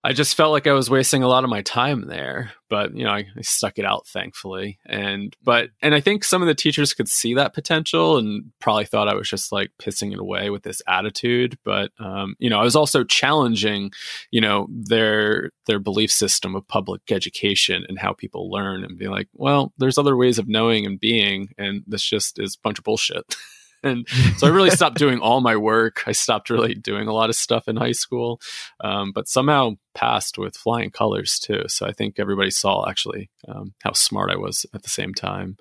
I 0.02 0.14
just 0.14 0.36
felt 0.36 0.54
like 0.54 0.66
I 0.66 0.72
was 0.72 0.90
wasting 0.90 1.24
a 1.24 1.28
lot 1.28 1.44
of 1.44 1.50
my 1.50 1.62
time 1.62 2.08
there, 2.08 2.54
but 2.70 2.96
you 2.96 3.04
know, 3.04 3.10
I, 3.10 3.26
I, 3.38 3.42
stuck 3.42 3.78
it 3.78 3.84
out 3.84 4.08
thankfully. 4.08 4.80
And 4.86 5.36
but 5.44 5.72
and 5.82 5.94
I 5.94 6.00
think 6.00 6.24
some 6.24 6.42
of 6.42 6.48
the 6.48 6.56
teachers 6.56 6.94
could 6.94 7.10
see 7.10 7.34
that 7.34 7.54
potential 7.54 8.18
and 8.18 8.46
probably 8.60 8.86
thought 8.86 9.10
I 9.10 9.16
was 9.16 9.30
just 9.30 9.52
like 9.52 9.72
pissing 9.78 10.14
it 10.14 10.20
away 10.20 10.52
with 10.52 10.64
this 10.64 10.82
attitude. 10.88 11.58
But 11.66 11.92
um, 12.00 12.36
you 12.40 12.50
know, 12.50 12.60
I 12.60 12.64
was 12.64 12.78
also 12.78 13.04
challenging, 13.04 13.92
you 14.32 14.40
know, 14.40 14.68
their 14.72 15.52
their 15.68 15.80
belief 15.80 16.12
system 16.12 16.56
of 16.56 16.66
public 16.70 17.02
education 17.12 17.86
and 17.90 18.00
how 18.00 18.14
people 18.14 18.50
learn 18.50 18.86
and 18.86 18.98
be 18.98 19.10
like, 19.10 19.28
well, 19.34 19.74
there's 19.78 19.98
other 19.98 20.16
ways 20.16 20.40
of 20.40 20.48
knowing 20.48 20.86
and 20.86 20.98
being, 20.98 21.50
and 21.58 21.84
this 21.86 22.04
just 22.04 22.40
is 22.40 22.56
a 22.56 22.62
bunch 22.64 22.78
of 22.78 22.86
bullshit. 22.86 23.36
and 23.84 24.08
so 24.38 24.48
I 24.48 24.50
really 24.50 24.70
stopped 24.70 24.98
doing 24.98 25.20
all 25.20 25.42
my 25.42 25.56
work. 25.56 26.04
I 26.06 26.12
stopped 26.12 26.50
really 26.50 26.76
doing 26.76 27.08
a 27.08 27.14
lot 27.14 27.30
of 27.30 27.36
stuff 27.36 27.68
in 27.68 27.76
high 27.76 27.94
school, 27.94 28.42
um, 28.82 29.12
but 29.14 29.28
somehow 29.28 29.76
passed 29.96 30.38
with 30.38 30.58
flying 30.58 30.92
colors 30.92 31.40
too. 31.40 31.64
So 31.68 31.86
I 31.86 31.94
think 31.94 32.20
everybody 32.20 32.52
saw 32.52 32.88
actually 32.90 33.30
um, 33.48 33.74
how 33.84 33.94
smart 33.94 34.32
I 34.32 34.38
was 34.38 34.66
at 34.74 34.84
the 34.84 34.90
same 34.90 35.14
time. 35.14 35.58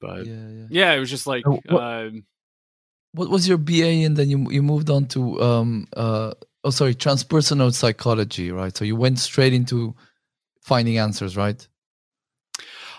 But 0.00 0.26
yeah, 0.26 0.48
yeah. 0.48 0.66
yeah 0.70 0.92
it 0.92 1.00
was 1.00 1.10
just 1.10 1.26
like. 1.26 1.46
what, 1.46 1.62
uh, 1.70 2.10
what, 3.12 3.30
was 3.30 3.48
your 3.48 3.58
BA, 3.58 4.04
and 4.04 4.16
then 4.16 4.30
you 4.30 4.50
you 4.50 4.62
moved 4.62 4.88
on 4.88 5.06
to 5.06 5.40
um, 5.42 5.86
uh, 5.96 6.32
oh 6.64 6.70
sorry 6.70 6.94
transpersonal 6.94 7.72
psychology, 7.74 8.50
right? 8.52 8.76
So 8.76 8.84
you 8.84 8.96
went 8.96 9.18
straight 9.18 9.52
into 9.52 9.94
finding 10.62 10.98
answers, 10.98 11.36
right? 11.36 11.66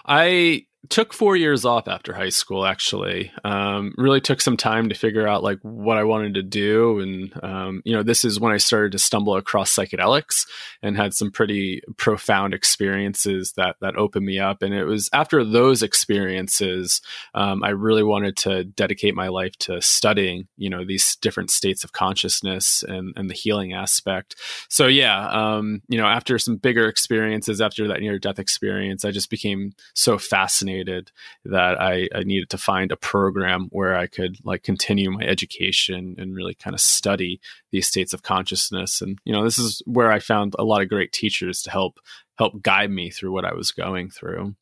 I 0.05 0.65
took 0.91 1.13
four 1.13 1.37
years 1.37 1.63
off 1.63 1.87
after 1.87 2.13
high 2.13 2.29
school 2.29 2.65
actually. 2.65 3.31
Um, 3.45 3.93
really 3.97 4.19
took 4.19 4.41
some 4.41 4.57
time 4.57 4.89
to 4.89 4.95
figure 4.95 5.25
out 5.25 5.41
like 5.41 5.57
what 5.61 5.97
i 5.97 6.03
wanted 6.03 6.33
to 6.33 6.43
do. 6.43 6.99
And 6.99 7.43
um, 7.43 7.81
you 7.85 7.95
know 7.95 8.03
this 8.03 8.25
is 8.25 8.39
when 8.39 8.51
i 8.51 8.57
started 8.57 8.91
to 8.91 8.99
stumble 8.99 9.37
across 9.37 9.73
psychedelics 9.73 10.45
and 10.83 10.97
had 10.97 11.13
some 11.13 11.31
pretty 11.31 11.81
profound 11.97 12.53
experiences 12.53 13.53
that 13.53 13.77
that 13.79 13.95
opened 13.95 14.25
me 14.25 14.37
up. 14.37 14.61
And 14.61 14.73
it 14.73 14.83
was 14.83 15.09
after 15.13 15.43
those 15.45 15.81
experiences 15.81 17.01
um, 17.33 17.63
i 17.63 17.69
really 17.69 18.03
wanted 18.03 18.35
to 18.37 18.65
dedicate 18.65 19.15
my 19.15 19.29
life 19.29 19.55
to 19.59 19.81
studying 19.81 20.47
you 20.57 20.69
know 20.69 20.83
these 20.83 21.15
different 21.15 21.51
states 21.51 21.85
of 21.85 21.93
consciousness 21.93 22.83
and, 22.83 23.13
and 23.15 23.29
the 23.29 23.33
healing 23.33 23.71
aspect. 23.71 24.35
So 24.67 24.87
yeah 24.87 25.29
um, 25.29 25.81
you 25.87 25.97
know 25.97 26.07
after 26.07 26.37
some 26.37 26.57
bigger 26.57 26.89
experiences 26.89 27.61
after 27.61 27.87
that 27.87 28.01
near 28.01 28.19
death 28.19 28.39
experience 28.39 29.05
i 29.05 29.11
just 29.11 29.29
became 29.29 29.71
so 29.93 30.17
fascinated 30.17 30.80
fascinated 30.81 31.11
that 31.45 31.79
I, 31.79 32.07
I 32.13 32.23
needed 32.23 32.49
to 32.49 32.57
find 32.57 32.91
a 32.91 32.97
program 32.97 33.67
where 33.71 33.95
I 33.95 34.07
could 34.07 34.37
like 34.43 34.63
continue 34.63 35.11
my 35.11 35.23
education 35.23 36.15
and 36.17 36.35
really 36.35 36.53
kind 36.53 36.73
of 36.73 36.81
study 36.81 37.39
these 37.71 37.87
states 37.87 38.13
of 38.13 38.23
consciousness. 38.23 39.01
And 39.01 39.19
you 39.25 39.33
know, 39.33 39.43
this 39.43 39.57
is 39.57 39.81
where 39.85 40.11
I 40.11 40.19
found 40.19 40.55
a 40.57 40.63
lot 40.63 40.81
of 40.81 40.89
great 40.89 41.11
teachers 41.11 41.61
to 41.63 41.71
help 41.71 41.99
help 42.37 42.61
guide 42.61 42.91
me 42.91 43.09
through 43.09 43.31
what 43.31 43.45
I 43.45 43.53
was 43.53 43.71
going 43.71 44.09
through. 44.09 44.55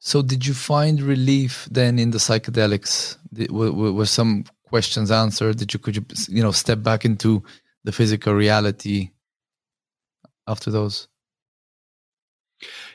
So, 0.00 0.22
did 0.22 0.46
you 0.46 0.54
find 0.54 1.00
relief 1.02 1.68
then 1.70 1.98
in 1.98 2.12
the 2.12 2.18
psychedelics? 2.18 3.16
Were, 3.50 3.92
were 3.92 4.06
some 4.06 4.44
questions 4.68 5.10
answered? 5.10 5.58
Did 5.58 5.74
you 5.74 5.80
could 5.80 5.96
you 5.96 6.04
you 6.28 6.42
know 6.42 6.52
step 6.52 6.82
back 6.82 7.04
into 7.04 7.42
the 7.84 7.92
physical 7.92 8.34
reality 8.34 9.10
after 10.46 10.70
those? 10.70 11.08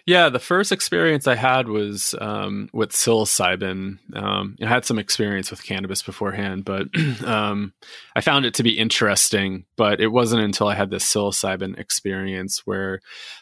Yeah, 0.05 0.27
the 0.27 0.39
first 0.39 0.73
experience 0.73 1.27
I 1.27 1.35
had 1.35 1.69
was 1.69 2.13
um, 2.19 2.67
with 2.73 2.91
psilocybin. 2.91 3.99
Um, 4.13 4.57
I 4.61 4.67
had 4.67 4.83
some 4.83 4.99
experience 4.99 5.49
with 5.49 5.63
cannabis 5.63 6.01
beforehand, 6.01 6.65
but 6.65 6.87
um, 7.25 7.71
I 8.13 8.19
found 8.19 8.45
it 8.45 8.53
to 8.55 8.63
be 8.63 8.77
interesting. 8.77 9.63
But 9.77 10.01
it 10.01 10.09
wasn't 10.09 10.43
until 10.43 10.67
I 10.67 10.75
had 10.75 10.89
this 10.89 11.05
psilocybin 11.05 11.79
experience 11.79 12.63
where 12.65 12.99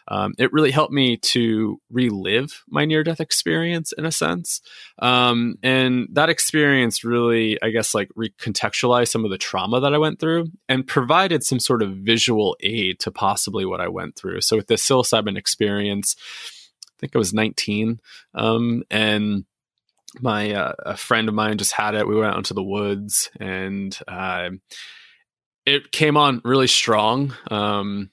um, 0.08 0.34
it 0.38 0.54
really 0.54 0.69
helped 0.69 0.93
me 0.93 1.17
to 1.17 1.82
relive 1.89 2.63
my 2.67 2.86
near 2.86 3.04
death 3.04 3.21
experience 3.21 3.91
in 3.91 4.06
a 4.06 4.12
sense. 4.12 4.62
Um, 5.00 5.56
and 5.63 6.10
that 6.12 6.30
experience 6.30 7.04
really, 7.04 7.60
I 7.63 7.71
guess, 7.71 7.95
like 7.95 8.10
recontextualized 8.15 9.08
some 9.08 9.26
of 9.26 9.32
the 9.32 9.39
trauma 9.39 9.80
that 9.80 9.95
I 9.95 9.97
went 9.97 10.19
through 10.19 10.52
and 10.69 10.86
provided 10.86 11.43
some 11.43 11.60
sort 11.60 11.82
of 11.82 11.89
visual 11.89 12.56
aid 12.60 13.00
to 13.00 13.12
possibly 13.12 13.65
what 13.65 13.82
I 13.82 13.88
went 13.88 14.15
through. 14.15 14.41
So 14.41 14.58
with 14.58 14.67
the 14.67 14.76
psilocybin 14.76 15.38
experience, 15.38 16.15
think 17.02 17.16
I 17.16 17.20
was 17.20 17.34
19. 17.34 18.00
Um, 18.34 18.84
and 18.90 19.46
my 20.20 20.54
uh, 20.54 20.74
a 20.80 20.98
friend 20.98 21.28
of 21.28 21.36
mine 21.36 21.58
just 21.58 21.74
had 21.74 21.96
it. 21.96 22.08
We 22.08 22.16
went 22.16 22.34
out 22.34 22.38
into 22.38 22.54
the 22.54 22.64
woods, 22.64 23.30
and 23.40 23.98
uh, 24.08 24.50
it 25.66 25.92
came 25.92 26.18
on 26.18 26.42
really 26.44 26.68
strong. 26.68 27.34
Um, 27.50 28.12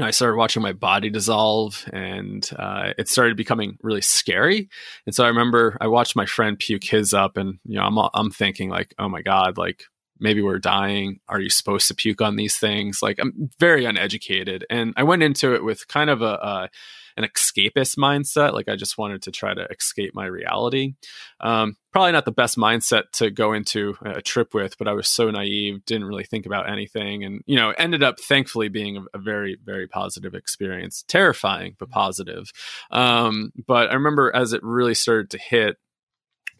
know, 0.00 0.06
I 0.06 0.10
started 0.10 0.36
watching 0.36 0.62
my 0.62 0.72
body 0.72 1.10
dissolve 1.10 1.88
and 1.92 2.48
uh, 2.58 2.92
it 2.98 3.08
started 3.08 3.36
becoming 3.36 3.78
really 3.82 4.00
scary. 4.00 4.68
And 5.06 5.14
so 5.14 5.24
I 5.24 5.28
remember 5.28 5.76
I 5.80 5.88
watched 5.88 6.16
my 6.16 6.26
friend 6.26 6.58
puke 6.58 6.84
his 6.84 7.14
up 7.14 7.36
and, 7.36 7.58
you 7.64 7.78
know, 7.78 7.84
I'm, 7.84 7.98
I'm 8.14 8.30
thinking 8.30 8.70
like, 8.70 8.94
oh 8.98 9.08
my 9.08 9.22
God, 9.22 9.58
like 9.58 9.84
maybe 10.20 10.42
we're 10.42 10.58
dying. 10.58 11.20
Are 11.28 11.40
you 11.40 11.50
supposed 11.50 11.88
to 11.88 11.94
puke 11.94 12.20
on 12.20 12.36
these 12.36 12.56
things? 12.56 13.02
Like 13.02 13.18
I'm 13.20 13.50
very 13.58 13.84
uneducated. 13.84 14.66
And 14.70 14.94
I 14.96 15.04
went 15.04 15.22
into 15.22 15.54
it 15.54 15.64
with 15.64 15.88
kind 15.88 16.10
of 16.10 16.22
a, 16.22 16.34
a 16.34 16.68
an 17.18 17.28
escapist 17.28 17.98
mindset. 17.98 18.52
Like 18.52 18.68
I 18.68 18.76
just 18.76 18.96
wanted 18.96 19.22
to 19.22 19.30
try 19.30 19.52
to 19.52 19.66
escape 19.70 20.14
my 20.14 20.26
reality. 20.26 20.94
Um, 21.40 21.76
probably 21.92 22.12
not 22.12 22.24
the 22.24 22.32
best 22.32 22.56
mindset 22.56 23.10
to 23.14 23.30
go 23.30 23.52
into 23.52 23.96
a 24.02 24.22
trip 24.22 24.54
with, 24.54 24.78
but 24.78 24.88
I 24.88 24.92
was 24.92 25.08
so 25.08 25.30
naive, 25.30 25.84
didn't 25.84 26.06
really 26.06 26.24
think 26.24 26.46
about 26.46 26.70
anything. 26.70 27.24
And, 27.24 27.42
you 27.46 27.56
know, 27.56 27.70
ended 27.76 28.02
up 28.02 28.20
thankfully 28.20 28.68
being 28.68 28.98
a, 28.98 29.04
a 29.14 29.18
very, 29.18 29.58
very 29.62 29.88
positive 29.88 30.34
experience. 30.34 31.04
Terrifying, 31.08 31.74
but 31.78 31.90
positive. 31.90 32.52
Um, 32.90 33.52
but 33.66 33.90
I 33.90 33.94
remember 33.94 34.34
as 34.34 34.52
it 34.52 34.62
really 34.62 34.94
started 34.94 35.30
to 35.30 35.38
hit, 35.38 35.76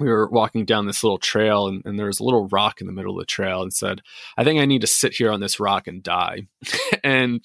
we 0.00 0.08
were 0.08 0.28
walking 0.28 0.64
down 0.64 0.86
this 0.86 1.02
little 1.02 1.18
trail 1.18 1.66
and, 1.66 1.82
and, 1.84 1.98
there 1.98 2.06
was 2.06 2.20
a 2.20 2.24
little 2.24 2.46
rock 2.48 2.80
in 2.80 2.86
the 2.86 2.92
middle 2.92 3.14
of 3.14 3.18
the 3.18 3.26
trail 3.26 3.62
and 3.62 3.72
said 3.72 4.00
i 4.36 4.44
think 4.44 4.60
i 4.60 4.64
need 4.64 4.80
to 4.80 4.86
sit 4.86 5.12
here 5.12 5.32
on 5.32 5.40
this 5.40 5.58
rock 5.58 5.88
and 5.88 6.04
die 6.04 6.46
and 7.02 7.40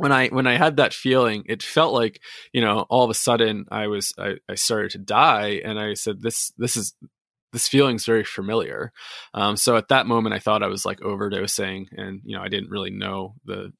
when 0.00 0.12
I 0.12 0.28
when 0.28 0.46
I 0.46 0.56
had 0.56 0.78
that 0.78 0.94
feeling, 0.94 1.44
it 1.46 1.62
felt 1.62 1.92
like 1.92 2.20
you 2.54 2.62
know 2.62 2.86
all 2.88 3.04
of 3.04 3.10
a 3.10 3.14
sudden 3.14 3.66
I 3.70 3.88
was 3.88 4.14
I, 4.18 4.36
I 4.48 4.54
started 4.54 4.92
to 4.92 4.98
die, 4.98 5.60
and 5.62 5.78
I 5.78 5.92
said 5.92 6.22
this 6.22 6.52
this 6.56 6.74
is 6.74 6.94
this 7.52 7.68
feeling's 7.68 8.06
very 8.06 8.24
familiar. 8.24 8.92
Um, 9.34 9.56
so 9.56 9.76
at 9.76 9.88
that 9.88 10.06
moment, 10.06 10.34
I 10.34 10.38
thought 10.38 10.62
I 10.62 10.68
was 10.68 10.86
like 10.86 11.00
overdosing, 11.00 11.88
and 11.92 12.22
you 12.24 12.34
know 12.34 12.42
I 12.42 12.48
didn't 12.48 12.70
really 12.70 12.90
know 12.90 13.34
the 13.44 13.72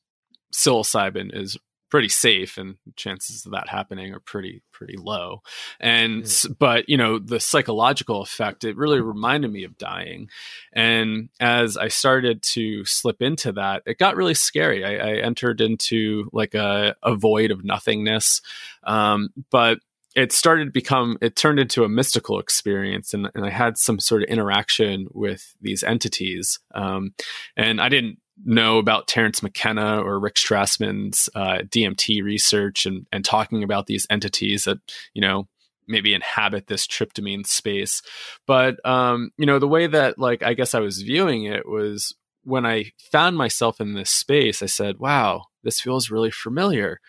psilocybin 0.55 1.31
is 1.33 1.57
pretty 1.91 2.09
safe 2.09 2.57
and 2.57 2.77
chances 2.97 3.45
of 3.45 3.53
that 3.53 3.69
happening 3.69 4.15
are 4.15 4.21
pretty 4.21 4.63
pretty 4.73 4.97
low. 4.97 5.43
And 5.79 6.25
yeah. 6.25 6.51
but 6.59 6.89
you 6.89 6.97
know 6.97 7.19
the 7.19 7.41
psychological 7.41 8.23
effect 8.23 8.65
it 8.65 8.77
really 8.77 9.01
reminded 9.01 9.53
me 9.53 9.65
of 9.65 9.77
dying. 9.77 10.29
And 10.73 11.29
as 11.41 11.77
i 11.77 11.89
started 11.89 12.43
to 12.43 12.85
slip 12.85 13.21
into 13.21 13.53
that 13.53 13.83
it 13.87 13.99
got 13.99 14.17
really 14.17 14.35
scary. 14.35 14.85
I, 14.85 15.11
I 15.11 15.13
entered 15.17 15.61
into 15.61 16.31
like 16.33 16.55
a, 16.55 16.95
a 17.03 17.15
void 17.15 17.51
of 17.51 17.65
nothingness 17.65 18.41
um, 18.85 19.31
but 19.51 19.79
it 20.17 20.33
started 20.33 20.65
to 20.65 20.71
become 20.71 21.19
it 21.21 21.37
turned 21.37 21.59
into 21.59 21.85
a 21.85 21.89
mystical 21.89 22.41
experience 22.41 23.15
and, 23.15 23.31
and 23.35 23.45
i 23.45 23.51
had 23.51 23.79
some 23.79 24.01
sort 24.01 24.23
of 24.23 24.29
interaction 24.29 25.07
with 25.13 25.55
these 25.61 25.85
entities 25.85 26.59
um, 26.75 27.15
and 27.57 27.81
i 27.81 27.89
didn't 27.89 28.19
know 28.45 28.79
about 28.79 29.09
Terence 29.09 29.43
McKenna 29.43 30.01
or 30.01 30.19
Rick 30.19 30.37
Strassman's 30.37 31.29
uh, 31.35 31.59
DMT 31.69 32.23
research 32.23 32.87
and 32.87 33.07
and 33.13 33.25
talking 33.25 33.63
about 33.63 33.87
these 33.87 34.07
entities 34.11 34.65
that 34.65 34.79
you 35.15 35.21
know 35.21 35.49
maybe 35.87 36.15
inhabit 36.15 36.69
this 36.69 36.87
tryptamine 36.87 37.47
space. 37.47 38.03
But 38.47 38.85
um, 38.87 39.31
you 39.37 39.47
know, 39.47 39.59
the 39.59 39.69
way 39.69 39.87
that 39.87 40.19
like 40.19 40.43
I 40.43 40.55
guess 40.55 40.75
I 40.75 40.81
was 40.81 41.03
viewing 41.03 41.45
it 41.45 41.69
was 41.69 42.15
when 42.45 42.65
I 42.65 42.93
found 43.13 43.37
myself 43.37 43.81
in 43.81 43.95
this 43.95 44.11
space, 44.11 44.63
I 44.63 44.67
said, 44.67 44.99
"Wow, 44.99 45.45
this 45.63 45.81
feels 45.81 46.11
really 46.11 46.31
familiar." 46.31 47.01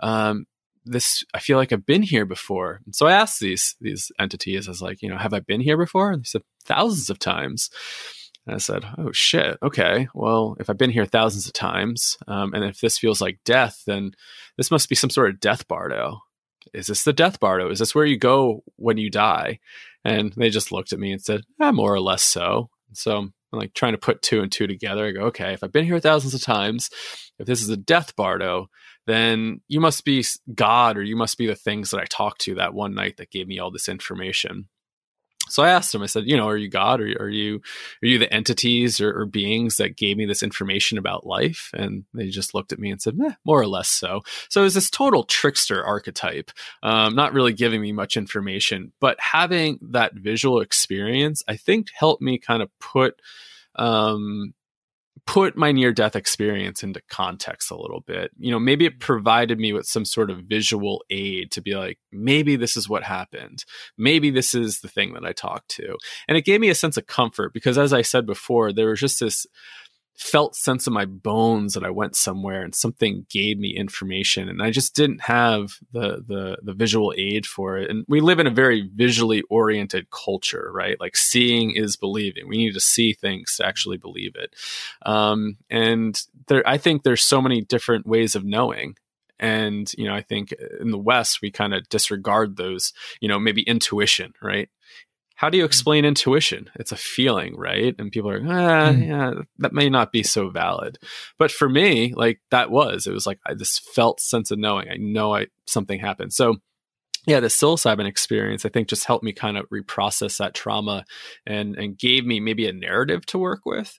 Um, 0.00 0.46
this 0.84 1.24
I 1.34 1.38
feel 1.38 1.58
like 1.58 1.72
I've 1.72 1.86
been 1.86 2.02
here 2.02 2.24
before. 2.24 2.80
And 2.84 2.94
so 2.94 3.06
I 3.06 3.12
asked 3.12 3.40
these 3.40 3.76
these 3.80 4.10
entities, 4.18 4.66
I 4.66 4.70
was 4.70 4.82
like, 4.82 5.02
you 5.02 5.08
know, 5.08 5.18
have 5.18 5.34
I 5.34 5.40
been 5.40 5.60
here 5.60 5.76
before? 5.76 6.12
And 6.12 6.22
they 6.22 6.26
said 6.26 6.42
thousands 6.64 7.10
of 7.10 7.18
times. 7.18 7.70
And 8.46 8.54
I 8.54 8.58
said, 8.58 8.84
"Oh 8.98 9.12
shit. 9.12 9.58
Okay. 9.62 10.08
Well, 10.14 10.56
if 10.58 10.70
I've 10.70 10.78
been 10.78 10.90
here 10.90 11.06
thousands 11.06 11.46
of 11.46 11.52
times, 11.52 12.18
um, 12.26 12.54
and 12.54 12.64
if 12.64 12.80
this 12.80 12.98
feels 12.98 13.20
like 13.20 13.38
death, 13.44 13.82
then 13.86 14.12
this 14.56 14.70
must 14.70 14.88
be 14.88 14.94
some 14.94 15.10
sort 15.10 15.28
of 15.30 15.40
death 15.40 15.68
bardo. 15.68 16.20
Is 16.74 16.86
this 16.86 17.04
the 17.04 17.12
death 17.12 17.38
bardo? 17.40 17.70
Is 17.70 17.78
this 17.78 17.94
where 17.94 18.06
you 18.06 18.18
go 18.18 18.62
when 18.76 18.98
you 18.98 19.10
die?" 19.10 19.60
And 20.04 20.32
they 20.32 20.50
just 20.50 20.72
looked 20.72 20.92
at 20.92 20.98
me 20.98 21.12
and 21.12 21.22
said, 21.22 21.42
eh, 21.60 21.70
"More 21.70 21.92
or 21.94 22.00
less 22.00 22.22
so." 22.22 22.70
So 22.92 23.18
I'm 23.18 23.32
like 23.52 23.74
trying 23.74 23.92
to 23.92 23.98
put 23.98 24.22
two 24.22 24.40
and 24.40 24.50
two 24.50 24.66
together. 24.66 25.06
I 25.06 25.12
go, 25.12 25.20
"Okay. 25.26 25.52
If 25.52 25.62
I've 25.62 25.72
been 25.72 25.84
here 25.84 26.00
thousands 26.00 26.34
of 26.34 26.42
times, 26.42 26.90
if 27.38 27.46
this 27.46 27.62
is 27.62 27.68
a 27.68 27.76
death 27.76 28.16
bardo, 28.16 28.70
then 29.06 29.60
you 29.68 29.80
must 29.80 30.04
be 30.04 30.24
God, 30.54 30.96
or 30.96 31.02
you 31.02 31.16
must 31.16 31.36
be 31.38 31.46
the 31.46 31.54
things 31.54 31.90
that 31.90 32.00
I 32.00 32.04
talked 32.06 32.40
to 32.42 32.54
that 32.56 32.74
one 32.74 32.94
night 32.94 33.18
that 33.18 33.30
gave 33.30 33.46
me 33.46 33.58
all 33.58 33.70
this 33.70 33.88
information." 33.88 34.68
So 35.50 35.62
I 35.62 35.70
asked 35.70 35.94
him, 35.94 36.02
I 36.02 36.06
said, 36.06 36.26
you 36.26 36.36
know, 36.36 36.48
are 36.48 36.56
you 36.56 36.68
God 36.68 37.00
are 37.00 37.28
you 37.28 37.60
are 38.02 38.06
you 38.06 38.18
the 38.18 38.32
entities 38.32 39.00
or, 39.00 39.18
or, 39.18 39.26
beings 39.26 39.76
that 39.76 39.96
gave 39.96 40.16
me 40.16 40.26
this 40.26 40.42
information 40.42 40.98
about 40.98 41.26
life? 41.26 41.70
And 41.74 42.04
they 42.14 42.28
just 42.28 42.54
looked 42.54 42.72
at 42.72 42.78
me 42.78 42.90
and 42.90 43.00
said, 43.00 43.16
more 43.44 43.60
or 43.60 43.66
less 43.66 43.88
so. 43.88 44.22
So 44.48 44.60
it 44.60 44.64
was 44.64 44.74
this 44.74 44.90
total 44.90 45.24
trickster 45.24 45.84
archetype, 45.84 46.50
um, 46.82 47.14
not 47.14 47.32
really 47.32 47.52
giving 47.52 47.80
me 47.80 47.92
much 47.92 48.16
information, 48.16 48.92
but 49.00 49.18
having 49.20 49.78
that 49.90 50.14
visual 50.14 50.60
experience, 50.60 51.42
I 51.48 51.56
think 51.56 51.88
helped 51.94 52.22
me 52.22 52.38
kind 52.38 52.62
of 52.62 52.70
put 52.78 53.20
um, 53.76 54.54
put 55.30 55.56
my 55.56 55.70
near 55.70 55.92
death 55.92 56.16
experience 56.16 56.82
into 56.82 57.00
context 57.08 57.70
a 57.70 57.76
little 57.76 58.00
bit. 58.00 58.32
You 58.36 58.50
know, 58.50 58.58
maybe 58.58 58.84
it 58.84 58.94
mm-hmm. 58.94 58.98
provided 58.98 59.60
me 59.60 59.72
with 59.72 59.86
some 59.86 60.04
sort 60.04 60.28
of 60.28 60.38
visual 60.38 61.04
aid 61.08 61.52
to 61.52 61.62
be 61.62 61.76
like, 61.76 61.98
maybe 62.10 62.56
this 62.56 62.76
is 62.76 62.88
what 62.88 63.04
happened. 63.04 63.64
Maybe 63.96 64.30
this 64.30 64.56
is 64.56 64.80
the 64.80 64.88
thing 64.88 65.12
that 65.12 65.24
I 65.24 65.30
talked 65.30 65.68
to. 65.76 65.96
And 66.26 66.36
it 66.36 66.44
gave 66.44 66.60
me 66.60 66.68
a 66.68 66.74
sense 66.74 66.96
of 66.96 67.06
comfort 67.06 67.54
because, 67.54 67.78
as 67.78 67.92
I 67.92 68.02
said 68.02 68.26
before, 68.26 68.72
there 68.72 68.88
was 68.88 68.98
just 68.98 69.20
this 69.20 69.46
felt 70.20 70.54
sense 70.54 70.86
of 70.86 70.92
my 70.92 71.06
bones 71.06 71.72
that 71.72 71.82
I 71.82 71.88
went 71.88 72.14
somewhere 72.14 72.62
and 72.62 72.74
something 72.74 73.24
gave 73.30 73.58
me 73.58 73.74
information 73.74 74.50
and 74.50 74.62
I 74.62 74.70
just 74.70 74.94
didn't 74.94 75.22
have 75.22 75.78
the 75.92 76.22
the 76.26 76.58
the 76.62 76.74
visual 76.74 77.14
aid 77.16 77.46
for 77.46 77.78
it. 77.78 77.90
And 77.90 78.04
we 78.06 78.20
live 78.20 78.38
in 78.38 78.46
a 78.46 78.50
very 78.50 78.86
visually 78.94 79.42
oriented 79.48 80.10
culture, 80.10 80.70
right? 80.74 81.00
Like 81.00 81.16
seeing 81.16 81.70
is 81.70 81.96
believing. 81.96 82.48
We 82.48 82.58
need 82.58 82.74
to 82.74 82.80
see 82.80 83.14
things 83.14 83.56
to 83.56 83.66
actually 83.66 83.96
believe 83.96 84.36
it. 84.36 84.54
Um, 85.06 85.56
and 85.70 86.20
there, 86.48 86.62
I 86.68 86.76
think 86.76 87.02
there's 87.02 87.24
so 87.24 87.40
many 87.40 87.62
different 87.62 88.06
ways 88.06 88.34
of 88.34 88.44
knowing. 88.44 88.96
And, 89.38 89.90
you 89.96 90.04
know, 90.04 90.14
I 90.14 90.20
think 90.20 90.52
in 90.80 90.90
the 90.90 90.98
West, 90.98 91.40
we 91.40 91.50
kind 91.50 91.72
of 91.72 91.88
disregard 91.88 92.58
those, 92.58 92.92
you 93.22 93.28
know, 93.28 93.38
maybe 93.38 93.62
intuition, 93.62 94.34
right? 94.42 94.68
How 95.40 95.48
do 95.48 95.56
you 95.56 95.64
mm. 95.64 95.68
explain 95.68 96.04
intuition? 96.04 96.68
It's 96.74 96.92
a 96.92 96.96
feeling, 96.96 97.56
right? 97.56 97.94
And 97.98 98.12
people 98.12 98.28
are, 98.28 98.42
ah, 98.44 98.92
mm. 98.92 99.06
yeah, 99.06 99.32
that 99.60 99.72
may 99.72 99.88
not 99.88 100.12
be 100.12 100.22
so 100.22 100.50
valid. 100.50 100.98
But 101.38 101.50
for 101.50 101.66
me, 101.66 102.12
like 102.14 102.42
that 102.50 102.70
was, 102.70 103.06
it 103.06 103.14
was 103.14 103.26
like 103.26 103.38
I 103.46 103.54
this 103.54 103.78
felt 103.78 104.20
sense 104.20 104.50
of 104.50 104.58
knowing. 104.58 104.90
I 104.90 104.98
know 104.98 105.34
I 105.34 105.46
something 105.64 105.98
happened. 105.98 106.34
So 106.34 106.56
yeah, 107.26 107.40
the 107.40 107.46
psilocybin 107.46 108.06
experience, 108.06 108.66
I 108.66 108.68
think, 108.68 108.88
just 108.88 109.06
helped 109.06 109.24
me 109.24 109.32
kind 109.32 109.56
of 109.56 109.66
reprocess 109.70 110.36
that 110.36 110.52
trauma 110.52 111.06
and 111.46 111.74
and 111.74 111.96
gave 111.96 112.26
me 112.26 112.38
maybe 112.38 112.66
a 112.66 112.72
narrative 112.74 113.24
to 113.26 113.38
work 113.38 113.64
with. 113.64 113.98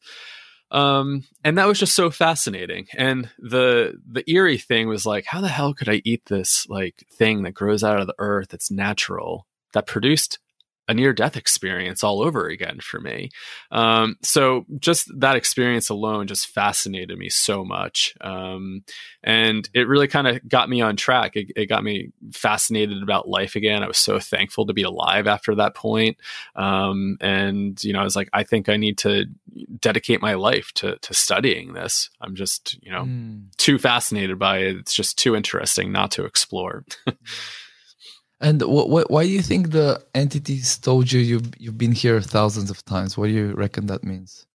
Um, 0.70 1.24
and 1.44 1.58
that 1.58 1.68
was 1.68 1.80
just 1.80 1.96
so 1.96 2.12
fascinating. 2.12 2.86
And 2.96 3.32
the 3.40 3.96
the 4.08 4.30
eerie 4.32 4.60
thing 4.60 4.88
was 4.88 5.08
like, 5.08 5.26
how 5.26 5.42
the 5.42 5.48
hell 5.48 5.74
could 5.74 5.90
I 5.90 6.04
eat 6.06 6.22
this 6.28 6.68
like 6.70 7.04
thing 7.12 7.42
that 7.42 7.56
grows 7.56 7.84
out 7.84 8.00
of 8.00 8.06
the 8.06 8.16
earth 8.20 8.50
that's 8.50 8.70
natural 8.70 9.48
that 9.74 9.88
produced 9.88 10.38
a 10.92 10.94
near 10.94 11.14
death 11.14 11.38
experience 11.38 12.04
all 12.04 12.22
over 12.22 12.48
again 12.48 12.80
for 12.82 13.00
me. 13.00 13.30
Um, 13.72 14.18
so 14.22 14.66
just 14.78 15.10
that 15.20 15.38
experience 15.38 15.90
alone 15.90 16.28
just 16.28 16.48
fascinated 16.48 17.18
me 17.18 17.30
so 17.30 17.64
much. 17.64 18.14
Um, 18.20 18.84
and 19.24 19.70
it 19.74 19.88
really 19.88 20.10
kind 20.10 20.28
of 20.28 20.46
got 20.48 20.70
me 20.70 20.82
on 20.82 20.98
track. 20.98 21.38
It, 21.38 21.52
it, 21.56 21.68
got 21.68 21.86
me 21.86 22.10
fascinated 22.34 23.02
about 23.02 23.30
life 23.30 23.56
again. 23.56 23.84
I 23.84 23.88
was 23.88 23.98
so 23.98 24.20
thankful 24.20 24.66
to 24.66 24.74
be 24.74 24.84
alive 24.84 25.28
after 25.28 25.56
that 25.56 25.76
point. 25.76 26.18
Um, 26.58 27.18
and, 27.22 27.82
you 27.82 27.94
know, 27.94 28.02
I 28.02 28.04
was 28.04 28.18
like, 28.18 28.30
I 28.34 28.44
think 28.44 28.68
I 28.68 28.76
need 28.76 28.98
to 29.00 29.28
dedicate 29.80 30.22
my 30.22 30.34
life 30.34 30.74
to, 30.76 30.98
to 30.98 31.14
studying 31.14 31.72
this. 31.72 32.10
I'm 32.20 32.36
just, 32.36 32.78
you 32.84 32.92
know, 32.92 33.06
mm. 33.06 33.46
too 33.56 33.78
fascinated 33.78 34.38
by 34.38 34.58
it. 34.58 34.76
It's 34.76 34.94
just 34.94 35.18
too 35.18 35.38
interesting 35.38 35.94
not 35.94 36.12
to 36.12 36.26
explore. 36.26 36.84
And 38.42 38.62
what, 38.64 38.90
what, 38.90 39.12
why 39.12 39.24
do 39.24 39.30
you 39.30 39.44
think 39.44 39.72
the 39.72 40.04
entities 40.16 40.78
told 40.78 41.12
you 41.12 41.20
you've, 41.20 41.52
you've 41.60 41.78
been 41.78 41.92
here 41.92 42.20
thousands 42.20 42.72
of 42.72 42.84
times? 42.86 43.16
What 43.16 43.28
do 43.28 43.34
you 43.34 43.54
reckon 43.54 43.86
that 43.86 44.04
means? 44.04 44.48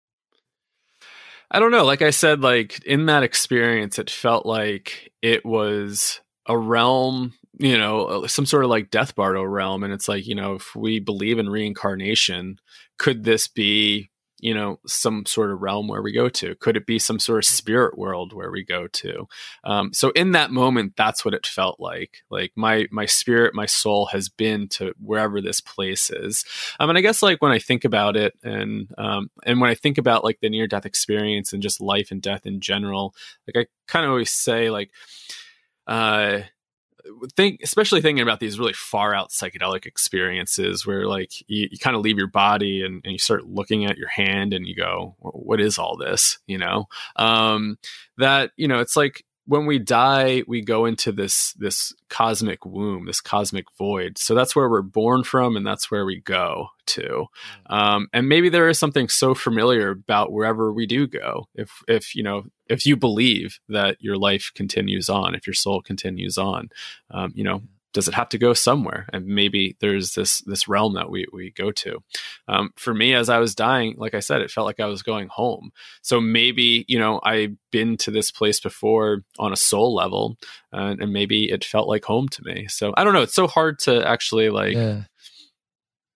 I 1.52 1.60
don't 1.60 1.72
know. 1.72 1.86
Like 1.86 2.02
I 2.02 2.10
said, 2.10 2.42
like 2.42 2.84
in 2.86 3.06
that 3.06 3.22
experience, 3.22 4.00
it 4.00 4.10
felt 4.10 4.46
like 4.48 5.12
it 5.22 5.46
was 5.46 6.20
a 6.48 6.58
realm, 6.58 7.34
you 7.60 7.78
know, 7.78 8.06
uh, 8.06 8.28
some 8.28 8.48
sort 8.48 8.64
of 8.64 8.72
like 8.72 8.90
Death 8.90 9.16
Bardo 9.16 9.44
realm. 9.44 9.84
And 9.84 9.94
it's 9.94 10.08
like, 10.08 10.26
you 10.26 10.34
know, 10.34 10.56
if 10.56 10.76
we 10.76 11.00
believe 11.00 11.38
in 11.38 11.48
reincarnation, 11.48 12.58
could 12.98 13.24
this 13.24 13.48
be 13.48 14.10
you 14.46 14.54
know 14.54 14.80
some 14.86 15.26
sort 15.26 15.52
of 15.52 15.62
realm 15.62 15.88
where 15.88 16.04
we 16.04 16.12
go 16.12 16.30
to? 16.30 16.56
Could 16.56 16.78
it 16.78 16.86
be 16.86 17.00
some 17.00 17.18
sort 17.18 17.40
of 17.40 17.46
spirit 17.46 17.98
world 17.98 18.32
where 18.32 18.52
we 18.52 18.64
go 18.64 18.88
to? 18.88 19.28
Um, 19.64 19.92
so 19.92 20.12
in 20.12 20.34
that 20.34 20.52
moment 20.52 20.94
that's 20.96 21.26
what 21.26 21.34
it 21.34 21.48
felt 21.48 21.80
like. 21.80 22.24
Like 22.30 22.52
my 22.56 22.88
my 22.92 23.08
spirit 23.08 23.56
my 23.56 23.66
soul 23.66 24.06
has 24.08 24.30
been 24.30 24.68
to 24.70 24.94
wherever 25.00 25.42
this 25.42 25.62
place 25.62 26.10
is. 26.12 26.46
Um, 26.80 26.90
and 26.90 26.98
i 26.98 27.02
guess 27.02 27.24
like 27.24 27.42
when 27.42 27.52
i 27.52 27.60
think 27.60 27.86
about 27.86 28.16
it 28.16 28.34
and 28.44 28.90
um, 28.98 29.30
and 29.44 29.60
when 29.60 29.70
i 29.70 29.76
think 29.76 29.98
about 29.98 30.24
like 30.24 30.40
the 30.42 30.50
near 30.50 30.68
death 30.68 30.86
experience 30.86 31.52
and 31.52 31.64
just 31.64 31.82
life 31.82 32.12
and 32.12 32.22
death 32.22 32.46
in 32.46 32.60
general 32.60 33.16
like 33.48 33.66
i 33.66 33.70
kind 33.88 34.06
of 34.06 34.12
always 34.12 34.32
say 34.32 34.70
like 34.70 34.92
uh 35.88 36.42
think 37.36 37.62
especially 37.64 38.02
thinking 38.02 38.22
about 38.22 38.40
these 38.40 38.60
really 38.60 38.74
far 38.74 39.14
out 39.14 39.30
psychedelic 39.30 39.86
experiences 39.86 40.86
where 40.86 41.08
like 41.08 41.32
you, 41.48 41.68
you 41.72 41.78
kind 41.78 41.96
of 41.96 42.02
leave 42.02 42.18
your 42.18 42.28
body 42.28 42.84
and, 42.84 43.02
and, 43.04 43.12
you 43.12 43.20
start 43.20 43.46
looking 43.46 43.86
at 43.86 43.98
your 43.98 44.08
hand 44.10 44.54
and 44.54 44.68
you 44.68 44.76
go 44.76 45.16
what 45.20 45.62
is 45.62 45.78
all 45.78 45.98
this? 45.98 46.40
you 46.48 46.58
know? 46.58 46.86
Um, 47.16 47.78
that 48.18 48.52
you 48.58 48.68
know 48.68 48.80
it's 48.80 48.96
like 48.96 49.26
when 49.48 49.66
we 49.66 49.80
die 49.80 50.44
we 50.48 50.62
go 50.62 50.86
into 50.86 51.12
this 51.12 51.54
this 51.54 51.94
cosmic 52.10 52.66
womb 52.66 53.06
this 53.06 53.22
cosmic 53.22 53.66
void. 53.78 54.18
So 54.18 54.36
that's 54.36 54.56
where 54.56 54.70
we're 54.70 54.82
born 54.82 55.24
from 55.24 55.56
and 55.56 55.66
that's 55.66 55.90
where 55.92 56.06
we 56.06 56.20
go 56.22 56.70
to. 56.88 57.26
Mm. 57.70 57.76
um, 57.76 58.08
and 58.14 58.30
maybe 58.30 58.50
there 58.50 58.70
is 58.70 58.80
something 58.80 59.08
so 59.10 59.34
familiar 59.34 59.92
about 59.92 60.32
wherever 60.32 60.72
we 60.72 60.86
do 60.86 61.08
go. 61.08 61.48
If 61.56 61.84
if 61.88 62.16
you 62.16 62.24
know 62.24 62.44
if 62.68 62.86
you 62.86 62.96
believe 62.96 63.60
that 63.70 63.98
your 64.00 64.18
life 64.18 64.52
continues 64.56 65.10
on 65.10 65.36
if 65.36 65.46
your 65.46 65.54
soul 65.54 65.82
continues 65.82 66.38
on 66.38 66.70
um, 67.12 67.32
you 67.36 67.44
know 67.44 67.62
does 67.96 68.10
it 68.10 68.14
have 68.14 68.28
to 68.28 68.38
go 68.38 68.54
somewhere? 68.54 69.08
And 69.14 69.26
maybe 69.26 69.78
there's 69.80 70.16
this 70.16 70.42
this 70.42 70.68
realm 70.68 70.96
that 70.96 71.10
we 71.10 71.26
we 71.32 71.52
go 71.52 71.72
to. 71.72 72.04
Um, 72.50 72.72
for 72.76 72.94
me 72.94 73.16
as 73.16 73.30
i 73.30 73.40
was 73.40 73.56
dying 73.56 73.96
like 73.98 74.14
i 74.14 74.20
said 74.20 74.42
it 74.42 74.52
felt 74.52 74.68
like 74.68 74.82
i 74.82 74.86
was 74.86 75.02
going 75.02 75.30
home. 75.30 75.72
So 76.02 76.20
maybe 76.20 76.84
you 76.90 77.00
know 77.00 77.22
i've 77.24 77.56
been 77.72 77.96
to 77.98 78.12
this 78.12 78.32
place 78.32 78.60
before 78.60 79.24
on 79.40 79.54
a 79.54 79.56
soul 79.56 79.96
level 79.96 80.36
and, 80.74 81.02
and 81.02 81.14
maybe 81.14 81.50
it 81.50 81.64
felt 81.64 81.88
like 81.88 82.04
home 82.04 82.28
to 82.30 82.44
me. 82.44 82.68
So 82.68 82.94
i 82.98 83.04
don't 83.04 83.14
know 83.14 83.22
it's 83.22 83.34
so 83.34 83.48
hard 83.48 83.80
to 83.80 84.06
actually 84.06 84.50
like 84.50 84.76
yeah. 84.76 85.04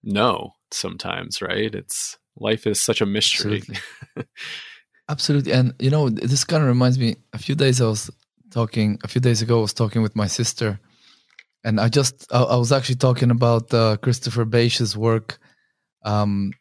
know 0.04 0.52
sometimes 0.72 1.42
right? 1.42 1.74
It's 1.74 2.18
life 2.38 2.68
is 2.68 2.82
such 2.82 3.00
a 3.00 3.06
mystery. 3.06 3.64
Absolutely. 3.64 4.28
absolutely. 5.10 5.52
And 5.54 5.74
you 5.80 5.90
know 5.90 6.10
this 6.10 6.44
kind 6.44 6.62
of 6.62 6.68
reminds 6.68 7.00
me 7.00 7.16
a 7.32 7.38
few 7.38 7.56
days 7.56 7.80
i 7.80 7.86
was 7.86 8.12
talking 8.52 9.00
a 9.06 9.08
few 9.08 9.22
days 9.22 9.42
ago 9.42 9.60
i 9.60 9.62
was 9.62 9.74
talking 9.74 10.02
with 10.02 10.16
my 10.16 10.28
sister 10.28 10.80
and 11.64 11.80
I 11.80 11.90
just 11.90 12.28
I, 12.32 12.42
I 12.44 12.56
was 12.56 12.72
actually 12.72 12.96
talking 12.96 13.32
about 13.32 13.74
uh, 13.74 13.98
Christopher 13.98 14.46
Bache's 14.46 14.96
work, 14.96 15.40
um, 16.04 16.52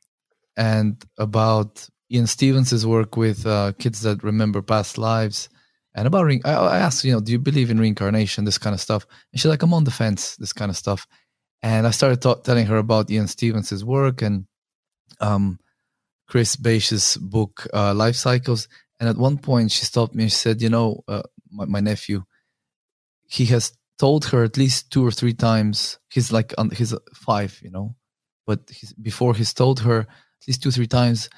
and 0.57 1.03
about 1.19 1.89
Ian 2.11 2.27
Stevenson's 2.27 2.87
work 2.87 3.17
with 3.17 3.47
uh, 3.47 3.73
kids 3.79 4.03
that 4.03 4.23
remember 4.23 4.63
past 4.63 4.99
lives, 4.99 5.49
and 5.95 6.07
about 6.07 6.25
re- 6.25 6.41
I, 6.45 6.53
I 6.53 6.79
asked, 6.79 7.05
you 7.05 7.13
know, 7.13 7.21
do 7.21 7.33
you 7.33 7.39
believe 7.39 7.71
in 7.71 7.81
reincarnation, 7.81 8.45
this 8.45 8.59
kind 8.59 8.75
of 8.75 8.81
stuff? 8.81 9.07
And 9.33 9.41
she's 9.41 9.49
like, 9.49 9.63
I'm 9.63 9.75
on 9.75 9.85
the 9.85 9.91
fence, 9.91 10.37
this 10.37 10.53
kind 10.53 10.71
of 10.71 10.77
stuff. 10.77 11.07
And 11.63 11.87
I 11.87 11.91
started 11.91 12.23
t- 12.23 12.43
telling 12.45 12.67
her 12.67 12.77
about 12.77 13.11
Ian 13.11 13.27
Stevenson's 13.27 13.85
work 13.85 14.23
and 14.23 14.47
um, 15.21 15.59
Chris 16.29 16.57
Bache's 16.57 17.17
book, 17.17 17.67
uh, 17.75 17.95
Life 17.95 18.17
Cycles. 18.17 18.69
And 19.01 19.09
at 19.09 19.17
one 19.17 19.39
point, 19.39 19.71
she 19.71 19.85
stopped 19.85 20.15
me 20.15 20.25
and 20.25 20.33
she 20.33 20.39
said, 20.39 20.63
you 20.63 20.69
know, 20.69 21.03
uh, 21.09 21.23
my, 21.51 21.65
my 21.65 21.81
nephew, 21.81 22.25
he 23.27 23.47
has 23.47 23.73
told 23.99 24.25
her 24.27 24.45
at 24.45 24.57
least 24.57 24.91
two 24.91 25.05
or 25.05 25.11
three 25.11 25.35
times. 25.35 25.99
He's 26.11 26.33
like 26.33 26.55
on 26.59 26.71
he's 26.71 26.95
five, 27.15 27.59
you 27.63 27.71
know, 27.71 27.95
but 28.47 28.61
he's, 28.71 28.93
before 28.95 29.35
he's 29.35 29.53
told 29.53 29.81
her 29.81 30.01
at 30.01 30.47
least 30.47 30.63
two 30.63 30.71
three 30.71 30.87
times 30.87 31.29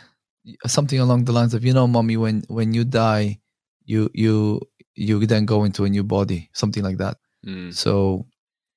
something 0.66 0.98
along 0.98 1.24
the 1.24 1.32
lines 1.32 1.54
of, 1.54 1.64
you 1.64 1.72
know, 1.72 1.86
mommy, 1.86 2.16
when 2.16 2.42
when 2.48 2.72
you 2.72 2.84
die, 2.84 3.38
you 3.84 4.10
you 4.14 4.60
you 4.94 5.26
then 5.26 5.44
go 5.44 5.64
into 5.64 5.84
a 5.84 5.88
new 5.88 6.04
body, 6.04 6.50
something 6.52 6.82
like 6.82 6.98
that. 6.98 7.16
Mm. 7.46 7.74
So, 7.74 8.26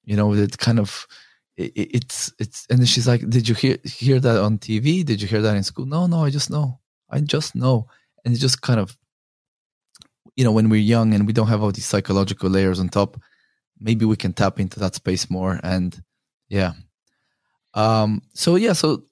you 0.04 0.16
know, 0.16 0.34
it 0.34 0.58
kind 0.58 0.80
of 0.80 1.08
it, 1.58 1.72
it's 1.76 2.34
it's 2.40 2.66
and 2.70 2.88
she's 2.88 3.08
like, 3.08 3.28
did 3.30 3.48
you 3.48 3.56
hear 3.56 3.78
hear 3.84 4.20
that 4.20 4.42
on 4.42 4.58
TV? 4.58 5.04
Did 5.06 5.22
you 5.22 5.28
hear 5.28 5.42
that 5.42 5.56
in 5.56 5.64
school? 5.64 5.86
No, 5.86 6.08
no, 6.08 6.24
I 6.24 6.30
just 6.30 6.50
know. 6.50 6.80
I 7.10 7.20
just 7.20 7.56
know, 7.56 7.88
and 8.24 8.34
it's 8.34 8.42
just 8.42 8.62
kind 8.62 8.80
of 8.80 8.98
you 10.36 10.44
know 10.44 10.52
when 10.52 10.70
we're 10.70 10.82
young 10.82 11.14
and 11.14 11.28
we 11.28 11.34
don't 11.34 11.48
have 11.48 11.62
all 11.62 11.72
these 11.72 11.86
psychological 11.86 12.50
layers 12.50 12.80
on 12.80 12.90
top 12.90 13.20
maybe 13.84 14.06
we 14.06 14.16
can 14.16 14.34
tap 14.34 14.60
into 14.60 14.80
that 14.80 14.96
space 14.96 15.30
more 15.30 15.60
and 15.64 16.02
yeah. 16.50 16.74
Um 17.76 18.22
so 18.34 18.56
yeah 18.56 18.74
so 18.74 19.04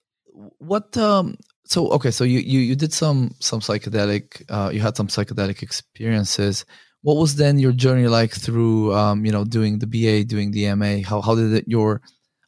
what 0.57 0.95
um 0.97 1.35
so 1.65 1.89
okay 1.89 2.11
so 2.11 2.23
you 2.23 2.39
you, 2.39 2.59
you 2.59 2.75
did 2.75 2.93
some 2.93 3.35
some 3.39 3.59
psychedelic 3.59 4.43
uh 4.49 4.69
you 4.73 4.79
had 4.79 4.95
some 4.97 5.07
psychedelic 5.07 5.61
experiences. 5.61 6.65
What 7.03 7.17
was 7.17 7.35
then 7.35 7.59
your 7.59 7.71
journey 7.73 8.07
like 8.07 8.31
through 8.31 8.93
um 8.95 9.25
you 9.25 9.31
know 9.31 9.43
doing 9.43 9.79
the 9.79 9.87
ba 9.87 10.23
doing 10.23 10.51
the 10.51 10.73
ma 10.75 11.01
how 11.07 11.21
how 11.21 11.35
did 11.35 11.53
it, 11.53 11.65
your 11.67 12.01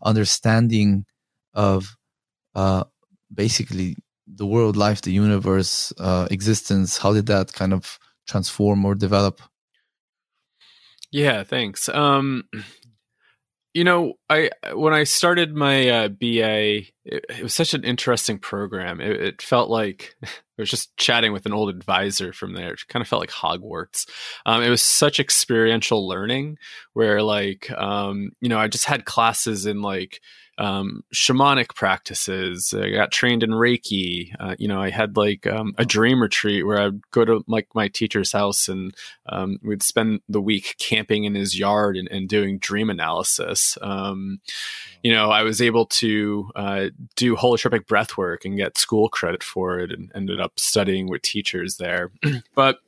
understanding 0.03 1.05
of 1.53 1.95
uh 2.55 2.83
basically 3.33 3.95
the 4.27 4.45
world 4.45 4.75
life 4.77 5.01
the 5.01 5.12
universe 5.12 5.91
uh 5.99 6.27
existence 6.31 6.97
how 6.97 7.13
did 7.13 7.25
that 7.25 7.53
kind 7.53 7.73
of 7.73 7.99
transform 8.27 8.86
or 8.86 8.95
develop 8.95 9.41
yeah, 11.13 11.43
thanks. 11.43 11.88
Um, 11.89 12.45
you 13.76 13.84
know, 13.84 14.13
I 14.32 14.49
when 14.73 14.93
I 14.93 15.04
started 15.04 15.56
my 15.56 15.88
uh, 15.88 16.08
BA, 16.08 16.88
it, 17.06 17.26
it, 17.30 17.43
was 17.43 17.54
such 17.54 17.76
an 17.76 17.84
interesting 17.84 18.39
program. 18.39 18.99
It, 18.99 19.21
it, 19.21 19.41
felt 19.41 19.69
like 19.69 20.15
I 20.23 20.28
was 20.58 20.71
just 20.71 20.97
chatting 20.97 21.32
with 21.32 21.45
an 21.45 21.54
old 21.54 21.69
advisor 21.69 22.34
from 22.34 22.56
there. 22.56 22.73
It 22.73 22.88
kind 22.89 23.02
of 23.02 23.08
felt 23.08 23.19
like 23.19 23.30
Hogwarts. 23.30 24.10
Um, 24.47 24.63
it 24.63 24.69
was 24.69 24.82
such 24.82 25.19
experiential 25.19 26.08
learning, 26.08 26.58
where 26.93 27.21
like 27.21 27.69
um, 27.69 28.32
you 28.41 28.49
know, 28.49 28.58
I 28.58 28.67
just 28.67 28.86
had 28.86 29.06
classes 29.06 29.67
in 29.67 29.84
like 29.84 30.19
um, 30.57 31.03
shamanic 31.13 31.75
practices. 31.75 32.73
I 32.73 32.89
got 32.91 33.11
trained 33.11 33.43
in 33.43 33.51
Reiki. 33.51 34.33
Uh, 34.39 34.55
you 34.59 34.67
know, 34.67 34.81
I 34.81 34.89
had 34.89 35.17
like 35.17 35.47
um, 35.47 35.73
a 35.77 35.85
dream 35.85 36.21
retreat 36.21 36.65
where 36.65 36.79
I'd 36.79 37.11
go 37.11 37.25
to 37.25 37.43
like 37.47 37.67
my 37.73 37.87
teacher's 37.87 38.31
house 38.31 38.67
and 38.67 38.95
um, 39.27 39.59
we'd 39.63 39.83
spend 39.83 40.21
the 40.29 40.41
week 40.41 40.75
camping 40.79 41.23
in 41.23 41.35
his 41.35 41.57
yard 41.57 41.97
and, 41.97 42.07
and 42.09 42.29
doing 42.29 42.59
dream 42.59 42.89
analysis. 42.89 43.77
Um, 43.81 44.41
you 45.01 45.11
know, 45.11 45.31
I 45.31 45.43
was 45.43 45.61
able 45.61 45.85
to 45.87 46.51
uh, 46.55 46.89
do 47.15 47.35
holotropic 47.35 47.87
breath 47.87 48.17
work 48.17 48.45
and 48.45 48.57
get 48.57 48.77
school 48.77 49.09
credit 49.09 49.43
for 49.43 49.79
it 49.79 49.91
and 49.91 50.11
ended 50.13 50.39
up 50.39 50.59
studying 50.59 51.07
with 51.07 51.23
teachers 51.23 51.77
there. 51.77 52.11
but 52.55 52.79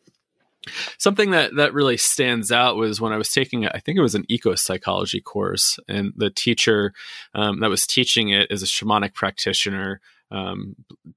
something 0.97 1.31
that 1.31 1.55
that 1.55 1.73
really 1.73 1.97
stands 1.97 2.51
out 2.51 2.75
was 2.75 3.01
when 3.01 3.13
I 3.13 3.17
was 3.17 3.29
taking 3.29 3.67
I 3.67 3.79
think 3.79 3.97
it 3.97 4.01
was 4.01 4.15
an 4.15 4.25
eco 4.29 4.55
psychology 4.55 5.21
course, 5.21 5.79
and 5.87 6.13
the 6.15 6.29
teacher 6.29 6.93
um, 7.33 7.59
that 7.59 7.69
was 7.69 7.85
teaching 7.85 8.29
it 8.29 8.47
is 8.51 8.63
a 8.63 8.67
shamanic 8.67 9.13
practitioner, 9.13 10.01
um, 10.31 10.75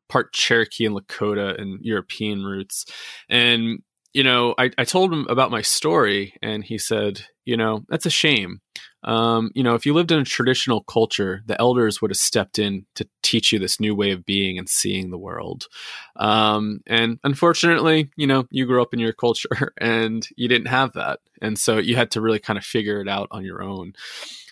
part 0.09 0.33
Cherokee 0.33 0.87
and 0.87 0.97
Lakota 0.97 1.61
and 1.61 1.81
European 1.83 2.45
roots, 2.45 2.85
and 3.29 3.83
you 4.13 4.23
know 4.23 4.55
I, 4.59 4.71
I 4.79 4.85
told 4.85 5.13
him 5.13 5.27
about 5.29 5.51
my 5.51 5.63
story, 5.63 6.35
and 6.43 6.65
he 6.65 6.79
said, 6.79 7.23
you 7.45 7.57
know, 7.57 7.85
that's 7.89 8.07
a 8.07 8.11
shame. 8.11 8.61
Um, 9.05 9.51
you 9.55 9.63
know, 9.63 9.75
if 9.75 9.87
you 9.87 9.95
lived 9.95 10.11
in 10.11 10.19
a 10.19 10.25
traditional 10.25 10.83
culture, 10.83 11.43
the 11.47 11.59
elders 11.61 12.03
would 12.03 12.11
have 12.11 12.19
stepped 12.19 12.59
in 12.59 12.85
to 12.97 13.09
teach 13.23 13.53
you 13.53 13.59
this 13.59 13.79
new 13.79 13.95
way 13.95 14.11
of 14.11 14.25
being 14.25 14.59
and 14.59 14.69
seeing 14.69 15.11
the 15.11 15.19
world. 15.19 15.67
Um, 16.17 16.81
and 16.87 17.19
unfortunately, 17.25 18.11
you 18.17 18.27
know, 18.27 18.47
you 18.51 18.67
grew 18.67 18.83
up 18.83 18.93
in 18.93 19.01
your 19.01 19.13
culture 19.13 19.73
and 19.79 20.27
you 20.37 20.49
didn't 20.49 20.69
have 20.69 20.93
that. 20.95 21.21
And 21.43 21.59
so 21.59 21.79
you 21.79 21.97
had 21.97 22.11
to 22.13 22.21
really 22.21 22.39
kind 22.39 22.59
of 22.59 22.65
figure 22.65 23.01
it 23.01 23.09
out 23.09 23.29
on 23.31 23.45
your 23.45 23.63
own. 23.63 23.95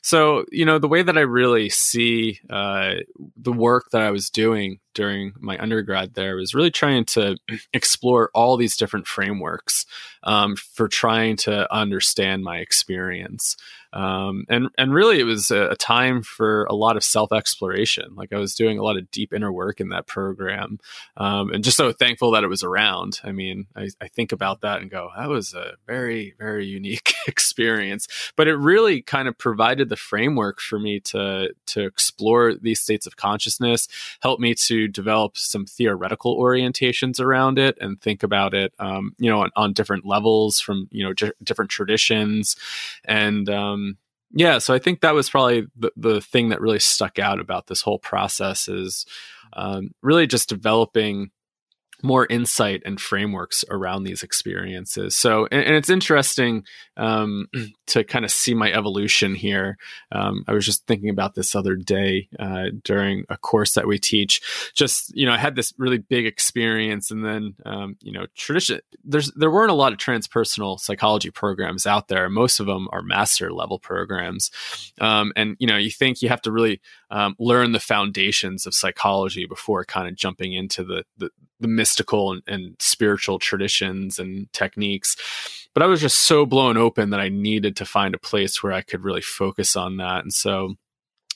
So, 0.02 0.44
you 0.52 0.64
know, 0.64 0.78
the 0.78 0.86
way 0.86 1.02
that 1.02 1.18
I 1.18 1.22
really 1.22 1.68
see 1.68 2.38
uh, 2.48 2.94
the 3.36 3.52
work 3.52 3.90
that 3.90 4.02
I 4.02 4.12
was 4.12 4.30
doing 4.30 4.78
during 4.94 5.32
my 5.38 5.58
undergrad 5.58 6.14
there 6.14 6.36
was 6.36 6.54
really 6.54 6.70
trying 6.70 7.04
to 7.04 7.36
explore 7.74 8.30
all 8.32 8.56
these 8.56 8.76
different 8.76 9.08
frameworks 9.08 9.84
um, 10.22 10.54
for 10.56 10.86
trying 10.88 11.36
to 11.38 11.72
understand 11.74 12.44
my 12.44 12.58
experience. 12.58 13.56
Um, 13.92 14.44
and 14.48 14.68
and 14.76 14.92
really, 14.92 15.20
it 15.20 15.24
was 15.24 15.50
a, 15.50 15.70
a 15.70 15.76
time 15.76 16.22
for 16.22 16.64
a 16.64 16.74
lot 16.74 16.96
of 16.96 17.04
self 17.04 17.32
exploration. 17.32 18.14
Like 18.14 18.32
I 18.32 18.38
was 18.38 18.54
doing 18.54 18.78
a 18.78 18.82
lot 18.82 18.98
of 18.98 19.10
deep 19.10 19.32
inner 19.32 19.50
work 19.50 19.80
in 19.80 19.88
that 19.88 20.06
program, 20.06 20.78
um, 21.16 21.50
and 21.50 21.64
just 21.64 21.76
so 21.76 21.92
thankful 21.92 22.32
that 22.32 22.44
it 22.44 22.48
was 22.48 22.62
around. 22.62 23.20
I 23.24 23.32
mean, 23.32 23.66
I, 23.74 23.88
I 24.00 24.08
think 24.08 24.32
about 24.32 24.60
that 24.60 24.82
and 24.82 24.90
go, 24.90 25.10
that 25.16 25.28
was 25.28 25.54
a 25.54 25.74
very 25.86 26.34
very 26.38 26.66
unique 26.76 27.14
experience. 27.26 28.06
But 28.36 28.48
it 28.48 28.56
really 28.56 29.02
kind 29.02 29.28
of 29.28 29.38
provided 29.38 29.88
the 29.88 29.96
framework 29.96 30.60
for 30.60 30.78
me 30.78 31.00
to 31.00 31.50
to 31.66 31.80
explore 31.84 32.54
these 32.54 32.80
states 32.80 33.06
of 33.06 33.16
consciousness, 33.16 33.88
help 34.20 34.38
me 34.40 34.54
to 34.66 34.88
develop 34.88 35.36
some 35.36 35.66
theoretical 35.66 36.38
orientations 36.38 37.20
around 37.20 37.58
it, 37.58 37.76
and 37.80 38.00
think 38.00 38.22
about 38.22 38.54
it, 38.54 38.72
um, 38.78 39.14
you 39.18 39.30
know, 39.30 39.42
on, 39.42 39.50
on, 39.56 39.72
different 39.72 40.06
levels 40.06 40.60
from 40.60 40.88
you 40.90 41.04
know 41.04 41.12
j- 41.12 41.32
different 41.42 41.70
traditions, 41.70 42.56
and 43.04 43.48
um, 43.50 43.96
yeah, 44.32 44.58
so 44.58 44.74
I 44.74 44.78
think 44.78 45.00
that 45.00 45.14
was 45.14 45.30
probably 45.30 45.66
the, 45.76 45.92
the 45.96 46.20
thing 46.20 46.50
that 46.50 46.60
really 46.60 46.78
stuck 46.78 47.18
out 47.18 47.40
about 47.40 47.68
this 47.68 47.82
whole 47.82 47.98
process 47.98 48.68
is 48.68 49.06
um, 49.52 49.90
really 50.02 50.26
just 50.26 50.48
developing 50.48 51.30
more 52.06 52.26
insight 52.30 52.82
and 52.86 53.00
frameworks 53.00 53.64
around 53.68 54.04
these 54.04 54.22
experiences. 54.22 55.16
So, 55.16 55.46
and, 55.50 55.62
and 55.64 55.74
it's 55.74 55.90
interesting 55.90 56.64
um, 56.96 57.48
to 57.88 58.04
kind 58.04 58.24
of 58.24 58.30
see 58.30 58.54
my 58.54 58.72
evolution 58.72 59.34
here. 59.34 59.76
Um, 60.12 60.44
I 60.46 60.52
was 60.52 60.64
just 60.64 60.86
thinking 60.86 61.10
about 61.10 61.34
this 61.34 61.54
other 61.54 61.74
day 61.74 62.28
uh, 62.38 62.66
during 62.84 63.24
a 63.28 63.36
course 63.36 63.74
that 63.74 63.86
we 63.86 63.98
teach. 63.98 64.40
Just 64.74 65.14
you 65.16 65.26
know, 65.26 65.32
I 65.32 65.38
had 65.38 65.56
this 65.56 65.74
really 65.78 65.98
big 65.98 66.26
experience, 66.26 67.10
and 67.10 67.24
then 67.24 67.54
um, 67.64 67.96
you 68.00 68.12
know, 68.12 68.26
tradition. 68.36 68.80
There's 69.04 69.32
there 69.32 69.50
weren't 69.50 69.70
a 69.70 69.74
lot 69.74 69.92
of 69.92 69.98
transpersonal 69.98 70.78
psychology 70.78 71.30
programs 71.30 71.86
out 71.86 72.08
there. 72.08 72.30
Most 72.30 72.60
of 72.60 72.66
them 72.66 72.88
are 72.92 73.02
master 73.02 73.52
level 73.52 73.78
programs, 73.78 74.50
um, 75.00 75.32
and 75.34 75.56
you 75.58 75.66
know, 75.66 75.76
you 75.76 75.90
think 75.90 76.22
you 76.22 76.28
have 76.28 76.42
to 76.42 76.52
really 76.52 76.80
um, 77.10 77.34
learn 77.38 77.72
the 77.72 77.80
foundations 77.80 78.66
of 78.66 78.74
psychology 78.74 79.46
before 79.46 79.84
kind 79.84 80.08
of 80.08 80.14
jumping 80.14 80.52
into 80.52 80.84
the 80.84 81.04
the, 81.18 81.30
the 81.60 81.68
mystical 81.68 82.32
and, 82.32 82.42
and 82.46 82.76
spiritual 82.78 83.38
traditions 83.38 84.18
and 84.18 84.52
techniques. 84.52 85.16
But 85.74 85.82
I 85.82 85.86
was 85.86 86.00
just 86.00 86.20
so 86.22 86.46
blown 86.46 86.76
open 86.76 87.10
that 87.10 87.20
I 87.20 87.28
needed 87.28 87.76
to 87.76 87.84
find 87.84 88.14
a 88.14 88.18
place 88.18 88.62
where 88.62 88.72
I 88.72 88.82
could 88.82 89.04
really 89.04 89.20
focus 89.20 89.76
on 89.76 89.98
that. 89.98 90.22
And 90.22 90.32
so, 90.32 90.74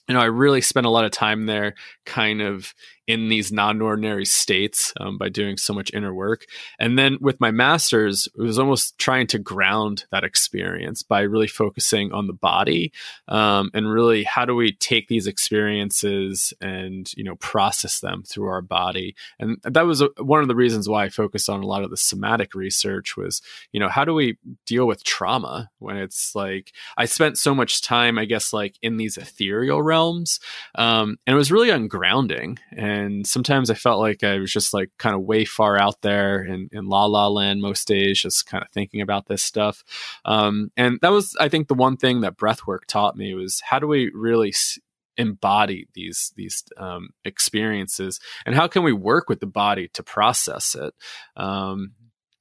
you 0.09 0.15
know, 0.15 0.21
I 0.21 0.27
really 0.27 0.61
spent 0.61 0.87
a 0.87 0.91
lot 0.91 1.05
of 1.05 1.11
time 1.11 1.47
there 1.47 1.75
kind 2.07 2.41
of 2.41 2.75
in 3.11 3.29
these 3.29 3.51
non-ordinary 3.53 4.25
states 4.25 4.93
um, 5.01 5.19
by 5.19 5.29
doing 5.29 5.57
so 5.57 5.73
much 5.75 5.93
inner 5.93 6.15
work. 6.15 6.47
And 6.79 6.99
then 6.99 7.19
with 7.21 7.41
my 7.41 7.51
masters 7.51 8.29
it 8.35 8.41
was 8.41 8.59
almost 8.59 8.99
trying 8.99 9.27
to 9.29 9.39
ground 9.39 10.05
that 10.11 10.25
experience 10.25 11.03
by 11.03 11.21
really 11.21 11.47
focusing 11.47 12.13
on 12.13 12.27
the 12.27 12.33
body 12.33 12.93
um, 13.29 13.71
and 13.75 13.91
really 13.91 14.25
how 14.25 14.45
do 14.45 14.55
we 14.55 14.73
take 14.73 15.09
these 15.09 15.27
experiences 15.27 16.53
and 16.61 17.13
you 17.17 17.25
know 17.25 17.37
process 17.37 18.01
them 18.01 18.23
through 18.23 18.47
our 18.47 18.63
body. 18.63 19.15
And 19.39 19.59
that 19.63 19.87
was 19.87 20.01
a, 20.03 20.09
one 20.19 20.41
of 20.41 20.49
the 20.49 20.57
reasons 20.57 20.89
why 20.89 21.05
i 21.05 21.09
focused 21.09 21.49
on 21.49 21.63
a 21.63 21.67
lot 21.67 21.83
of 21.83 21.91
the 21.91 21.97
somatic 21.97 22.55
research 22.55 23.17
was 23.17 23.43
you 23.73 23.81
know 23.81 23.89
how 23.89 24.05
do 24.05 24.15
we 24.15 24.37
deal 24.67 24.87
with 24.87 25.05
trauma 25.05 25.71
when 25.79 25.97
it's 25.97 26.35
like 26.35 26.73
i 26.97 27.05
spent 27.05 27.39
so 27.39 27.55
much 27.55 27.83
time 27.83 28.19
i 28.19 28.25
guess 28.25 28.53
like 28.53 28.77
in 28.83 28.97
these 28.97 29.17
ethereal 29.17 29.83
realms 29.83 30.41
um, 30.75 31.19
and 31.27 31.35
it 31.35 31.37
was 31.37 31.53
really 31.53 31.69
ungrounding. 31.69 32.59
And 32.73 33.00
and 33.01 33.27
sometimes 33.27 33.71
I 33.71 33.75
felt 33.75 34.01
like 34.01 34.23
I 34.23 34.39
was 34.39 34.53
just 34.53 34.75
like 34.75 34.91
kind 34.99 35.15
of 35.15 35.23
way 35.23 35.45
far 35.45 35.79
out 35.79 36.03
there 36.03 36.43
in, 36.43 36.69
in 36.73 36.87
la 36.87 37.07
la 37.07 37.29
land 37.29 37.61
most 37.61 37.89
days, 37.89 38.21
just 38.21 38.47
kind 38.47 38.63
of 38.63 38.71
thinking 38.71 39.01
about 39.01 39.27
this 39.27 39.43
stuff. 39.43 39.83
Um, 40.25 40.71
and 40.77 40.99
that 41.03 41.13
was, 41.13 41.37
I 41.41 41.49
think, 41.49 41.69
the 41.69 41.75
one 41.75 41.97
thing 41.97 42.21
that 42.21 42.37
breathwork 42.37 42.85
taught 42.87 43.17
me 43.17 43.35
was 43.35 43.61
how 43.65 43.79
do 43.79 43.87
we 43.87 44.11
really 44.15 44.51
s- 44.51 44.79
embody 45.17 45.89
these 45.95 46.33
these 46.37 46.65
um, 46.77 47.11
experiences, 47.25 48.21
and 48.47 48.55
how 48.55 48.67
can 48.69 48.83
we 48.83 48.93
work 48.93 49.29
with 49.29 49.41
the 49.41 49.47
body 49.47 49.89
to 49.95 50.03
process 50.03 50.75
it. 50.75 50.95
Um, 51.37 51.93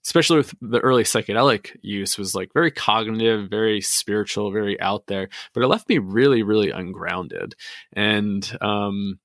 especially 0.05 0.37
with 0.37 0.55
the 0.61 0.79
early 0.79 1.03
psychedelic 1.03 1.75
use 1.81 2.17
was 2.17 2.33
like 2.33 2.49
very 2.53 2.71
cognitive 2.71 3.49
very 3.49 3.81
spiritual 3.81 4.49
very 4.49 4.79
out 4.79 5.05
there 5.07 5.27
but 5.53 5.61
it 5.61 5.67
left 5.67 5.89
me 5.89 5.97
really 5.97 6.41
really 6.41 6.71
ungrounded 6.71 7.53
and 7.93 8.57
um 8.61 9.19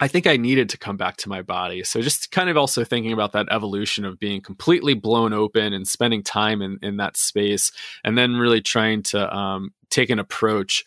I 0.00 0.08
think 0.08 0.26
I 0.26 0.38
needed 0.38 0.70
to 0.70 0.78
come 0.78 0.96
back 0.96 1.18
to 1.18 1.28
my 1.28 1.42
body. 1.42 1.84
So 1.84 2.00
just 2.00 2.30
kind 2.30 2.48
of 2.48 2.56
also 2.56 2.84
thinking 2.84 3.12
about 3.12 3.32
that 3.32 3.48
evolution 3.50 4.06
of 4.06 4.18
being 4.18 4.40
completely 4.40 4.94
blown 4.94 5.34
open 5.34 5.74
and 5.74 5.86
spending 5.86 6.22
time 6.22 6.62
in, 6.62 6.78
in 6.82 6.96
that 6.96 7.18
space, 7.18 7.70
and 8.02 8.16
then 8.16 8.36
really 8.36 8.62
trying 8.62 9.02
to 9.04 9.36
um, 9.36 9.74
take 9.90 10.08
an 10.08 10.18
approach, 10.18 10.86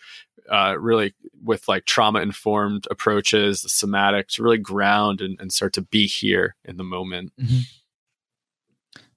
uh, 0.49 0.76
really 0.80 1.14
with 1.43 1.68
like 1.68 1.86
trauma 1.86 2.22
informed 2.22 2.88
approaches, 2.89 3.61
the 3.61 3.70
somatic, 3.70 4.30
to 4.30 4.41
really 4.43 4.57
ground 4.57 5.22
and, 5.22 5.39
and, 5.39 5.53
start 5.53 5.74
to 5.74 5.82
be 5.82 6.07
here 6.07 6.55
in 6.66 6.78
the 6.78 6.84
moment. 6.84 7.32
Mm-hmm. 7.39 7.59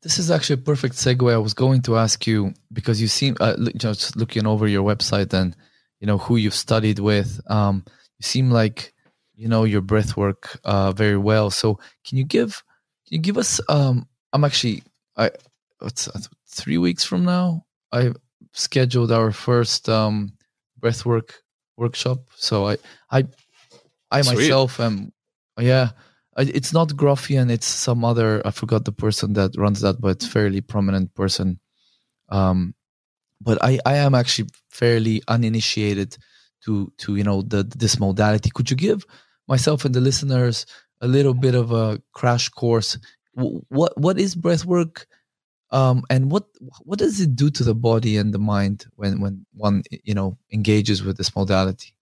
This 0.02 0.18
is 0.18 0.30
actually 0.30 0.54
a 0.54 0.64
perfect 0.64 0.94
segue. 0.96 1.32
I 1.32 1.38
was 1.38 1.54
going 1.54 1.82
to 1.82 1.96
ask 1.96 2.26
you 2.26 2.52
because 2.72 3.00
you 3.00 3.08
seem 3.08 3.36
uh, 3.40 3.56
just 3.76 4.14
looking 4.14 4.46
over 4.46 4.68
your 4.68 4.84
website 4.84 5.32
and 5.32 5.56
you 6.00 6.06
know 6.06 6.18
who 6.18 6.36
you've 6.36 6.54
studied 6.54 6.98
with. 6.98 7.40
Um, 7.48 7.84
you 8.18 8.22
seem 8.22 8.50
like 8.50 8.92
you 9.36 9.48
know 9.48 9.64
your 9.64 9.82
breath 9.82 10.16
work 10.16 10.58
uh, 10.64 10.92
very 10.92 11.18
well. 11.18 11.50
So 11.50 11.78
can 12.06 12.18
you 12.18 12.24
give 12.24 12.62
can 13.06 13.16
you 13.16 13.20
give 13.20 13.38
us? 13.38 13.60
Um, 13.68 14.08
I'm 14.32 14.44
actually 14.44 14.82
I 15.16 15.30
what's 15.78 16.08
three 16.48 16.78
weeks 16.78 17.04
from 17.04 17.24
now. 17.24 17.64
I 17.92 18.12
scheduled 18.52 19.12
our 19.12 19.30
first 19.32 19.88
um, 19.88 20.32
breath 20.78 21.04
work 21.04 21.42
workshop. 21.76 22.18
So 22.34 22.68
I 22.68 22.76
I 23.10 23.24
I 24.10 24.22
Sweet. 24.22 24.36
myself 24.36 24.80
am 24.80 25.12
yeah. 25.58 25.90
It's 26.38 26.72
not 26.74 26.88
Grofian. 26.90 27.50
It's 27.50 27.66
some 27.66 28.04
other. 28.04 28.42
I 28.44 28.50
forgot 28.50 28.84
the 28.84 28.92
person 28.92 29.32
that 29.34 29.56
runs 29.56 29.80
that, 29.80 30.02
but 30.02 30.22
fairly 30.22 30.60
prominent 30.60 31.14
person. 31.14 31.58
Um, 32.28 32.74
but 33.40 33.62
I 33.62 33.78
I 33.86 33.96
am 33.96 34.14
actually 34.14 34.50
fairly 34.68 35.22
uninitiated 35.28 36.18
to 36.64 36.92
to 36.98 37.16
you 37.16 37.24
know 37.24 37.42
the 37.42 37.62
this 37.62 37.98
modality. 37.98 38.50
Could 38.50 38.70
you 38.70 38.76
give 38.76 39.06
myself 39.48 39.84
and 39.84 39.94
the 39.94 40.00
listeners 40.00 40.66
a 41.00 41.08
little 41.08 41.34
bit 41.34 41.54
of 41.54 41.72
a 41.72 42.00
crash 42.12 42.48
course. 42.48 42.98
What 43.34 43.98
what 44.00 44.18
is 44.18 44.34
breath 44.34 44.64
work, 44.64 45.06
um, 45.70 46.04
and 46.08 46.30
what 46.30 46.44
what 46.84 46.98
does 46.98 47.20
it 47.20 47.36
do 47.36 47.50
to 47.50 47.64
the 47.64 47.74
body 47.74 48.16
and 48.16 48.32
the 48.32 48.38
mind 48.38 48.86
when 48.96 49.20
when 49.20 49.44
one 49.52 49.82
you 50.04 50.14
know 50.14 50.38
engages 50.52 51.02
with 51.02 51.18
this 51.18 51.34
modality? 51.36 51.94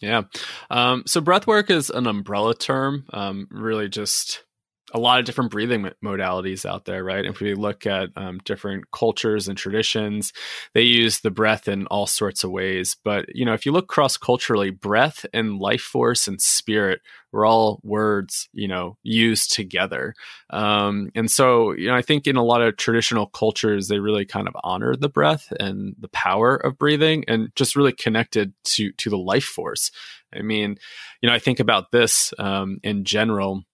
Yeah, 0.00 0.22
um, 0.70 1.02
so 1.06 1.20
breath 1.20 1.46
work 1.46 1.70
is 1.70 1.90
an 1.90 2.06
umbrella 2.06 2.54
term. 2.54 3.04
Um, 3.12 3.48
really, 3.50 3.88
just 3.90 4.44
a 4.92 4.98
lot 4.98 5.18
of 5.18 5.24
different 5.24 5.50
breathing 5.50 5.90
modalities 6.04 6.64
out 6.64 6.84
there, 6.84 7.04
right? 7.04 7.24
If 7.24 7.40
we 7.40 7.54
look 7.54 7.86
at 7.86 8.10
um, 8.16 8.38
different 8.44 8.90
cultures 8.90 9.48
and 9.48 9.56
traditions, 9.56 10.32
they 10.74 10.82
use 10.82 11.20
the 11.20 11.30
breath 11.30 11.68
in 11.68 11.86
all 11.86 12.06
sorts 12.06 12.44
of 12.44 12.50
ways. 12.50 12.96
But 13.04 13.34
you 13.34 13.44
know, 13.44 13.54
if 13.54 13.66
you 13.66 13.72
look 13.72 13.88
cross 13.88 14.16
culturally, 14.16 14.70
breath 14.70 15.24
and 15.32 15.58
life 15.58 15.82
force 15.82 16.26
and 16.26 16.40
spirit 16.40 17.00
were 17.32 17.46
all 17.46 17.80
words 17.84 18.48
you 18.52 18.66
know 18.66 18.96
used 19.02 19.52
together. 19.52 20.14
Um, 20.50 21.10
and 21.14 21.30
so, 21.30 21.72
you 21.72 21.88
know, 21.88 21.94
I 21.94 22.02
think 22.02 22.26
in 22.26 22.36
a 22.36 22.44
lot 22.44 22.62
of 22.62 22.76
traditional 22.76 23.26
cultures, 23.26 23.88
they 23.88 23.98
really 23.98 24.24
kind 24.24 24.48
of 24.48 24.56
honor 24.64 24.96
the 24.96 25.08
breath 25.08 25.52
and 25.60 25.94
the 25.98 26.08
power 26.08 26.56
of 26.56 26.78
breathing, 26.78 27.24
and 27.28 27.50
just 27.54 27.76
really 27.76 27.92
connected 27.92 28.52
to 28.64 28.92
to 28.92 29.10
the 29.10 29.18
life 29.18 29.44
force. 29.44 29.90
I 30.34 30.42
mean, 30.42 30.76
you 31.20 31.28
know, 31.28 31.34
I 31.34 31.38
think 31.38 31.60
about 31.60 31.90
this 31.90 32.32
um, 32.38 32.78
in 32.82 33.04
general 33.04 33.64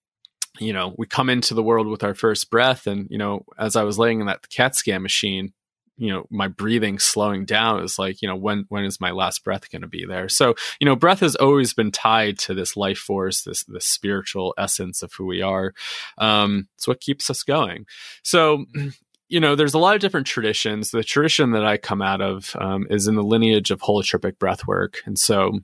you 0.59 0.72
know, 0.72 0.94
we 0.96 1.07
come 1.07 1.30
into 1.30 1.54
the 1.54 1.62
world 1.62 1.86
with 1.86 2.04
our 2.04 2.14
first 2.14 2.50
breath. 2.50 2.86
And, 2.86 3.07
you 3.11 3.18
know, 3.18 3.44
as 3.59 3.76
I 3.76 3.84
was 3.84 3.98
laying 3.98 4.20
in 4.20 4.26
that 4.26 4.48
CAT 4.48 4.74
scan 4.74 5.02
machine, 5.02 5.52
you 5.98 6.12
know, 6.12 6.26
my 6.30 6.48
breathing 6.48 6.98
slowing 6.98 7.46
down 7.46 7.82
is 7.82 7.98
like, 7.98 8.20
you 8.20 8.28
know, 8.28 8.36
when 8.36 8.66
when 8.68 8.84
is 8.84 9.00
my 9.00 9.12
last 9.12 9.42
breath 9.42 9.70
going 9.70 9.82
to 9.82 9.88
be 9.88 10.04
there? 10.04 10.28
So, 10.28 10.54
you 10.78 10.84
know, 10.84 10.94
breath 10.94 11.20
has 11.20 11.36
always 11.36 11.72
been 11.72 11.90
tied 11.90 12.38
to 12.40 12.54
this 12.54 12.76
life 12.76 12.98
force, 12.98 13.42
this 13.42 13.64
this 13.64 13.86
spiritual 13.86 14.52
essence 14.59 15.02
of 15.02 15.12
who 15.14 15.24
we 15.24 15.40
are. 15.40 15.72
Um, 16.18 16.68
it's 16.76 16.86
what 16.86 17.00
keeps 17.00 17.30
us 17.30 17.42
going. 17.42 17.86
So, 18.22 18.66
you 19.28 19.40
know, 19.40 19.57
there's 19.57 19.74
a 19.74 19.78
lot 19.78 19.94
of 19.94 20.02
different 20.02 20.26
traditions. 20.26 20.90
The 20.90 21.02
tradition 21.02 21.52
that 21.52 21.64
I 21.64 21.78
come 21.78 22.02
out 22.02 22.20
of 22.20 22.54
um, 22.59 22.86
is 22.90 23.09
in 23.09 23.14
the 23.14 23.24
lineage 23.24 23.70
of 23.70 23.80
holotropic 23.80 24.38
breath 24.38 24.66
work, 24.66 24.98
and 25.07 25.18
so 25.18 25.61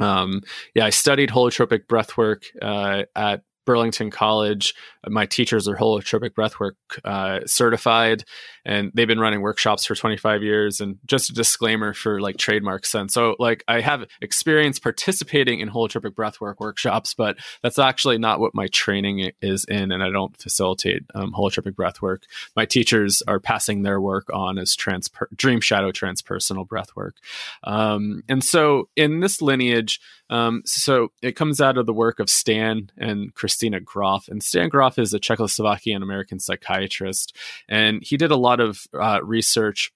um, 0.00 0.42
yeah, 0.74 0.86
I 0.86 0.90
studied 0.90 1.30
holotropic 1.30 1.86
breathwork 1.86 2.44
uh, 2.60 3.04
at 3.14 3.42
Burlington 3.64 4.10
College. 4.10 4.74
My 5.06 5.26
teachers 5.26 5.66
are 5.68 5.76
holotropic 5.76 6.30
breathwork 6.30 6.72
uh, 7.04 7.40
certified, 7.46 8.24
and 8.64 8.90
they've 8.94 9.08
been 9.08 9.20
running 9.20 9.40
workshops 9.40 9.84
for 9.84 9.94
25 9.94 10.42
years. 10.42 10.80
And 10.80 10.98
just 11.06 11.30
a 11.30 11.32
disclaimer 11.32 11.94
for 11.94 12.20
like 12.20 12.36
trademark 12.36 12.86
sense. 12.86 13.14
So, 13.14 13.36
like, 13.38 13.64
I 13.66 13.80
have 13.80 14.06
experience 14.20 14.78
participating 14.78 15.60
in 15.60 15.68
holotropic 15.68 16.12
breathwork 16.12 16.56
workshops, 16.58 17.14
but 17.14 17.36
that's 17.62 17.78
actually 17.78 18.18
not 18.18 18.40
what 18.40 18.54
my 18.54 18.68
training 18.68 19.32
is 19.40 19.64
in, 19.64 19.92
and 19.92 20.02
I 20.02 20.10
don't 20.10 20.36
facilitate 20.36 21.02
um, 21.14 21.32
holotropic 21.32 21.72
breathwork. 21.72 22.22
My 22.54 22.64
teachers 22.64 23.22
are 23.26 23.40
passing 23.40 23.82
their 23.82 24.00
work 24.00 24.28
on 24.32 24.58
as 24.58 24.76
trans 24.76 25.10
dream 25.34 25.60
shadow 25.60 25.90
transpersonal 25.90 26.66
breathwork. 26.66 27.12
Um, 27.64 28.22
and 28.28 28.44
so, 28.44 28.88
in 28.96 29.20
this 29.20 29.42
lineage, 29.42 30.00
um, 30.32 30.62
so 30.64 31.12
it 31.20 31.36
comes 31.36 31.60
out 31.60 31.76
of 31.76 31.84
the 31.84 31.92
work 31.92 32.18
of 32.18 32.30
Stan 32.30 32.90
and 32.96 33.34
Christina 33.52 33.80
Grof. 33.80 34.28
And 34.28 34.42
Stan 34.42 34.70
Grof 34.70 34.98
is 34.98 35.12
a 35.12 35.20
Czechoslovakian 35.20 36.02
American 36.02 36.40
psychiatrist. 36.40 37.36
And 37.68 38.02
he 38.02 38.16
did 38.16 38.30
a 38.30 38.36
lot 38.36 38.60
of 38.60 38.86
uh, 38.98 39.20
research 39.22 39.92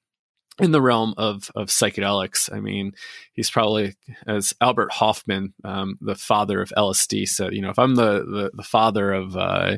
in 0.58 0.70
the 0.70 0.80
realm 0.80 1.14
of 1.16 1.50
of 1.54 1.68
psychedelics. 1.68 2.52
I 2.52 2.60
mean, 2.60 2.94
he's 3.32 3.50
probably 3.50 3.94
as 4.26 4.54
Albert 4.60 4.92
Hofmann, 4.92 5.52
um, 5.64 5.98
the 6.00 6.14
father 6.14 6.62
of 6.62 6.72
LSD, 6.76 7.28
said. 7.28 7.52
You 7.52 7.60
know, 7.60 7.70
if 7.70 7.78
I'm 7.78 7.94
the 7.94 8.24
the, 8.24 8.50
the 8.54 8.62
father 8.62 9.12
of 9.12 9.36
uh, 9.36 9.76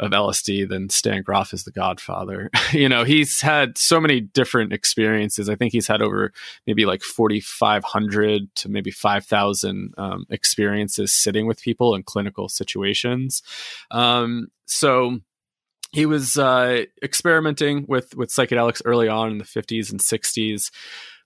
of 0.00 0.10
LSD, 0.10 0.68
then 0.68 0.88
Stan 0.88 1.22
Grof 1.22 1.52
is 1.52 1.64
the 1.64 1.70
godfather. 1.70 2.50
you 2.72 2.88
know, 2.88 3.04
he's 3.04 3.40
had 3.40 3.78
so 3.78 4.00
many 4.00 4.20
different 4.20 4.72
experiences. 4.72 5.48
I 5.48 5.54
think 5.54 5.72
he's 5.72 5.86
had 5.86 6.02
over 6.02 6.32
maybe 6.66 6.86
like 6.86 7.02
4,500 7.02 8.54
to 8.56 8.68
maybe 8.68 8.90
5,000 8.90 9.94
um, 9.96 10.26
experiences 10.30 11.14
sitting 11.14 11.46
with 11.46 11.62
people 11.62 11.94
in 11.94 12.02
clinical 12.02 12.48
situations. 12.48 13.42
Um, 13.90 14.48
so 14.66 15.20
he 15.96 16.04
was 16.04 16.36
uh, 16.36 16.84
experimenting 17.02 17.86
with 17.88 18.14
with 18.14 18.28
psychedelics 18.28 18.82
early 18.84 19.08
on 19.08 19.30
in 19.30 19.38
the 19.38 19.44
50s 19.44 19.90
and 19.90 19.98
60s 19.98 20.70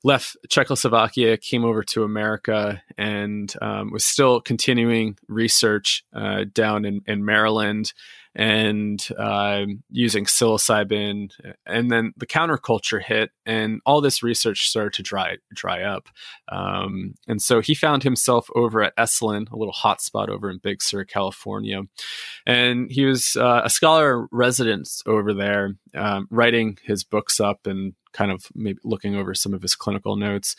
left 0.04 0.36
czechoslovakia 0.48 1.36
came 1.36 1.64
over 1.64 1.82
to 1.82 2.04
america 2.04 2.80
and 2.96 3.52
um, 3.60 3.90
was 3.90 4.04
still 4.04 4.40
continuing 4.40 5.18
research 5.26 6.04
uh, 6.14 6.44
down 6.54 6.84
in, 6.84 7.02
in 7.08 7.24
maryland 7.24 7.92
and 8.34 9.06
uh, 9.18 9.64
using 9.90 10.24
psilocybin. 10.24 11.30
And 11.66 11.90
then 11.90 12.12
the 12.16 12.26
counterculture 12.26 13.02
hit, 13.02 13.30
and 13.44 13.80
all 13.84 14.00
this 14.00 14.22
research 14.22 14.68
started 14.68 14.92
to 14.94 15.02
dry 15.02 15.36
dry 15.52 15.82
up. 15.82 16.08
Um, 16.48 17.14
and 17.26 17.42
so 17.42 17.60
he 17.60 17.74
found 17.74 18.02
himself 18.02 18.48
over 18.54 18.82
at 18.82 18.96
Esalen, 18.96 19.50
a 19.50 19.56
little 19.56 19.74
hotspot 19.74 20.28
over 20.28 20.50
in 20.50 20.58
Big 20.58 20.82
Sur, 20.82 21.04
California. 21.04 21.82
And 22.46 22.90
he 22.90 23.04
was 23.04 23.36
uh, 23.36 23.62
a 23.64 23.70
scholar 23.70 24.26
resident 24.30 24.88
over 25.06 25.34
there, 25.34 25.76
um, 25.94 26.26
writing 26.30 26.78
his 26.84 27.04
books 27.04 27.40
up 27.40 27.66
and 27.66 27.94
kind 28.12 28.30
of 28.30 28.46
maybe 28.54 28.78
looking 28.84 29.14
over 29.14 29.34
some 29.34 29.54
of 29.54 29.62
his 29.62 29.74
clinical 29.74 30.16
notes. 30.16 30.56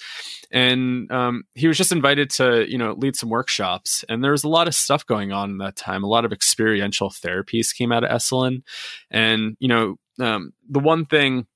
And 0.52 1.12
um, 1.12 1.44
he 1.56 1.68
was 1.68 1.78
just 1.78 1.92
invited 1.92 2.30
to, 2.32 2.70
you 2.70 2.78
know, 2.78 2.94
lead 2.94 3.16
some 3.16 3.30
workshops. 3.30 4.04
And 4.10 4.24
there 4.24 4.32
was 4.32 4.44
a 4.44 4.50
lot 4.50 4.68
of 4.68 4.76
stuff 4.76 5.06
going 5.06 5.32
on 5.32 5.52
in 5.52 5.58
that 5.60 5.76
time. 5.76 6.04
A 6.04 6.08
lot 6.08 6.26
of 6.26 6.32
experiential 6.32 7.10
therapies 7.10 7.76
came 7.76 7.92
out 7.92 8.04
of 8.04 8.10
Esalen. 8.10 8.64
And, 9.10 9.58
you 9.60 9.68
know, 9.68 9.96
um, 10.20 10.54
the 10.70 10.80
one 10.80 11.06
thing 11.06 11.48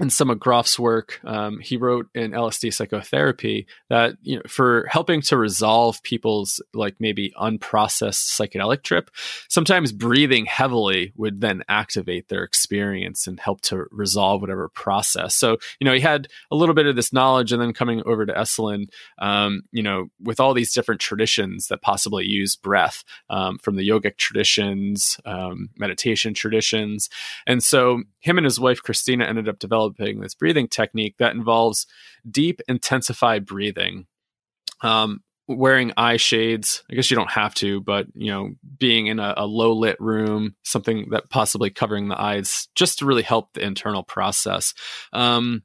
in 0.00 0.10
some 0.10 0.30
of 0.30 0.38
Grof's 0.38 0.78
work, 0.78 1.20
um, 1.24 1.58
he 1.58 1.76
wrote 1.76 2.08
in 2.14 2.30
LSD 2.30 2.72
psychotherapy 2.72 3.66
that 3.88 4.16
you 4.22 4.36
know 4.36 4.42
for 4.46 4.86
helping 4.90 5.20
to 5.22 5.36
resolve 5.36 6.02
people's 6.02 6.62
like 6.72 6.96
maybe 7.00 7.32
unprocessed 7.36 8.38
psychedelic 8.38 8.82
trip, 8.82 9.10
sometimes 9.48 9.92
breathing 9.92 10.46
heavily 10.46 11.12
would 11.16 11.40
then 11.40 11.64
activate 11.68 12.28
their 12.28 12.44
experience 12.44 13.26
and 13.26 13.40
help 13.40 13.60
to 13.62 13.86
resolve 13.90 14.40
whatever 14.40 14.68
process. 14.68 15.34
So 15.34 15.58
you 15.80 15.84
know 15.84 15.94
he 15.94 16.00
had 16.00 16.28
a 16.50 16.56
little 16.56 16.74
bit 16.74 16.86
of 16.86 16.94
this 16.94 17.12
knowledge, 17.12 17.52
and 17.52 17.60
then 17.60 17.72
coming 17.72 18.02
over 18.06 18.24
to 18.24 18.32
Esalen, 18.32 18.88
um, 19.18 19.62
you 19.72 19.82
know, 19.82 20.06
with 20.22 20.38
all 20.38 20.54
these 20.54 20.72
different 20.72 21.00
traditions 21.00 21.68
that 21.68 21.82
possibly 21.82 22.24
use 22.24 22.54
breath 22.54 23.02
um, 23.30 23.58
from 23.58 23.76
the 23.76 23.88
yogic 23.88 24.16
traditions, 24.16 25.18
um, 25.24 25.70
meditation 25.76 26.34
traditions, 26.34 27.10
and 27.46 27.64
so 27.64 28.02
him 28.20 28.38
and 28.38 28.44
his 28.44 28.60
wife 28.60 28.82
Christina 28.82 29.24
ended 29.24 29.48
up 29.48 29.58
developing 29.58 29.87
developing 29.90 30.20
this 30.20 30.34
breathing 30.34 30.68
technique 30.68 31.16
that 31.18 31.34
involves 31.34 31.86
deep, 32.28 32.60
intensified 32.68 33.46
breathing. 33.46 34.06
Um, 34.82 35.22
wearing 35.50 35.94
eye 35.96 36.18
shades 36.18 36.84
i 36.90 36.94
guess 36.94 37.10
you 37.10 37.16
don't 37.16 37.30
have 37.30 37.54
to 37.54 37.80
but 37.80 38.06
you 38.14 38.30
know 38.30 38.50
being 38.78 39.06
in 39.06 39.18
a, 39.18 39.32
a, 39.38 39.46
low 39.46 39.72
lit 39.72 39.98
room 39.98 40.54
something 40.62 41.08
that 41.10 41.30
possibly 41.30 41.70
covering 41.70 42.08
the 42.08 42.20
eyes 42.20 42.68
just 42.74 42.98
to 42.98 43.06
really 43.06 43.22
help 43.22 43.54
the 43.54 43.64
internal 43.64 44.02
process 44.02 44.74
um, 45.14 45.62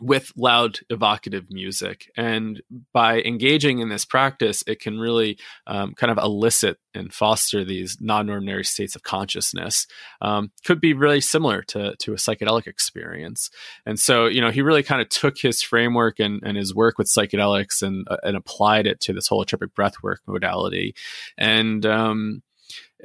with 0.00 0.32
loud 0.36 0.78
evocative 0.90 1.46
music. 1.50 2.10
And 2.16 2.62
by 2.92 3.20
engaging 3.22 3.78
in 3.78 3.88
this 3.88 4.04
practice 4.04 4.62
it 4.66 4.80
can 4.80 4.98
really 4.98 5.38
um, 5.66 5.94
kind 5.94 6.10
of 6.10 6.18
elicit 6.18 6.78
and 6.94 7.12
foster 7.12 7.64
these 7.64 7.98
non-ordinary 8.00 8.64
states 8.64 8.96
of 8.96 9.02
consciousness 9.02 9.86
um, 10.22 10.50
could 10.64 10.80
be 10.80 10.92
really 10.92 11.20
similar 11.20 11.62
to, 11.62 11.94
to 11.98 12.12
a 12.12 12.16
psychedelic 12.16 12.66
experience. 12.66 13.50
And 13.84 13.98
so 13.98 14.26
you 14.26 14.40
know 14.40 14.50
he 14.50 14.62
really 14.62 14.82
kind 14.82 15.00
of 15.00 15.08
took 15.08 15.38
his 15.38 15.62
framework 15.62 16.18
and, 16.18 16.42
and 16.44 16.56
his 16.56 16.74
work 16.74 16.98
with 16.98 17.08
psychedelics 17.08 17.82
and, 17.82 18.06
uh, 18.10 18.16
and 18.22 18.36
applied 18.36 18.86
it 18.86 19.00
to 19.00 19.12
this 19.12 19.28
holotropic 19.28 19.72
breathwork 19.78 20.18
modality. 20.26 20.94
And 21.38 21.84
um, 21.86 22.42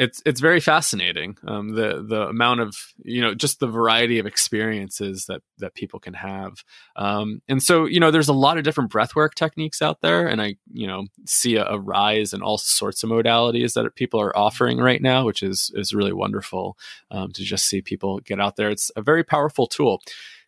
it's 0.02 0.20
it's 0.26 0.42
very 0.42 0.60
fascinating 0.60 1.38
um, 1.48 1.76
the 1.76 2.04
the 2.08 2.28
amount 2.28 2.60
of 2.60 2.76
you 3.04 3.22
know 3.22 3.36
just 3.36 3.60
the 3.60 3.68
variety 3.68 4.18
of 4.18 4.26
experiences 4.26 5.26
that 5.28 5.42
that 5.60 5.76
people 5.76 6.00
can 6.00 6.16
have 6.16 6.64
um, 6.96 7.40
and 7.48 7.62
so 7.62 7.86
you 7.86 8.00
know 8.00 8.10
there's 8.10 8.28
a 8.28 8.34
lot 8.34 8.58
of 8.58 8.64
different 8.64 8.92
breathwork 8.92 9.36
techniques 9.36 9.80
out 9.80 10.02
there 10.02 10.28
and 10.28 10.42
I 10.42 10.56
you 10.74 10.88
know 10.88 11.06
see 11.28 11.56
a, 11.56 11.66
a, 11.66 11.80
rise 11.80 12.34
in 12.34 12.42
all 12.42 12.58
sorts 12.58 13.04
of 13.04 13.12
modalities 13.12 13.74
that 13.74 13.96
people 13.96 14.20
are 14.20 14.36
offering 14.36 14.80
right 14.80 15.02
now 15.02 15.24
which 15.24 15.44
is 15.44 15.72
is 15.76 15.94
really 15.94 16.14
wonderful 16.14 16.78
um, 17.12 17.32
to 17.34 17.44
just 17.44 17.68
see 17.68 17.82
people 17.82 18.20
get 18.22 18.42
out 18.42 18.56
there 18.56 18.72
it's 18.72 18.90
a 18.96 19.04
very 19.04 19.24
powerful 19.24 19.68
tool 19.68 20.02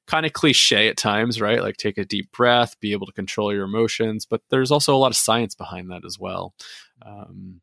kind 0.06 0.26
of 0.26 0.34
cliche 0.34 0.89
at 0.89 0.97
times, 0.97 1.39
right? 1.39 1.62
Like 1.62 1.78
take 1.78 1.97
a 1.97 2.04
deep 2.04 2.30
breath, 2.34 2.78
be 2.82 2.91
able 2.91 3.06
to 3.06 3.14
control 3.14 3.54
your 3.54 3.64
emotions, 3.64 4.26
but 4.26 4.41
there's 4.49 4.70
also 4.70 4.93
a 4.93 4.97
lot 4.97 5.12
of 5.12 5.16
science 5.16 5.56
behind 5.56 5.91
that 5.91 6.04
as 6.04 6.20
well. 6.20 6.54
Um, 7.06 7.62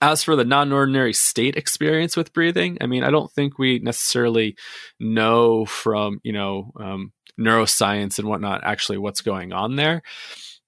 as 0.00 0.22
for 0.22 0.36
the 0.36 0.44
non 0.44 0.72
ordinary 0.72 1.12
state 1.12 1.56
experience 1.56 2.16
with 2.16 2.32
breathing, 2.32 2.78
I 2.80 2.86
mean, 2.86 3.04
I 3.04 3.10
don't 3.10 3.30
think 3.32 3.58
we 3.58 3.78
necessarily 3.78 4.56
know 5.00 5.64
from, 5.66 6.20
you 6.22 6.32
know, 6.32 6.72
um, 6.78 7.12
neuroscience 7.38 8.18
and 8.18 8.28
whatnot 8.28 8.62
actually 8.64 8.98
what's 8.98 9.20
going 9.20 9.52
on 9.52 9.76
there. 9.76 10.02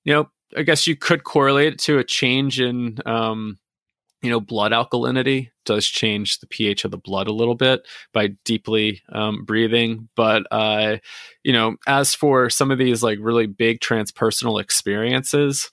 You 0.05 0.15
know, 0.15 0.31
I 0.57 0.63
guess 0.63 0.87
you 0.87 0.97
could 0.97 1.25
correlate 1.25 1.75
it 1.75 1.79
to 1.81 1.99
a 1.99 2.05
change 2.05 2.61
in, 2.61 2.99
um, 3.07 3.59
you 4.23 4.31
know, 4.31 4.41
blood 4.41 4.73
alkalinity 4.73 5.51
does 5.65 5.87
change 5.87 6.39
the 6.39 6.47
pH 6.47 6.85
of 6.85 6.91
the 6.91 6.99
blood 6.99 7.29
a 7.29 7.33
little 7.33 7.55
bit 7.55 7.87
by 8.13 8.29
deeply 8.45 9.03
um, 9.13 9.45
breathing. 9.45 10.09
But, 10.17 10.45
uh, 10.51 10.99
you 11.45 11.53
know, 11.53 11.77
as 11.87 12.15
for 12.15 12.49
some 12.49 12.71
of 12.71 12.79
these 12.79 13.03
like 13.03 13.19
really 13.21 13.47
big 13.47 13.81
transpersonal 13.81 14.61
experiences, 14.61 15.71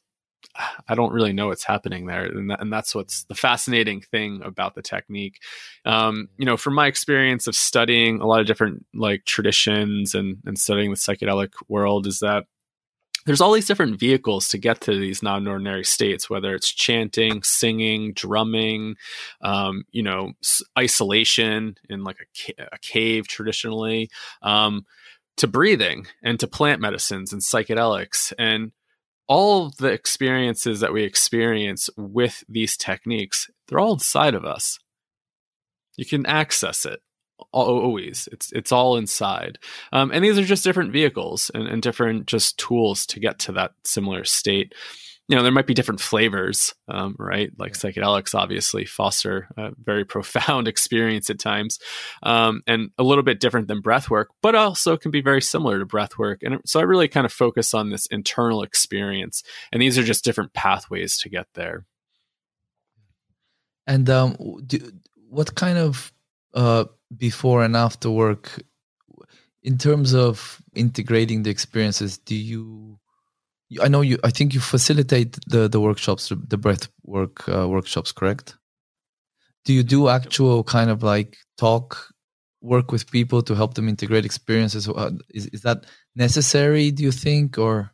I 0.87 0.95
don't 0.95 1.13
really 1.13 1.33
know 1.33 1.47
what's 1.47 1.63
happening 1.63 2.05
there, 2.05 2.23
and, 2.23 2.49
that, 2.49 2.61
and 2.61 2.71
that's 2.71 2.93
what's 2.95 3.23
the 3.25 3.35
fascinating 3.35 4.01
thing 4.01 4.41
about 4.43 4.75
the 4.75 4.81
technique. 4.81 5.39
Um, 5.85 6.29
you 6.37 6.45
know, 6.45 6.57
from 6.57 6.75
my 6.75 6.87
experience 6.87 7.47
of 7.47 7.55
studying 7.55 8.21
a 8.21 8.27
lot 8.27 8.41
of 8.41 8.47
different 8.47 8.85
like 8.93 9.25
traditions 9.25 10.15
and 10.15 10.37
and 10.45 10.57
studying 10.57 10.91
the 10.91 10.97
psychedelic 10.97 11.53
world, 11.67 12.07
is 12.07 12.19
that 12.19 12.45
there's 13.25 13.41
all 13.41 13.53
these 13.53 13.67
different 13.67 13.99
vehicles 13.99 14.49
to 14.49 14.57
get 14.57 14.81
to 14.81 14.99
these 14.99 15.23
non-ordinary 15.23 15.83
states 15.83 16.29
whether 16.29 16.53
it's 16.53 16.71
chanting 16.71 17.41
singing 17.43 18.13
drumming 18.13 18.95
um, 19.41 19.85
you 19.91 20.03
know 20.03 20.33
isolation 20.77 21.75
in 21.89 22.03
like 22.03 22.17
a, 22.57 22.63
a 22.73 22.77
cave 22.79 23.27
traditionally 23.27 24.09
um, 24.41 24.85
to 25.37 25.47
breathing 25.47 26.05
and 26.21 26.39
to 26.39 26.47
plant 26.47 26.81
medicines 26.81 27.33
and 27.33 27.41
psychedelics 27.41 28.33
and 28.37 28.71
all 29.27 29.71
the 29.77 29.87
experiences 29.87 30.79
that 30.79 30.93
we 30.93 31.03
experience 31.03 31.89
with 31.97 32.43
these 32.49 32.77
techniques, 32.77 33.49
they're 33.67 33.79
all 33.79 33.93
inside 33.93 34.35
of 34.35 34.45
us. 34.45 34.79
You 35.97 36.05
can 36.05 36.25
access 36.25 36.85
it 36.85 37.01
always. 37.51 38.27
It's 38.31 38.51
it's 38.51 38.71
all 38.71 38.97
inside, 38.97 39.59
um, 39.91 40.11
and 40.11 40.23
these 40.23 40.37
are 40.37 40.43
just 40.43 40.63
different 40.63 40.91
vehicles 40.91 41.51
and, 41.53 41.67
and 41.67 41.81
different 41.81 42.25
just 42.25 42.57
tools 42.57 43.05
to 43.07 43.19
get 43.19 43.39
to 43.39 43.51
that 43.53 43.71
similar 43.83 44.23
state 44.23 44.73
you 45.27 45.35
know 45.35 45.43
there 45.43 45.51
might 45.51 45.67
be 45.67 45.73
different 45.73 46.01
flavors 46.01 46.73
um, 46.89 47.15
right? 47.17 47.51
Like 47.57 47.73
psychedelics 47.73 48.35
obviously 48.35 48.85
foster 48.85 49.47
a 49.57 49.71
very 49.81 50.05
profound 50.13 50.67
experience 50.67 51.29
at 51.29 51.39
times 51.39 51.79
um, 52.23 52.61
and 52.67 52.89
a 52.97 53.03
little 53.03 53.23
bit 53.23 53.39
different 53.39 53.67
than 53.67 53.81
breath 53.81 54.09
work 54.09 54.29
but 54.41 54.55
also 54.55 54.97
can 54.97 55.11
be 55.11 55.21
very 55.21 55.41
similar 55.41 55.79
to 55.79 55.85
breath 55.85 56.17
work. 56.17 56.43
And 56.43 56.59
so 56.65 56.79
i 56.79 56.83
really 56.83 57.07
kind 57.07 57.25
of 57.25 57.33
focus 57.33 57.73
on 57.73 57.89
this 57.89 58.05
internal 58.07 58.63
experience 58.63 59.43
and 59.71 59.81
these 59.81 59.97
are 59.97 60.03
just 60.03 60.23
different 60.23 60.53
pathways 60.53 61.17
to 61.19 61.29
get 61.29 61.47
there. 61.53 61.85
And 63.85 64.09
um, 64.09 64.37
do, 64.65 64.79
what 65.29 65.55
kind 65.55 65.77
of 65.77 66.13
uh, 66.53 66.85
before 67.15 67.63
and 67.63 67.75
after 67.75 68.09
work 68.09 68.61
in 69.61 69.77
terms 69.77 70.13
of 70.13 70.61
integrating 70.75 71.43
the 71.43 71.49
experiences 71.49 72.17
do 72.17 72.35
you 72.35 72.99
I 73.81 73.87
know 73.87 74.01
you. 74.01 74.17
I 74.23 74.29
think 74.29 74.53
you 74.53 74.59
facilitate 74.59 75.37
the 75.47 75.67
the 75.67 75.79
workshops, 75.79 76.29
the 76.29 76.57
breath 76.57 76.89
work 77.03 77.47
uh, 77.47 77.67
workshops, 77.67 78.11
correct? 78.11 78.57
Do 79.65 79.73
you 79.73 79.83
do 79.83 80.09
actual 80.09 80.63
kind 80.63 80.89
of 80.89 81.03
like 81.03 81.37
talk 81.57 82.09
work 82.61 82.91
with 82.91 83.09
people 83.11 83.41
to 83.43 83.55
help 83.55 83.73
them 83.73 83.89
integrate 83.89 84.25
experiences? 84.25 84.87
Uh, 84.87 85.11
is 85.33 85.47
is 85.47 85.61
that 85.61 85.85
necessary? 86.15 86.91
Do 86.91 87.03
you 87.03 87.11
think 87.11 87.57
or? 87.57 87.92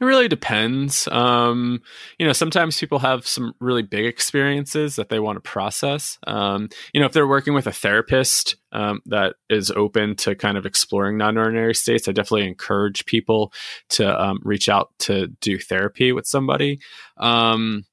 It 0.00 0.04
really 0.04 0.28
depends. 0.28 1.06
Um, 1.08 1.82
you 2.18 2.26
know, 2.26 2.32
sometimes 2.32 2.78
people 2.78 3.00
have 3.00 3.26
some 3.26 3.54
really 3.60 3.82
big 3.82 4.06
experiences 4.06 4.96
that 4.96 5.08
they 5.10 5.20
want 5.20 5.36
to 5.36 5.48
process. 5.48 6.18
Um, 6.26 6.68
you 6.92 7.00
know, 7.00 7.06
if 7.06 7.12
they're 7.12 7.26
working 7.26 7.54
with 7.54 7.66
a 7.66 7.72
therapist 7.72 8.56
um, 8.72 9.00
that 9.06 9.34
is 9.48 9.70
open 9.70 10.16
to 10.16 10.34
kind 10.34 10.56
of 10.56 10.66
exploring 10.66 11.18
non-ordinary 11.18 11.74
states, 11.74 12.08
I 12.08 12.12
definitely 12.12 12.48
encourage 12.48 13.04
people 13.06 13.52
to 13.90 14.20
um, 14.20 14.40
reach 14.42 14.68
out 14.68 14.90
to 15.00 15.28
do 15.40 15.58
therapy 15.58 16.12
with 16.12 16.26
somebody. 16.26 16.80
Um, 17.18 17.84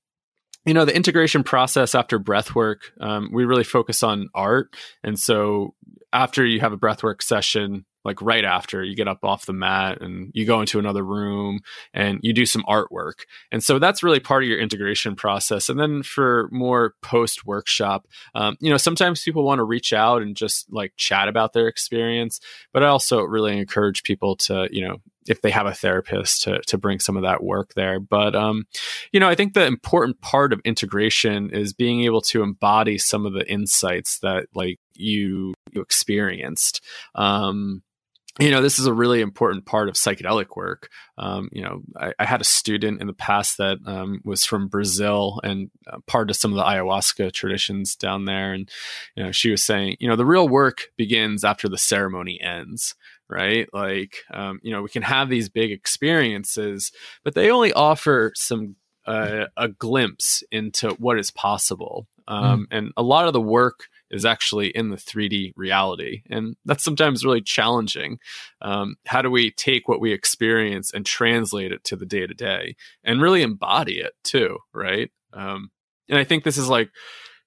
you 0.65 0.73
know, 0.73 0.85
the 0.85 0.95
integration 0.95 1.43
process 1.43 1.95
after 1.95 2.19
breath 2.19 2.53
work, 2.53 2.91
um, 2.99 3.29
we 3.31 3.45
really 3.45 3.63
focus 3.63 4.03
on 4.03 4.29
art, 4.35 4.75
and 5.03 5.17
so 5.17 5.75
after 6.11 6.45
you 6.45 6.59
have 6.59 6.73
a 6.73 6.77
breathwork 6.77 7.21
session, 7.21 7.85
like 8.07 8.21
right 8.21 8.45
after 8.45 8.83
you 8.83 8.95
get 8.95 9.07
up 9.07 9.23
off 9.23 9.45
the 9.45 9.53
mat 9.53 10.01
and 10.01 10.31
you 10.33 10.45
go 10.45 10.61
into 10.61 10.79
another 10.79 11.03
room 11.03 11.59
and 11.93 12.19
you 12.23 12.31
do 12.31 12.45
some 12.45 12.63
artwork. 12.63 13.25
And 13.51 13.61
so 13.61 13.77
that's 13.77 14.01
really 14.01 14.21
part 14.21 14.43
of 14.43 14.49
your 14.49 14.59
integration 14.59 15.15
process. 15.15 15.67
And 15.67 15.77
then 15.77 16.01
for 16.03 16.47
more 16.51 16.95
post 17.01 17.45
workshop, 17.45 18.07
um, 18.33 18.55
you 18.61 18.71
know, 18.71 18.77
sometimes 18.77 19.21
people 19.21 19.43
want 19.43 19.59
to 19.59 19.63
reach 19.63 19.91
out 19.91 20.21
and 20.21 20.35
just 20.37 20.71
like 20.71 20.93
chat 20.95 21.27
about 21.27 21.51
their 21.51 21.67
experience, 21.67 22.39
but 22.71 22.81
I 22.81 22.87
also 22.87 23.21
really 23.21 23.57
encourage 23.57 24.03
people 24.03 24.37
to, 24.37 24.69
you 24.71 24.87
know, 24.87 25.01
if 25.27 25.41
they 25.41 25.51
have 25.51 25.65
a 25.65 25.73
therapist 25.73 26.43
to 26.43 26.61
to 26.67 26.77
bring 26.77 26.99
some 26.99 27.17
of 27.17 27.23
that 27.23 27.43
work 27.43 27.73
there. 27.73 27.99
But 27.99 28.35
um, 28.35 28.65
you 29.11 29.19
know, 29.19 29.27
I 29.27 29.35
think 29.35 29.53
the 29.53 29.65
important 29.65 30.21
part 30.21 30.53
of 30.53 30.61
integration 30.63 31.49
is 31.51 31.73
being 31.73 32.03
able 32.03 32.21
to 32.21 32.43
embody 32.43 32.97
some 32.97 33.25
of 33.25 33.33
the 33.33 33.45
insights 33.51 34.19
that 34.19 34.47
like 34.55 34.79
you 34.93 35.53
you 35.71 35.81
experienced. 35.81 36.81
Um, 37.15 37.83
you 38.39 38.51
know, 38.51 38.61
this 38.61 38.77
is 38.77 38.85
a 38.85 38.93
really 38.93 39.21
important 39.21 39.65
part 39.65 39.89
of 39.89 39.95
psychedelic 39.95 40.55
work. 40.55 40.89
Um, 41.17 41.49
you 41.51 41.63
know, 41.63 41.81
I, 41.95 42.13
I, 42.19 42.25
had 42.25 42.41
a 42.41 42.45
student 42.45 43.01
in 43.01 43.07
the 43.07 43.13
past 43.13 43.57
that 43.57 43.79
um, 43.85 44.21
was 44.23 44.45
from 44.45 44.67
Brazil 44.67 45.39
and 45.43 45.71
uh, 45.87 45.97
part 46.05 46.29
of 46.29 46.35
some 46.35 46.51
of 46.51 46.57
the 46.57 46.63
ayahuasca 46.63 47.31
traditions 47.33 47.95
down 47.95 48.25
there. 48.25 48.53
And, 48.53 48.69
you 49.15 49.23
know, 49.23 49.31
she 49.31 49.49
was 49.49 49.63
saying, 49.63 49.97
you 49.99 50.07
know, 50.07 50.15
the 50.15 50.25
real 50.25 50.47
work 50.47 50.89
begins 50.97 51.43
after 51.43 51.67
the 51.67 51.77
ceremony 51.77 52.39
ends, 52.39 52.93
right? 53.27 53.67
Like, 53.73 54.17
um, 54.31 54.59
you 54.61 54.71
know, 54.71 54.83
we 54.83 54.89
can 54.89 55.03
have 55.03 55.29
these 55.29 55.49
big 55.49 55.71
experiences, 55.71 56.91
but 57.23 57.33
they 57.33 57.49
only 57.49 57.73
offer 57.73 58.31
some, 58.35 58.75
uh, 59.05 59.45
a 59.55 59.69
glimpse 59.69 60.43
into 60.51 60.89
what 60.99 61.17
is 61.17 61.31
possible. 61.31 62.07
Mm. 62.29 62.65
And 62.71 62.91
a 62.97 63.03
lot 63.03 63.27
of 63.27 63.33
the 63.33 63.41
work, 63.41 63.87
is 64.11 64.25
actually 64.25 64.69
in 64.69 64.89
the 64.89 64.97
3D 64.97 65.53
reality. 65.55 66.23
And 66.29 66.55
that's 66.65 66.83
sometimes 66.83 67.25
really 67.25 67.41
challenging. 67.41 68.19
Um, 68.61 68.95
how 69.05 69.21
do 69.21 69.29
we 69.29 69.51
take 69.51 69.87
what 69.87 70.01
we 70.01 70.13
experience 70.13 70.93
and 70.93 71.05
translate 71.05 71.71
it 71.71 71.83
to 71.85 71.95
the 71.95 72.05
day 72.05 72.25
to 72.25 72.33
day 72.33 72.75
and 73.03 73.21
really 73.21 73.41
embody 73.41 73.99
it 73.99 74.13
too, 74.23 74.57
right? 74.73 75.09
Um, 75.33 75.71
and 76.09 76.17
I 76.17 76.23
think 76.23 76.43
this 76.43 76.57
is 76.57 76.69
like, 76.69 76.89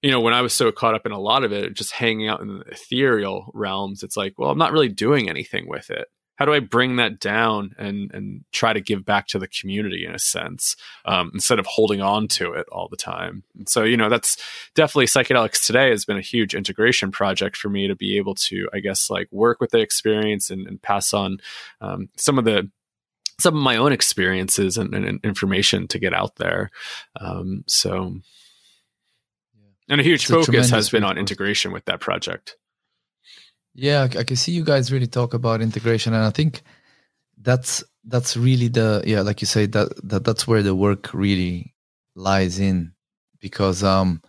you 0.03 0.11
know, 0.11 0.21
when 0.21 0.35
I 0.35 0.43
was 0.43 0.53
so 0.53 0.73
caught 0.73 0.95
up 0.95 1.07
in 1.07 1.13
a 1.13 1.21
lot 1.21 1.45
of 1.45 1.53
it, 1.53 1.75
just 1.75 1.93
hanging 1.93 2.29
out 2.29 2.41
in 2.41 2.49
the 2.49 2.65
ethereal 2.71 3.51
realms, 3.55 4.03
it's 4.03 4.17
like, 4.17 4.35
well, 4.39 4.51
I'm 4.51 4.59
not 4.59 4.73
really 4.73 4.89
doing 4.89 5.29
anything 5.29 5.69
with 5.69 5.91
it 5.91 6.09
how 6.41 6.47
do 6.47 6.55
I 6.55 6.61
bring 6.61 6.97
that 6.97 7.21
down 7.21 7.75
and 7.77 8.11
and 8.15 8.45
try 8.51 8.73
to 8.73 8.81
give 8.81 9.05
back 9.05 9.27
to 9.29 9.39
the 9.39 9.47
community 9.47 10.07
in 10.07 10.15
a 10.15 10.19
sense 10.19 10.75
um, 11.05 11.31
instead 11.35 11.59
of 11.59 11.67
holding 11.67 12.01
on 12.01 12.29
to 12.29 12.55
it 12.55 12.67
all 12.73 12.89
the 12.89 12.97
time? 12.97 13.45
And 13.59 13.69
so 13.69 13.85
you 13.85 13.99
know 13.99 14.09
that's 14.09 14.39
definitely 14.75 15.05
psychedelics 15.05 15.67
today 15.67 15.91
has 15.91 16.07
been 16.07 16.17
a 16.17 16.23
huge 16.23 16.55
integration 16.55 17.13
project 17.13 17.59
for 17.59 17.69
me 17.69 17.87
to 17.89 17.95
be 17.95 18.17
able 18.17 18.35
to 18.37 18.71
I 18.73 18.81
guess 18.81 19.11
like 19.11 19.29
work 19.31 19.61
with 19.61 19.71
the 19.71 19.81
experience 19.81 20.49
and, 20.49 20.67
and 20.67 20.81
pass 20.81 21.13
on 21.13 21.41
um, 21.83 22.09
some 22.17 22.39
of 22.39 22.47
the 22.47 22.71
some 23.39 23.57
of 23.57 23.63
my 23.63 23.77
own 23.77 23.93
experiences 23.93 24.79
and, 24.79 24.95
and 24.95 25.23
information 25.25 25.89
to 25.89 25.99
get 25.99 26.15
out 26.15 26.37
there. 26.37 26.71
Um, 27.21 27.65
so, 27.67 28.21
and 29.89 30.01
a 30.01 30.05
huge 30.05 30.23
it's 30.23 30.31
focus 30.31 30.73
a 30.73 30.75
has 30.75 30.89
been 30.89 31.05
on 31.05 31.19
integration 31.19 31.73
with 31.73 31.85
that 31.87 32.01
project. 32.01 32.57
Yeah, 33.75 34.09
I 34.19 34.25
can 34.25 34.37
see 34.37 34.53
you 34.53 34.65
guys 34.65 34.93
really 34.93 35.07
talk 35.07 35.33
about 35.35 35.63
integration, 35.63 36.13
and 36.13 36.25
I 36.25 36.31
think 36.31 36.63
that's 37.39 37.85
that's 38.05 38.37
really 38.37 38.69
the 38.69 39.03
yeah, 39.07 39.21
like 39.21 39.41
you 39.41 39.47
say 39.47 39.67
that 39.67 39.89
that 40.09 40.25
that's 40.25 40.47
where 40.47 40.63
the 40.63 40.75
work 40.75 41.15
really 41.15 41.75
lies 42.15 42.59
in, 42.59 42.93
because 43.41 43.85
um, 43.85 44.23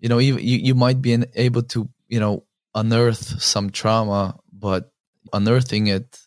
you 0.00 0.08
know, 0.08 0.18
you 0.18 0.36
you, 0.38 0.74
might 0.74 1.02
be 1.02 1.22
able 1.34 1.62
to 1.62 1.88
you 2.08 2.18
know 2.18 2.44
unearth 2.74 3.40
some 3.42 3.70
trauma, 3.70 4.38
but 4.52 4.90
unearthing 5.32 5.88
it, 5.88 6.18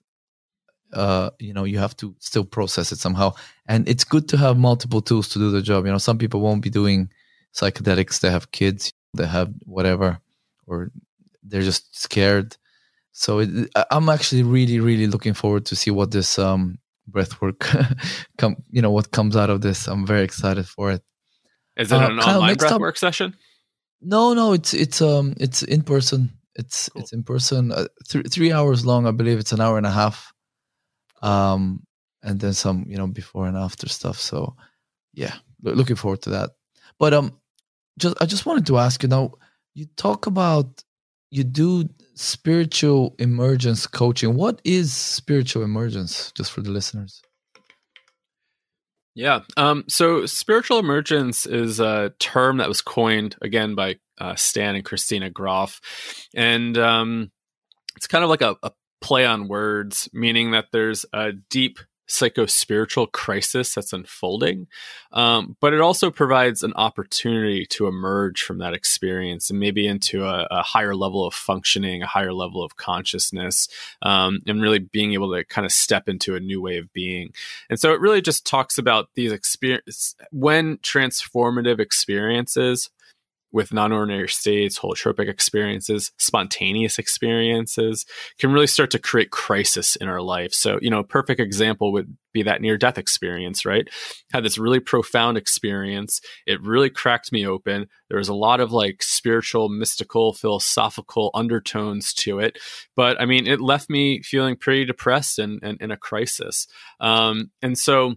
uh, 0.93 1.31
you 1.39 1.53
know, 1.53 1.63
you 1.63 1.79
have 1.79 1.97
to 1.97 2.15
still 2.19 2.45
process 2.45 2.91
it 2.91 2.99
somehow, 2.99 3.33
and 3.67 3.89
it's 3.89 4.03
good 4.03 4.29
to 4.29 4.37
have 4.37 4.57
multiple 4.57 5.01
tools 5.01 5.27
to 5.29 5.39
do 5.39 5.49
the 5.49 5.61
job. 5.61 5.85
You 5.85 5.91
know, 5.91 5.97
some 5.97 6.19
people 6.19 6.39
won't 6.41 6.61
be 6.61 6.69
doing 6.69 7.09
psychedelics; 7.53 8.19
they 8.19 8.29
have 8.29 8.51
kids, 8.51 8.93
they 9.15 9.25
have 9.25 9.51
whatever, 9.65 10.19
or 10.67 10.91
they're 11.43 11.61
just 11.61 11.99
scared. 11.99 12.57
So 13.11 13.39
it, 13.39 13.69
I'm 13.91 14.09
actually 14.09 14.43
really, 14.43 14.79
really 14.79 15.07
looking 15.07 15.33
forward 15.33 15.65
to 15.67 15.75
see 15.75 15.91
what 15.91 16.11
this 16.11 16.39
um, 16.39 16.79
breathwork 17.09 17.59
come, 18.37 18.57
you 18.69 18.81
know, 18.81 18.91
what 18.91 19.11
comes 19.11 19.35
out 19.35 19.49
of 19.49 19.61
this. 19.61 19.87
I'm 19.87 20.05
very 20.05 20.23
excited 20.23 20.67
for 20.67 20.91
it. 20.91 21.01
Is 21.77 21.91
it 21.91 21.95
uh, 21.95 22.09
an 22.09 22.19
online 22.19 22.55
breathwork 22.55 22.89
up, 22.89 22.97
session? 22.97 23.35
No, 24.01 24.33
no, 24.33 24.53
it's 24.53 24.73
it's 24.73 25.01
um 25.01 25.33
it's 25.39 25.63
in 25.63 25.81
person. 25.81 26.31
It's 26.55 26.89
cool. 26.89 27.01
it's 27.01 27.13
in 27.13 27.23
person. 27.23 27.71
Uh, 27.71 27.87
th- 28.07 28.27
three 28.29 28.51
hours 28.51 28.85
long, 28.85 29.07
I 29.07 29.11
believe. 29.11 29.39
It's 29.39 29.53
an 29.53 29.61
hour 29.61 29.77
and 29.77 29.87
a 29.87 29.91
half. 29.91 30.33
Um, 31.21 31.83
and 32.21 32.39
then 32.39 32.53
some, 32.53 32.85
you 32.87 32.97
know, 32.97 33.07
before 33.07 33.47
and 33.47 33.57
after 33.57 33.89
stuff. 33.89 34.19
So, 34.19 34.55
yeah, 35.13 35.33
looking 35.61 35.95
forward 35.95 36.21
to 36.23 36.31
that. 36.31 36.51
But 36.99 37.13
um, 37.13 37.39
just 37.97 38.15
I 38.21 38.25
just 38.25 38.45
wanted 38.45 38.65
to 38.67 38.77
ask 38.77 39.01
you 39.03 39.09
now. 39.09 39.31
You 39.73 39.87
talk 39.97 40.27
about 40.27 40.83
you 41.33 41.43
do 41.43 41.89
spiritual 42.13 43.15
emergence 43.17 43.87
coaching. 43.87 44.35
What 44.35 44.61
is 44.63 44.93
spiritual 44.93 45.63
emergence, 45.63 46.31
just 46.33 46.51
for 46.51 46.61
the 46.61 46.69
listeners? 46.69 47.21
Yeah. 49.15 49.41
Um, 49.57 49.85
so 49.87 50.25
spiritual 50.25 50.79
emergence 50.79 51.45
is 51.45 51.79
a 51.79 52.13
term 52.19 52.57
that 52.57 52.67
was 52.67 52.81
coined 52.81 53.35
again 53.41 53.75
by 53.75 53.97
uh, 54.19 54.35
Stan 54.35 54.75
and 54.75 54.85
Christina 54.85 55.29
Grof. 55.29 55.81
And 56.35 56.77
um, 56.77 57.31
it's 57.95 58.07
kind 58.07 58.23
of 58.23 58.29
like 58.29 58.41
a, 58.41 58.55
a 58.63 58.71
play 59.01 59.25
on 59.25 59.47
words, 59.47 60.09
meaning 60.13 60.51
that 60.51 60.67
there's 60.71 61.05
a 61.13 61.33
deep 61.49 61.79
psycho-spiritual 62.07 63.07
crisis 63.07 63.73
that's 63.73 63.93
unfolding 63.93 64.67
um, 65.13 65.55
but 65.59 65.73
it 65.73 65.81
also 65.81 66.11
provides 66.11 66.63
an 66.63 66.73
opportunity 66.75 67.65
to 67.65 67.87
emerge 67.87 68.41
from 68.41 68.57
that 68.57 68.73
experience 68.73 69.49
and 69.49 69.59
maybe 69.59 69.87
into 69.87 70.25
a, 70.25 70.47
a 70.51 70.61
higher 70.61 70.95
level 70.95 71.25
of 71.25 71.33
functioning 71.33 72.01
a 72.01 72.07
higher 72.07 72.33
level 72.33 72.63
of 72.63 72.75
consciousness 72.75 73.67
um, 74.01 74.41
and 74.47 74.61
really 74.61 74.79
being 74.79 75.13
able 75.13 75.33
to 75.33 75.43
kind 75.45 75.65
of 75.65 75.71
step 75.71 76.09
into 76.09 76.35
a 76.35 76.39
new 76.39 76.61
way 76.61 76.77
of 76.77 76.91
being. 76.93 77.33
And 77.69 77.79
so 77.79 77.93
it 77.93 77.99
really 77.99 78.21
just 78.21 78.45
talks 78.45 78.77
about 78.77 79.09
these 79.15 79.31
experiences 79.31 80.15
when 80.31 80.77
transformative 80.77 81.79
experiences 81.79 82.89
with 83.53 83.71
non-ordinary 83.71 84.27
states, 84.27 84.79
holotropic 84.79 85.29
experiences, 85.29 86.11
spontaneous 86.17 86.97
experiences 86.97 88.05
can 88.39 88.51
really 88.51 88.67
start 88.67 88.89
to 88.91 88.99
create 88.99 89.29
crisis 89.29 89.95
in 89.95 90.09
our 90.09 90.21
life. 90.21 90.53
So, 90.53 90.79
you 90.81 90.89
know, 90.89 90.99
a 90.99 91.03
perfect 91.03 91.39
example 91.39 91.93
would 91.93 92.17
be 92.33 92.41
that 92.43 92.61
near 92.61 92.77
death 92.77 92.97
experience, 92.97 93.63
right? 93.63 93.87
Had 94.33 94.43
this 94.43 94.57
really 94.57 94.79
profound 94.79 95.37
experience. 95.37 96.19
It 96.47 96.63
really 96.63 96.89
cracked 96.89 97.31
me 97.31 97.45
open. 97.45 97.87
There 98.09 98.17
was 98.17 98.29
a 98.29 98.33
lot 98.33 98.59
of 98.59 98.71
like 98.71 99.03
spiritual, 99.03 99.69
mystical, 99.69 100.33
philosophical 100.33 101.29
undertones 101.35 102.11
to 102.15 102.39
it. 102.39 102.57
But 102.95 103.21
I 103.21 103.25
mean, 103.25 103.45
it 103.45 103.61
left 103.61 103.87
me 103.87 104.23
feeling 104.23 104.55
pretty 104.55 104.85
depressed 104.85 105.37
and, 105.37 105.59
and 105.61 105.79
in 105.79 105.91
a 105.91 105.97
crisis. 105.97 106.67
Um, 106.99 107.51
and 107.61 107.77
so 107.77 108.15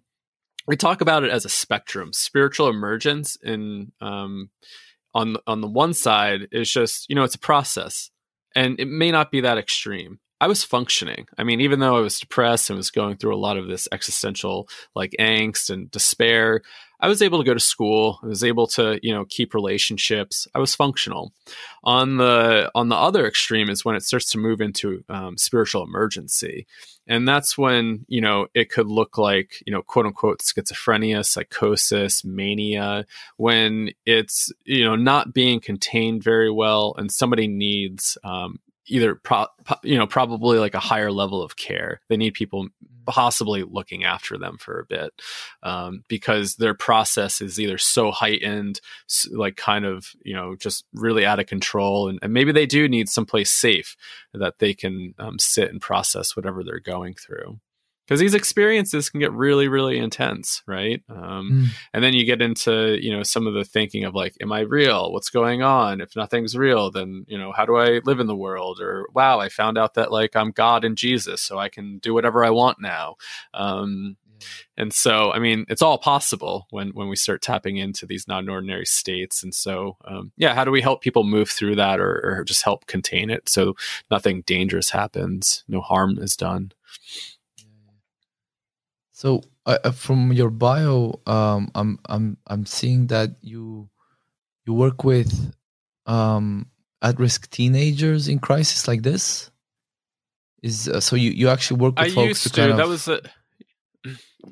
we 0.67 0.77
talk 0.77 1.03
about 1.03 1.25
it 1.25 1.31
as 1.31 1.45
a 1.45 1.51
spectrum, 1.51 2.15
spiritual 2.15 2.69
emergence 2.69 3.37
in, 3.43 3.93
um, 4.01 4.49
on 5.17 5.37
on 5.47 5.63
the 5.63 5.67
one 5.67 5.95
side 5.95 6.49
is 6.53 6.71
just 6.71 7.09
you 7.09 7.17
know 7.17 7.25
it's 7.25 7.35
a 7.35 7.39
process 7.41 8.11
and 8.55 8.79
it 8.79 8.89
may 8.89 9.11
not 9.11 9.31
be 9.31 9.41
that 9.41 9.59
extreme. 9.59 10.19
I 10.41 10.49
was 10.49 10.63
functioning. 10.63 11.27
I 11.39 11.45
mean 11.45 11.61
even 11.63 11.81
though 11.81 11.97
i 11.97 12.01
was 12.01 12.21
depressed 12.21 12.69
and 12.69 12.77
was 12.77 12.91
going 12.91 13.17
through 13.17 13.35
a 13.35 13.45
lot 13.47 13.57
of 13.57 13.67
this 13.67 13.89
existential 13.91 14.69
like 14.95 15.15
angst 15.19 15.71
and 15.71 15.91
despair 15.91 16.61
I 17.01 17.09
was 17.09 17.21
able 17.23 17.39
to 17.39 17.45
go 17.45 17.55
to 17.55 17.61
school. 17.61 18.19
I 18.23 18.27
was 18.27 18.43
able 18.43 18.67
to, 18.69 18.99
you 19.03 19.13
know, 19.13 19.25
keep 19.29 19.55
relationships. 19.55 20.49
I 20.55 20.59
was 20.59 20.75
functional. 20.75 21.33
On 21.85 22.17
the 22.17 22.71
on 22.75 22.89
the 22.89 22.97
other 22.97 23.27
extreme 23.27 23.69
is 23.71 23.85
when 23.85 23.97
it 23.97 24.03
starts 24.03 24.31
to 24.31 24.39
move 24.39 24.61
into 24.61 25.05
um, 25.09 25.37
spiritual 25.37 25.85
emergency, 25.85 26.67
and 27.07 27.29
that's 27.29 27.57
when 27.57 28.05
you 28.09 28.21
know 28.21 28.49
it 28.55 28.71
could 28.71 28.89
look 28.89 29.19
like 29.19 29.63
you 29.67 29.73
know 29.73 29.83
quote 29.83 30.07
unquote 30.07 30.41
schizophrenia, 30.41 31.25
psychosis, 31.25 32.25
mania. 32.25 33.07
When 33.37 33.91
it's 34.05 34.53
you 34.65 34.85
know 34.85 34.97
not 34.97 35.33
being 35.33 35.61
contained 35.61 36.25
very 36.25 36.51
well, 36.51 36.95
and 36.99 37.13
somebody 37.13 37.47
needs 37.47 38.19
um, 38.25 38.59
either 38.89 39.15
pro, 39.15 39.47
you 39.83 39.97
know 39.97 40.07
probably 40.07 40.59
like 40.59 40.75
a 40.75 40.81
higher 40.81 41.13
level 41.13 41.43
of 41.43 41.57
care. 41.57 42.01
They 42.09 42.17
need 42.17 42.35
people 42.35 42.69
possibly 43.07 43.63
looking 43.63 44.05
after 44.05 44.37
them 44.37 44.59
for 44.59 44.81
a 44.81 44.85
bit 44.85 45.23
um, 45.63 46.03
because 46.09 46.57
their 46.57 46.75
process 46.75 47.41
is 47.41 47.61
either 47.61 47.79
so 47.79 48.11
heightened 48.11 48.81
like 49.31 49.57
kind 49.57 49.85
of 49.85 50.11
you 50.25 50.35
know 50.35 50.57
just 50.57 50.85
really 50.93 51.25
out 51.25 51.39
of 51.39 51.47
control 51.47 52.09
and, 52.09 52.19
and 52.23 52.33
maybe 52.33 52.53
they 52.53 52.67
do 52.67 52.89
need 52.89 53.09
someplace 53.09 53.51
safe 53.51 53.97
that 54.35 54.59
they 54.59 54.75
can 54.75 55.15
um, 55.19 55.39
sit 55.39 55.71
and 55.71 55.81
process 55.81 56.37
whatever 56.37 56.63
they're 56.65 56.81
going 56.81 57.15
through 57.15 57.59
because 58.07 58.21
these 58.21 58.35
experiences 58.35 59.11
can 59.11 59.21
get 59.21 59.33
really 59.33 59.69
really 59.69 59.99
intense 59.99 60.63
right? 60.67 61.03
Um, 61.09 61.51
mm. 61.53 61.67
and 61.93 62.05
then 62.05 62.15
you 62.15 62.25
get 62.25 62.43
into 62.43 62.99
you 63.01 63.15
know 63.15 63.23
some 63.23 63.47
of 63.47 63.55
the 63.55 63.65
thinking 63.65 64.05
of 64.05 64.15
like 64.15 64.37
am 64.41 64.53
i 64.53 64.61
real? 64.61 65.13
What's 65.13 65.31
going 65.31 65.63
on? 65.63 66.01
If 66.01 66.17
nothing's 66.17 66.57
real 66.57 66.91
then 66.91 67.25
you 67.27 67.39
know 67.39 67.53
how 67.53 67.67
do 67.67 67.77
i 67.77 68.01
live 68.05 68.21
in 68.21 68.27
the 68.27 68.37
world? 68.37 68.81
Or 68.81 69.07
wow 69.15 69.41
i 69.41 69.49
found 69.49 69.79
out 69.79 69.95
that 69.95 70.13
like 70.13 70.37
i'm 70.37 70.51
god 70.51 70.85
and 70.85 70.97
jesus 70.97 71.43
so 71.43 71.59
i 71.59 71.69
can 71.69 71.99
do 71.99 72.15
whatever 72.15 72.45
i 72.45 72.51
want 72.51 72.81
now. 72.81 73.17
Um, 73.55 74.17
and 74.77 74.93
so 74.93 75.33
i 75.33 75.39
mean 75.39 75.65
it's 75.69 75.81
all 75.83 75.97
possible 75.99 76.67
when 76.71 76.91
when 76.91 77.09
we 77.09 77.17
start 77.17 77.41
tapping 77.41 77.79
into 77.79 78.07
these 78.07 78.29
non-ordinary 78.29 78.85
states. 78.87 79.43
And 79.43 79.55
so 79.55 79.97
um, 80.05 80.33
yeah 80.37 80.55
how 80.55 80.65
do 80.65 80.71
we 80.71 80.83
help 80.83 81.01
people 81.03 81.25
move 81.25 81.49
through 81.49 81.77
that 81.77 82.01
or, 82.01 82.21
or 82.25 82.45
just 82.45 82.63
help 82.63 82.87
contain 82.87 83.31
it 83.31 83.49
so 83.49 83.75
nothing 84.11 84.43
dangerous 84.43 84.91
happens 84.91 85.65
no 85.69 85.81
harm 85.81 86.19
is 86.19 86.37
done 86.37 86.73
so 89.17 89.41
uh, 89.65 89.79
uh, 89.83 89.93
from 89.93 90.31
your 90.35 90.51
bio, 90.51 91.23
um, 91.27 91.71
I'm 91.75 91.99
I'm 92.05 92.37
I'm 92.47 92.67
seeing 92.67 93.07
that 93.07 93.31
you 93.41 93.89
you 94.67 94.75
work 94.75 95.05
with 95.05 95.55
um, 96.05 96.67
at-risk 97.01 97.49
teenagers 97.49 98.29
in 98.29 98.41
crisis 98.41 98.87
like 98.87 99.03
this. 99.03 99.51
Is 100.63 100.87
uh, 100.87 101.01
so 101.01 101.17
you 101.17 101.31
you 101.31 101.49
actually 101.49 101.81
work 101.81 101.99
with 101.99 102.13
I 102.13 102.15
folks 102.15 102.29
used 102.29 102.55
to, 102.57 102.69
to 102.69 102.77
that 102.77 102.89
was 102.89 103.09
a 103.09 103.23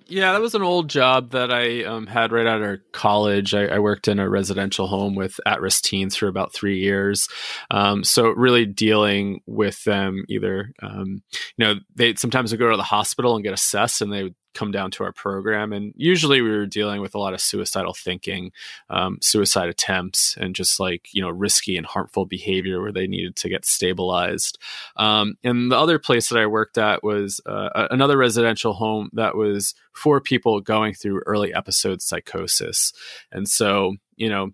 yeah, 0.07 0.33
that 0.33 0.41
was 0.41 0.55
an 0.55 0.62
old 0.62 0.89
job 0.89 1.33
that 1.33 1.53
I 1.53 1.85
um, 1.85 2.07
had 2.07 2.33
right 2.33 2.47
out 2.47 2.62
of 2.62 2.81
college. 2.91 3.53
I, 3.53 3.67
I, 3.67 3.79
worked 3.81 4.09
in 4.09 4.19
a 4.19 4.29
residential 4.29 4.87
home 4.87 5.15
with 5.15 5.39
at-risk 5.47 5.85
teens 5.85 6.17
for 6.17 6.27
about 6.27 6.53
three 6.53 6.81
years. 6.81 7.29
Um, 7.71 8.03
so 8.03 8.31
really 8.31 8.67
dealing 8.67 9.41
with 9.47 9.85
them, 9.85 10.25
either 10.29 10.73
um, 10.83 11.23
you 11.57 11.65
know, 11.65 11.75
they 11.95 12.15
sometimes 12.15 12.51
would 12.51 12.59
go 12.59 12.71
to 12.71 12.77
the 12.77 12.83
hospital 12.83 13.37
and 13.37 13.45
get 13.45 13.53
assessed, 13.53 14.01
and 14.01 14.12
they 14.12 14.25
would 14.25 14.35
come 14.55 14.71
down 14.71 14.91
to 14.93 15.05
our 15.05 15.13
program. 15.13 15.73
And 15.73 15.93
usually 15.97 16.41
we 16.41 16.51
were 16.51 16.67
dealing 16.67 17.01
with 17.01 17.15
a 17.15 17.19
lot 17.19 17.35
of 17.35 17.41
suicidal 17.41 17.95
thinking, 17.95 18.53
um, 18.89 19.19
suicide 19.21 19.69
attempts, 19.69 20.37
and 20.39 20.55
just 20.55 20.81
like, 20.81 21.09
you 21.13 21.21
know, 21.21 21.31
risky 21.31 21.77
and 21.77 21.87
harmful 21.87 22.27
behavior 22.27 22.81
where 22.81 22.93
they 22.93 23.07
needed 23.07 23.37
to 23.37 23.49
get 23.49 23.65
stabilized. 23.65 24.59
Um, 24.97 25.35
and 25.45 25.71
the 25.71 25.79
other 25.79 25.99
place 25.99 26.29
that 26.29 26.39
I 26.39 26.47
worked 26.47 26.79
at 26.79 27.03
was 27.03 27.41
uh, 27.47 27.89
another 27.91 28.17
residential 28.17 28.73
home 28.73 29.11
that 29.13 29.37
was 29.37 29.75
for 29.93 30.21
people 30.21 30.61
going 30.61 30.95
through 30.95 31.23
early 31.27 31.53
episode 31.53 32.03
psychosis. 32.03 32.93
And 33.31 33.49
so, 33.49 33.97
you 34.17 34.29
know, 34.29 34.51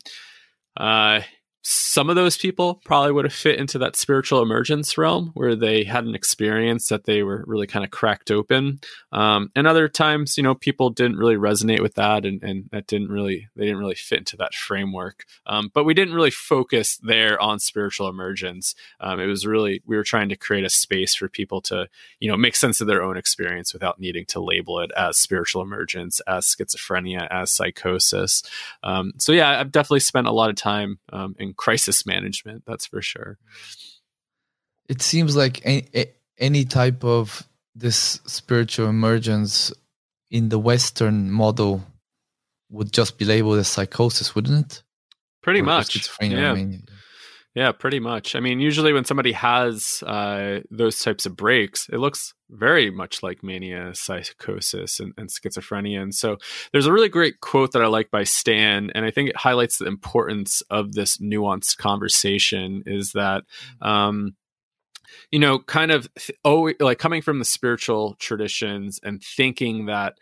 uh, 0.77 1.21
some 1.63 2.09
of 2.09 2.17
those 2.17 2.39
people 2.39 2.81
probably 2.85 3.13
would 3.13 3.25
have 3.27 3.35
fit 3.35 3.59
into 3.59 3.79
that 3.79 3.97
spiritual 3.97 4.43
emergence 4.43 4.97
realm 4.97 5.31
where 5.35 5.55
they 5.55 5.85
had 5.85 6.05
an 6.05 6.15
experience 6.15 6.89
that 6.89 7.05
they 7.05 7.23
were 7.23 7.45
really 7.47 7.67
kind 7.67 7.85
of 7.85 7.91
cracked 7.91 8.31
open. 8.31 8.81
Um, 9.13 9.51
and 9.55 9.67
other 9.67 9.89
times, 9.89 10.37
you 10.37 10.43
know, 10.43 10.55
people 10.55 10.91
didn't 10.91 11.19
really 11.19 11.37
resonate 11.37 11.83
with 11.83 11.95
that 11.97 12.25
and, 12.25 12.43
and 12.43 12.65
that 12.73 12.87
didn't 12.87 13.09
really, 13.09 13.49
they 13.57 13.65
didn't 13.65 13.81
really 13.81 13.95
fit 13.95 14.21
into 14.21 14.37
that 14.39 14.55
framework. 14.55 15.25
Um, 15.47 15.71
but 15.75 15.85
we 15.85 15.93
didn't 15.93 16.15
really 16.15 16.31
focus 16.31 16.99
there 17.03 17.41
on 17.41 17.59
spiritual 17.59 18.09
emergence. 18.09 18.75
Um, 19.01 19.21
it 19.21 19.27
was 19.27 19.47
really, 19.47 19.83
we 19.85 19.97
were 19.97 20.05
trying 20.05 20.31
to 20.31 20.37
create 20.37 20.65
a 20.65 20.71
space 20.71 21.15
for 21.15 21.29
people 21.29 21.61
to, 21.63 21.89
you 22.21 22.31
know, 22.31 22.37
make 22.37 22.57
sense 22.57 22.81
of 22.81 22.87
their 22.87 23.03
own 23.03 23.17
experience 23.19 23.73
without 23.75 24.01
needing 24.01 24.25
to 24.27 24.41
label 24.41 24.81
it 24.81 24.91
as 24.97 25.19
spiritual 25.19 25.61
emergence, 25.61 26.21
as 26.21 26.47
schizophrenia, 26.47 27.29
as 27.31 27.51
psychosis. 27.51 28.43
Um, 28.83 29.13
so 29.19 29.33
yeah, 29.33 29.61
I've 29.61 29.73
definitely 29.73 30.01
spent 30.01 30.27
a 30.27 30.33
lot 30.33 30.51
of 30.51 30.57
time 30.57 30.99
um, 31.13 31.35
in 31.51 31.55
crisis 31.55 32.07
management. 32.07 32.63
That's 32.67 32.87
for 32.87 33.03
sure. 33.03 33.39
It 34.89 35.03
seems 35.03 35.37
like 35.37 35.61
any, 35.65 35.87
any 36.39 36.65
type 36.65 37.05
of 37.05 37.47
this 37.75 38.21
spiritual 38.27 38.89
emergence 38.89 39.73
in 40.31 40.49
the 40.49 40.59
Western 40.59 41.31
model 41.31 41.85
would 42.71 42.93
just 42.93 43.19
be 43.19 43.25
labeled 43.25 43.59
as 43.59 43.69
psychosis, 43.69 44.35
wouldn't 44.35 44.67
it? 44.67 44.83
Pretty 45.43 45.61
or 45.61 45.65
much. 45.65 46.09
Yeah. 46.21 46.53
I 46.53 46.55
mean. 46.55 46.87
Yeah, 47.55 47.73
pretty 47.73 47.99
much. 47.99 48.37
I 48.37 48.41
mean, 48.41 48.61
usually 48.61 48.93
when 48.93 49.05
somebody 49.05 49.33
has 49.33 50.05
uh, 50.07 50.61
those 50.71 51.01
types 51.01 51.27
of 51.27 51.37
breaks, 51.37 51.89
it 51.89 51.99
looks 51.99 52.33
very 52.49 52.93
much 52.93 53.25
like 53.25 53.43
mania, 53.43 53.93
psychosis, 53.93 55.01
and, 55.01 55.13
and, 55.17 55.29
schizophrenia. 55.29 56.01
And 56.01 56.15
so 56.15 56.37
there's 56.71 56.87
a 56.87 56.93
really 56.93 57.09
great 57.09 57.41
quote 57.41 57.73
that 57.73 57.83
I 57.83 57.87
like 57.87 58.11
by 58.11 58.23
Stan, 58.23 58.91
and 58.95 59.05
I 59.05 59.11
think 59.11 59.31
it 59.31 59.37
highlights 59.37 59.79
the 59.79 59.87
importance 59.87 60.63
of 60.71 60.93
this 60.93 61.19
nuanced 61.19 61.77
conversation 61.79 62.85
is 62.87 63.13
that, 63.13 63.43
um, 63.83 64.37
you 65.33 65.41
know, 65.41 65.59
kind 65.59 65.91
of 65.91 66.09
oh, 66.45 66.73
like 66.79 67.01
coming 67.01 67.21
from 67.21 67.41
the 67.41 67.45
spiritual 67.45 68.15
traditions 68.21 69.01
and 69.03 69.21
thinking 69.23 69.87
that 69.87 70.15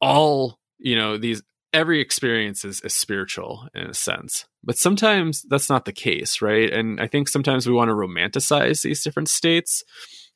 all, 0.00 0.58
you 0.78 0.96
know, 0.96 1.18
these 1.18 1.40
every 1.72 2.00
experience 2.00 2.64
is, 2.64 2.80
is 2.80 2.94
spiritual 2.94 3.68
in 3.74 3.84
a 3.86 3.94
sense 3.94 4.46
but 4.64 4.76
sometimes 4.76 5.42
that's 5.48 5.68
not 5.68 5.84
the 5.84 5.92
case 5.92 6.42
right? 6.42 6.72
And 6.72 7.00
i 7.00 7.06
think 7.06 7.28
sometimes 7.28 7.66
we 7.66 7.72
want 7.72 7.88
to 7.88 7.94
romanticize 7.94 8.82
these 8.82 9.02
different 9.02 9.28
states 9.28 9.84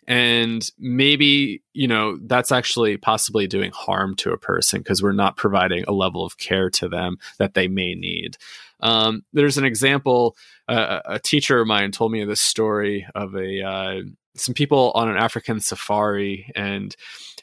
and 0.07 0.69
maybe 0.79 1.63
you 1.73 1.89
know 1.89 2.19
that's 2.27 2.53
actually 2.53 2.97
possibly 2.97 3.47
doing 3.47 3.73
harm 3.73 4.15
to 4.17 4.33
a 4.33 4.39
person 4.39 4.81
because 4.81 5.03
we're 5.03 5.13
not 5.13 5.37
providing 5.37 5.85
a 5.87 5.93
level 5.93 6.25
of 6.25 6.39
care 6.39 6.71
to 6.71 6.89
them 6.89 7.17
that 7.39 7.55
they 7.55 7.69
may 7.69 7.95
need 7.95 8.37
um, 8.81 9.23
there's 9.33 9.59
an 9.59 9.65
example 9.65 10.37
uh, 10.69 11.01
a 11.05 11.19
teacher 11.19 11.61
of 11.61 11.67
mine 11.67 11.93
told 11.93 12.13
me 12.13 12.25
this 12.25 12.41
story 12.41 13.07
of 13.15 13.35
a 13.35 13.63
uh, 13.63 14.01
some 14.35 14.55
people 14.55 14.93
on 14.95 15.09
an 15.09 15.17
african 15.17 15.61
safari 15.61 16.51
and 16.55 16.97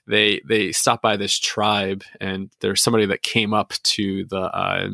they 0.07 0.41
they 0.47 0.71
stopped 0.71 1.01
by 1.01 1.17
this 1.17 1.39
tribe 1.39 2.03
and 2.19 2.49
there's 2.59 2.81
somebody 2.81 3.05
that 3.05 3.21
came 3.21 3.53
up 3.53 3.73
to 3.83 4.25
the 4.25 4.41
uh, 4.41 4.89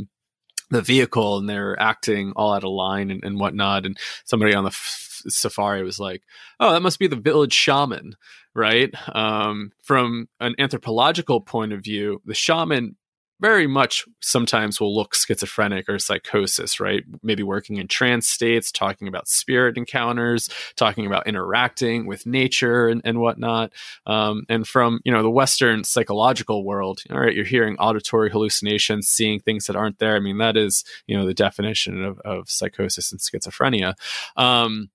the 0.69 0.81
vehicle 0.81 1.37
and 1.37 1.49
they're 1.49 1.79
acting 1.81 2.31
all 2.35 2.53
out 2.53 2.63
of 2.63 2.69
line 2.69 3.09
and, 3.09 3.23
and 3.23 3.39
whatnot. 3.39 3.85
And 3.85 3.97
somebody 4.25 4.53
on 4.53 4.63
the 4.63 4.69
f- 4.69 5.23
safari 5.27 5.83
was 5.83 5.99
like 5.99 6.23
oh 6.59 6.71
that 6.71 6.81
must 6.81 6.99
be 6.99 7.07
the 7.07 7.15
village 7.15 7.53
shaman 7.53 8.15
right? 8.55 8.91
Um, 9.15 9.71
from 9.83 10.27
an 10.39 10.55
anthropological 10.57 11.41
point 11.41 11.73
of 11.73 11.83
view 11.83 12.21
the 12.25 12.33
shaman 12.33 12.95
very 13.39 13.67
much 13.67 14.05
sometimes 14.21 14.79
will 14.79 14.95
look 14.95 15.15
schizophrenic 15.15 15.87
or 15.87 15.97
psychosis, 15.99 16.79
right? 16.79 17.03
Maybe 17.23 17.43
working 17.43 17.77
in 17.77 17.87
trance 17.87 18.27
states, 18.27 18.71
talking 18.71 19.07
about 19.07 19.27
spirit 19.27 19.77
encounters, 19.77 20.49
talking 20.75 21.05
about 21.05 21.27
interacting 21.27 22.05
with 22.05 22.25
nature 22.25 22.87
and, 22.87 23.01
and 23.05 23.19
whatnot. 23.19 23.71
Um, 24.05 24.43
and 24.49 24.67
from, 24.67 24.99
you 25.05 25.11
know, 25.11 25.23
the 25.23 25.29
Western 25.29 25.83
psychological 25.83 26.65
world, 26.65 27.01
all 27.09 27.19
right, 27.19 27.35
you're 27.35 27.45
hearing 27.45 27.77
auditory 27.77 28.29
hallucinations, 28.29 29.07
seeing 29.07 29.39
things 29.39 29.67
that 29.67 29.75
aren't 29.75 29.99
there. 29.99 30.15
I 30.15 30.19
mean, 30.19 30.37
that 30.39 30.57
is, 30.57 30.83
you 31.07 31.17
know, 31.17 31.25
the 31.25 31.33
definition 31.33 32.03
of, 32.03 32.19
of 32.19 32.49
psychosis 32.49 33.11
and 33.11 33.21
schizophrenia. 33.21 33.95
Um, 34.35 34.89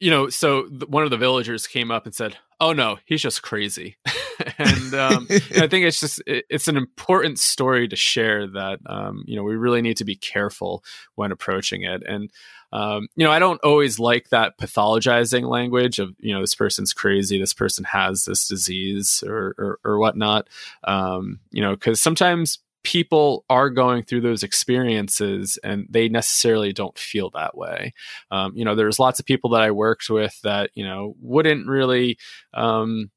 you 0.00 0.10
know, 0.10 0.28
so 0.28 0.62
one 0.86 1.04
of 1.04 1.10
the 1.10 1.16
villagers 1.16 1.66
came 1.66 1.90
up 1.90 2.06
and 2.06 2.14
said, 2.14 2.36
"Oh 2.60 2.72
no, 2.72 2.98
he's 3.04 3.22
just 3.22 3.42
crazy," 3.42 3.96
and 4.58 4.94
um, 4.94 5.26
I 5.30 5.66
think 5.66 5.86
it's 5.86 6.00
just 6.00 6.22
it, 6.26 6.44
it's 6.48 6.68
an 6.68 6.76
important 6.76 7.38
story 7.38 7.88
to 7.88 7.96
share 7.96 8.46
that 8.48 8.80
um, 8.86 9.24
you 9.26 9.36
know 9.36 9.42
we 9.42 9.56
really 9.56 9.82
need 9.82 9.96
to 9.98 10.04
be 10.04 10.16
careful 10.16 10.84
when 11.14 11.32
approaching 11.32 11.82
it, 11.82 12.02
and 12.06 12.30
um, 12.72 13.08
you 13.16 13.24
know 13.24 13.32
I 13.32 13.38
don't 13.38 13.60
always 13.62 13.98
like 13.98 14.28
that 14.30 14.58
pathologizing 14.58 15.48
language 15.48 15.98
of 15.98 16.14
you 16.18 16.34
know 16.34 16.40
this 16.40 16.54
person's 16.54 16.92
crazy, 16.92 17.38
this 17.38 17.54
person 17.54 17.84
has 17.84 18.24
this 18.24 18.48
disease 18.48 19.22
or 19.26 19.54
or, 19.58 19.78
or 19.84 19.98
whatnot, 19.98 20.48
um, 20.84 21.40
you 21.50 21.62
know, 21.62 21.74
because 21.74 22.00
sometimes 22.00 22.58
people 22.84 23.44
are 23.50 23.70
going 23.70 24.02
through 24.02 24.20
those 24.20 24.42
experiences 24.42 25.58
and 25.62 25.86
they 25.90 26.08
necessarily 26.08 26.72
don't 26.72 26.98
feel 26.98 27.30
that 27.30 27.56
way. 27.56 27.92
Um, 28.30 28.52
you 28.54 28.64
know, 28.64 28.74
there's 28.74 28.98
lots 28.98 29.20
of 29.20 29.26
people 29.26 29.50
that 29.50 29.62
I 29.62 29.70
worked 29.70 30.08
with 30.08 30.40
that, 30.42 30.70
you 30.74 30.84
know, 30.84 31.14
wouldn't 31.20 31.66
really, 31.66 32.18
um, 32.54 33.10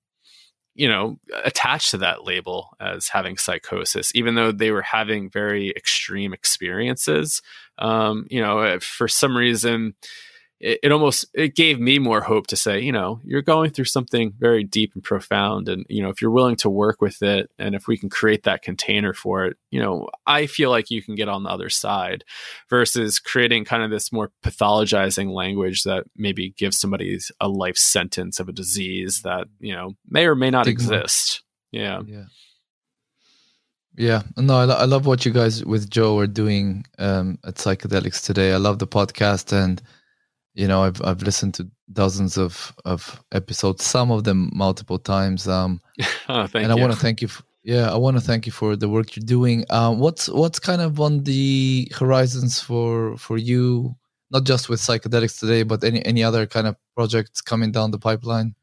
you 0.73 0.87
know, 0.87 1.17
attach 1.43 1.91
to 1.91 1.97
that 1.97 2.23
label 2.23 2.69
as 2.79 3.09
having 3.09 3.37
psychosis, 3.37 4.11
even 4.15 4.35
though 4.35 4.51
they 4.51 4.71
were 4.71 4.81
having 4.81 5.29
very 5.29 5.69
extreme 5.71 6.33
experiences. 6.33 7.41
Um, 7.77 8.25
you 8.29 8.41
know, 8.41 8.79
for 8.79 9.07
some 9.07 9.35
reason, 9.35 9.95
it, 10.61 10.79
it, 10.83 10.91
almost 10.91 11.25
it 11.33 11.55
gave 11.55 11.79
me 11.79 11.97
more 11.99 12.21
hope 12.21 12.47
to 12.47 12.55
say, 12.55 12.79
you 12.79 12.91
know, 12.91 13.19
you're 13.23 13.41
going 13.41 13.71
through 13.71 13.85
something 13.85 14.33
very 14.37 14.63
deep 14.63 14.93
and 14.93 15.03
profound, 15.03 15.67
and 15.67 15.85
you 15.89 16.01
know, 16.01 16.09
if 16.09 16.21
you're 16.21 16.31
willing 16.31 16.55
to 16.57 16.69
work 16.69 17.01
with 17.01 17.21
it, 17.23 17.49
and 17.57 17.73
if 17.73 17.87
we 17.87 17.97
can 17.97 18.09
create 18.09 18.43
that 18.43 18.61
container 18.61 19.13
for 19.13 19.45
it, 19.45 19.57
you 19.71 19.81
know, 19.81 20.07
I 20.27 20.45
feel 20.45 20.69
like 20.69 20.91
you 20.91 21.01
can 21.01 21.15
get 21.15 21.27
on 21.29 21.43
the 21.43 21.49
other 21.49 21.69
side, 21.69 22.23
versus 22.69 23.19
creating 23.19 23.65
kind 23.65 23.83
of 23.83 23.89
this 23.89 24.11
more 24.11 24.31
pathologizing 24.45 25.33
language 25.33 25.83
that 25.83 26.05
maybe 26.15 26.51
gives 26.57 26.77
somebody 26.77 27.17
a 27.39 27.47
life 27.47 27.77
sentence 27.77 28.39
of 28.39 28.47
a 28.47 28.53
disease 28.53 29.21
that 29.23 29.47
you 29.59 29.73
know 29.73 29.95
may 30.07 30.25
or 30.27 30.35
may 30.35 30.51
not 30.51 30.67
exist. 30.67 31.43
Yeah. 31.71 32.01
Yeah. 32.05 32.25
Yeah, 33.97 34.21
no, 34.37 34.55
I, 34.55 34.63
lo- 34.63 34.77
I 34.77 34.85
love 34.85 35.05
what 35.05 35.25
you 35.25 35.33
guys 35.33 35.65
with 35.65 35.89
Joe 35.89 36.17
are 36.19 36.27
doing 36.27 36.85
um, 36.97 37.37
at 37.45 37.55
Psychedelics 37.55 38.25
today. 38.25 38.53
I 38.53 38.57
love 38.57 38.79
the 38.79 38.87
podcast, 38.87 39.51
and 39.51 39.81
you 40.53 40.67
know, 40.67 40.83
I've 40.83 41.01
I've 41.03 41.21
listened 41.21 41.53
to 41.55 41.67
dozens 41.93 42.37
of 42.37 42.73
of 42.85 43.23
episodes, 43.31 43.83
some 43.83 44.11
of 44.11 44.23
them 44.23 44.49
multiple 44.53 44.99
times. 44.99 45.47
Um, 45.47 45.81
oh, 46.29 46.47
and 46.53 46.71
I 46.71 46.75
want 46.75 46.93
to 46.93 46.99
thank 46.99 47.21
you. 47.21 47.27
For, 47.27 47.43
yeah, 47.63 47.91
I 47.91 47.97
want 47.97 48.17
to 48.17 48.21
thank 48.21 48.45
you 48.45 48.51
for 48.51 48.75
the 48.75 48.89
work 48.89 49.15
you're 49.15 49.25
doing. 49.25 49.65
Um, 49.69 49.99
what's 49.99 50.27
what's 50.29 50.59
kind 50.59 50.81
of 50.81 50.99
on 50.99 51.23
the 51.23 51.91
horizons 51.95 52.59
for 52.59 53.17
for 53.17 53.37
you, 53.37 53.95
not 54.31 54.43
just 54.43 54.67
with 54.69 54.79
Psychedelics 54.79 55.39
today, 55.39 55.63
but 55.63 55.83
any 55.83 56.05
any 56.05 56.23
other 56.23 56.45
kind 56.45 56.67
of 56.67 56.75
projects 56.95 57.41
coming 57.41 57.71
down 57.71 57.91
the 57.91 57.99
pipeline? 57.99 58.55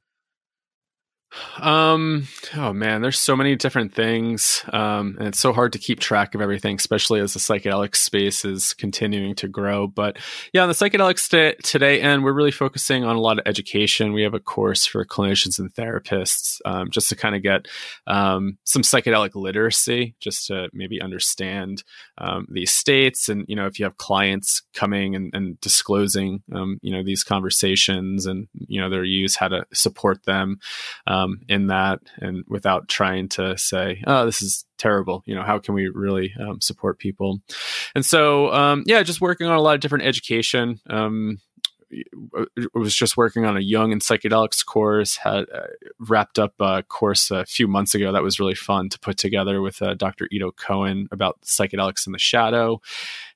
Um, 1.61 2.27
oh 2.57 2.73
man, 2.73 3.03
there's 3.03 3.19
so 3.19 3.37
many 3.37 3.55
different 3.55 3.95
things. 3.95 4.65
Um, 4.73 5.17
and 5.19 5.29
it's 5.29 5.39
so 5.39 5.53
hard 5.53 5.73
to 5.75 5.79
keep 5.79 6.01
track 6.01 6.35
of 6.35 6.41
everything, 6.41 6.77
especially 6.77 7.21
as 7.21 7.35
the 7.35 7.39
psychedelic 7.39 7.97
space 7.97 8.45
is 8.47 8.73
continuing 8.73 9.35
to 9.37 9.49
grow. 9.49 9.87
But 9.87 10.19
yeah, 10.55 10.63
on 10.63 10.69
the 10.69 10.75
psychedelics 10.75 11.29
t- 11.29 11.61
today 11.63 12.01
and 12.01 12.25
we're 12.25 12.33
really 12.33 12.51
focusing 12.51 13.05
on 13.05 13.17
a 13.17 13.21
lot 13.21 13.39
of 13.39 13.47
education. 13.47 14.15
We 14.15 14.23
have 14.23 14.35
a 14.35 14.41
course 14.41 14.87
for 14.87 15.05
clinicians 15.05 15.59
and 15.59 15.73
therapists, 15.75 16.61
um, 16.65 16.91
just 16.91 17.11
to 17.11 17.17
kind 17.17 17.37
of 17.37 17.43
get, 17.43 17.67
um, 18.07 18.57
some 18.65 18.83
psychedelic 18.83 19.35
literacy, 19.35 20.15
just 20.21 20.47
to 20.47 20.71
maybe 20.73 21.01
understand, 21.03 21.85
um, 22.17 22.47
these 22.51 22.73
states. 22.73 23.29
And, 23.29 23.45
you 23.49 23.57
know, 23.57 23.67
if 23.67 23.79
you 23.79 23.85
have 23.85 23.99
clients 23.99 24.63
coming 24.73 25.15
and, 25.15 25.31
and 25.35 25.61
disclosing, 25.61 26.43
um, 26.55 26.79
you 26.81 26.91
know, 26.91 27.03
these 27.03 27.23
conversations 27.23 28.25
and, 28.25 28.49
you 28.55 28.81
know, 28.81 28.89
their 28.89 29.05
use, 29.05 29.37
how 29.37 29.49
to 29.49 29.67
support 29.75 30.25
them. 30.25 30.59
Um, 31.07 31.18
um, 31.19 31.41
in 31.49 31.69
that 31.69 32.01
and 32.19 32.45
without 32.49 32.89
trying 32.89 33.29
to 33.31 33.57
say, 33.57 34.03
oh, 34.07 34.25
this 34.25 34.43
is 34.43 34.65
terrible. 34.79 35.23
You 35.27 35.35
know, 35.35 35.43
how 35.43 35.59
can 35.59 35.75
we 35.75 35.89
really 35.89 36.33
um, 36.41 36.61
support 36.61 36.99
people? 36.99 37.41
And 37.95 38.05
so, 38.05 38.53
um, 38.53 38.85
yeah, 38.87 39.03
just 39.03 39.21
working 39.21 39.47
on 39.47 39.57
a 39.57 39.61
lot 39.61 39.75
of 39.75 39.81
different 39.81 40.05
education. 40.05 40.81
Um, 40.89 41.39
was 42.75 42.95
just 42.95 43.17
working 43.17 43.45
on 43.45 43.57
a 43.57 43.61
Jung 43.61 43.93
and 43.93 44.01
psychedelics 44.01 44.65
course. 44.65 45.17
Had 45.17 45.47
uh, 45.55 45.67
wrapped 45.99 46.39
up 46.39 46.55
a 46.61 46.83
course 46.83 47.31
a 47.31 47.45
few 47.47 47.67
months 47.67 47.95
ago 47.95 48.13
that 48.13 48.23
was 48.23 48.39
really 48.39 48.55
fun 48.55 48.89
to 48.91 48.99
put 48.99 49.17
together 49.17 49.61
with 49.61 49.81
uh, 49.81 49.95
Dr. 49.95 50.29
Ido 50.31 50.51
Cohen 50.51 51.09
about 51.11 51.41
psychedelics 51.43 52.07
in 52.07 52.13
the 52.13 52.19
shadow, 52.19 52.81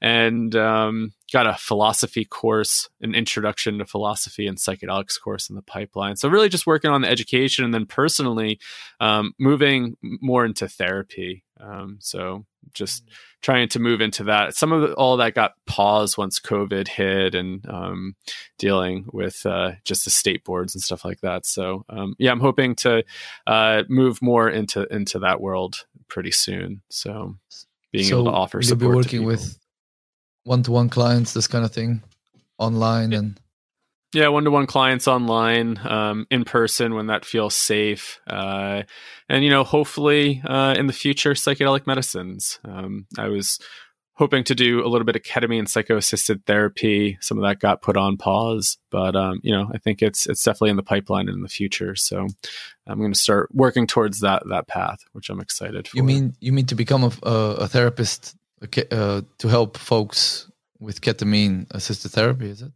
and 0.00 0.54
um, 0.54 1.12
got 1.32 1.46
a 1.46 1.54
philosophy 1.54 2.24
course, 2.24 2.88
an 3.00 3.14
introduction 3.14 3.78
to 3.78 3.86
philosophy 3.86 4.46
and 4.46 4.58
psychedelics 4.58 5.20
course 5.20 5.48
in 5.48 5.56
the 5.56 5.62
pipeline. 5.62 6.16
So 6.16 6.28
really, 6.28 6.48
just 6.48 6.66
working 6.66 6.90
on 6.90 7.02
the 7.02 7.08
education, 7.08 7.64
and 7.64 7.72
then 7.72 7.86
personally 7.86 8.58
um, 9.00 9.34
moving 9.38 9.96
more 10.02 10.44
into 10.44 10.68
therapy. 10.68 11.44
Um, 11.60 11.98
so 12.00 12.44
just 12.74 13.04
mm-hmm. 13.04 13.12
trying 13.42 13.68
to 13.68 13.78
move 13.78 14.00
into 14.00 14.24
that. 14.24 14.54
Some 14.54 14.72
of 14.72 14.82
the, 14.82 14.94
all 14.94 15.16
that 15.16 15.34
got 15.34 15.52
paused 15.66 16.16
once 16.16 16.40
COVID 16.40 16.88
hit, 16.88 17.34
and 17.34 17.64
um, 17.68 18.14
dealing 18.58 19.06
with 19.12 19.44
uh, 19.46 19.72
just 19.84 20.04
the 20.04 20.10
state 20.10 20.44
boards 20.44 20.74
and 20.74 20.82
stuff 20.82 21.04
like 21.04 21.20
that. 21.20 21.46
So 21.46 21.84
um, 21.88 22.14
yeah, 22.18 22.30
I'm 22.30 22.40
hoping 22.40 22.74
to 22.76 23.04
uh, 23.46 23.82
move 23.88 24.22
more 24.22 24.48
into 24.48 24.86
into 24.94 25.18
that 25.20 25.40
world 25.40 25.84
pretty 26.08 26.30
soon. 26.30 26.82
So 26.90 27.36
being 27.92 28.04
so 28.04 28.20
able 28.20 28.30
to 28.30 28.36
offer 28.36 28.62
support. 28.62 28.80
You'll 28.80 28.90
be 28.90 28.96
working 28.96 29.24
with 29.24 29.58
one-to-one 30.44 30.88
clients, 30.88 31.34
this 31.34 31.46
kind 31.46 31.64
of 31.64 31.72
thing, 31.72 32.02
online 32.58 33.12
and 33.12 33.38
yeah, 34.12 34.28
one 34.28 34.44
to 34.44 34.50
one 34.50 34.66
clients 34.66 35.08
online, 35.08 35.78
um, 35.86 36.26
in 36.30 36.44
person 36.44 36.94
when 36.94 37.06
that 37.06 37.24
feels 37.24 37.54
safe. 37.54 38.20
Uh, 38.26 38.82
and, 39.28 39.44
you 39.44 39.50
know, 39.50 39.64
hopefully 39.64 40.42
uh, 40.44 40.74
in 40.76 40.86
the 40.86 40.92
future, 40.92 41.32
psychedelic 41.32 41.86
medicines. 41.86 42.58
Um, 42.64 43.06
I 43.18 43.28
was 43.28 43.58
hoping 44.14 44.44
to 44.44 44.54
do 44.54 44.84
a 44.84 44.88
little 44.88 45.06
bit 45.06 45.16
of 45.16 45.22
ketamine 45.22 45.66
psycho 45.66 45.96
assisted 45.96 46.44
therapy. 46.44 47.16
Some 47.20 47.38
of 47.38 47.44
that 47.44 47.58
got 47.58 47.80
put 47.80 47.96
on 47.96 48.18
pause, 48.18 48.76
but, 48.90 49.16
um, 49.16 49.40
you 49.42 49.52
know, 49.52 49.70
I 49.74 49.78
think 49.78 50.02
it's 50.02 50.26
it's 50.26 50.44
definitely 50.44 50.70
in 50.70 50.76
the 50.76 50.82
pipeline 50.82 51.28
in 51.28 51.40
the 51.40 51.48
future. 51.48 51.96
So 51.96 52.28
I'm 52.86 52.98
going 52.98 53.12
to 53.12 53.18
start 53.18 53.48
working 53.52 53.86
towards 53.86 54.20
that 54.20 54.42
that 54.50 54.68
path, 54.68 54.98
which 55.12 55.30
I'm 55.30 55.40
excited 55.40 55.88
for. 55.88 55.96
You 55.96 56.02
mean 56.02 56.34
you 56.40 56.52
mean 56.52 56.66
to 56.66 56.74
become 56.74 57.04
a, 57.04 57.28
a 57.30 57.68
therapist 57.68 58.36
uh, 58.62 59.22
to 59.38 59.48
help 59.48 59.78
folks 59.78 60.50
with 60.78 61.00
ketamine 61.00 61.66
assisted 61.70 62.10
therapy? 62.10 62.50
Is 62.50 62.62
it? 62.62 62.72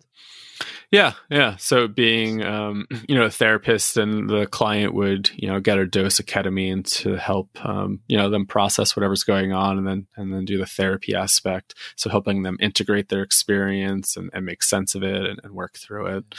Yeah, 0.91 1.15
yeah. 1.31 1.57
So 1.57 1.89
being, 1.89 2.43
um, 2.43 2.87
you 3.09 3.15
know, 3.15 3.25
a 3.25 3.31
therapist 3.31 3.97
and 3.97 4.29
the 4.29 4.47
client 4.47 4.95
would, 4.95 5.31
you 5.35 5.49
know, 5.49 5.61
get 5.61 5.79
a 5.79 5.87
dose 5.87 6.19
of 6.21 6.27
ketamine 6.27 6.85
to 7.03 7.17
help, 7.17 7.49
um, 7.65 8.01
you 8.07 8.17
know, 8.17 8.31
them 8.31 8.47
process 8.47 8.97
whatever's 8.97 9.25
going 9.25 9.53
on, 9.53 9.79
and 9.79 9.87
then 9.87 10.07
and 10.17 10.33
then 10.33 10.45
do 10.45 10.59
the 10.59 10.67
therapy 10.67 11.15
aspect. 11.15 11.75
So 11.97 12.11
helping 12.11 12.43
them 12.43 12.57
integrate 12.61 13.09
their 13.09 13.23
experience 13.23 14.17
and, 14.17 14.31
and 14.33 14.47
make 14.47 14.63
sense 14.63 14.95
of 14.95 15.03
it 15.03 15.25
and, 15.25 15.41
and 15.43 15.53
work 15.53 15.77
through 15.77 16.19
it. 16.19 16.35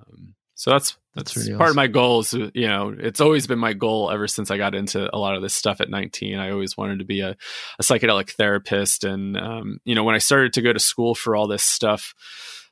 Um, 0.00 0.34
so 0.54 0.70
that's 0.70 0.98
that's, 1.14 1.32
that's 1.32 1.36
really 1.38 1.58
part 1.58 1.68
awesome. 1.68 1.72
of 1.72 1.76
my 1.76 1.86
goals. 1.86 2.32
You 2.34 2.68
know, 2.68 2.94
it's 2.96 3.20
always 3.20 3.46
been 3.46 3.58
my 3.58 3.72
goal 3.72 4.10
ever 4.10 4.28
since 4.28 4.50
I 4.50 4.58
got 4.58 4.74
into 4.74 5.08
a 5.14 5.18
lot 5.18 5.34
of 5.34 5.42
this 5.42 5.54
stuff 5.54 5.80
at 5.80 5.90
19. 5.90 6.38
I 6.38 6.50
always 6.50 6.76
wanted 6.76 7.00
to 7.00 7.04
be 7.04 7.20
a, 7.20 7.30
a 7.30 7.82
psychedelic 7.82 8.30
therapist, 8.32 9.04
and 9.04 9.36
um, 9.36 9.78
you 9.84 9.94
know, 9.94 10.04
when 10.04 10.14
I 10.14 10.18
started 10.18 10.52
to 10.52 10.62
go 10.62 10.72
to 10.72 10.78
school 10.78 11.14
for 11.14 11.34
all 11.34 11.48
this 11.48 11.64
stuff 11.64 12.14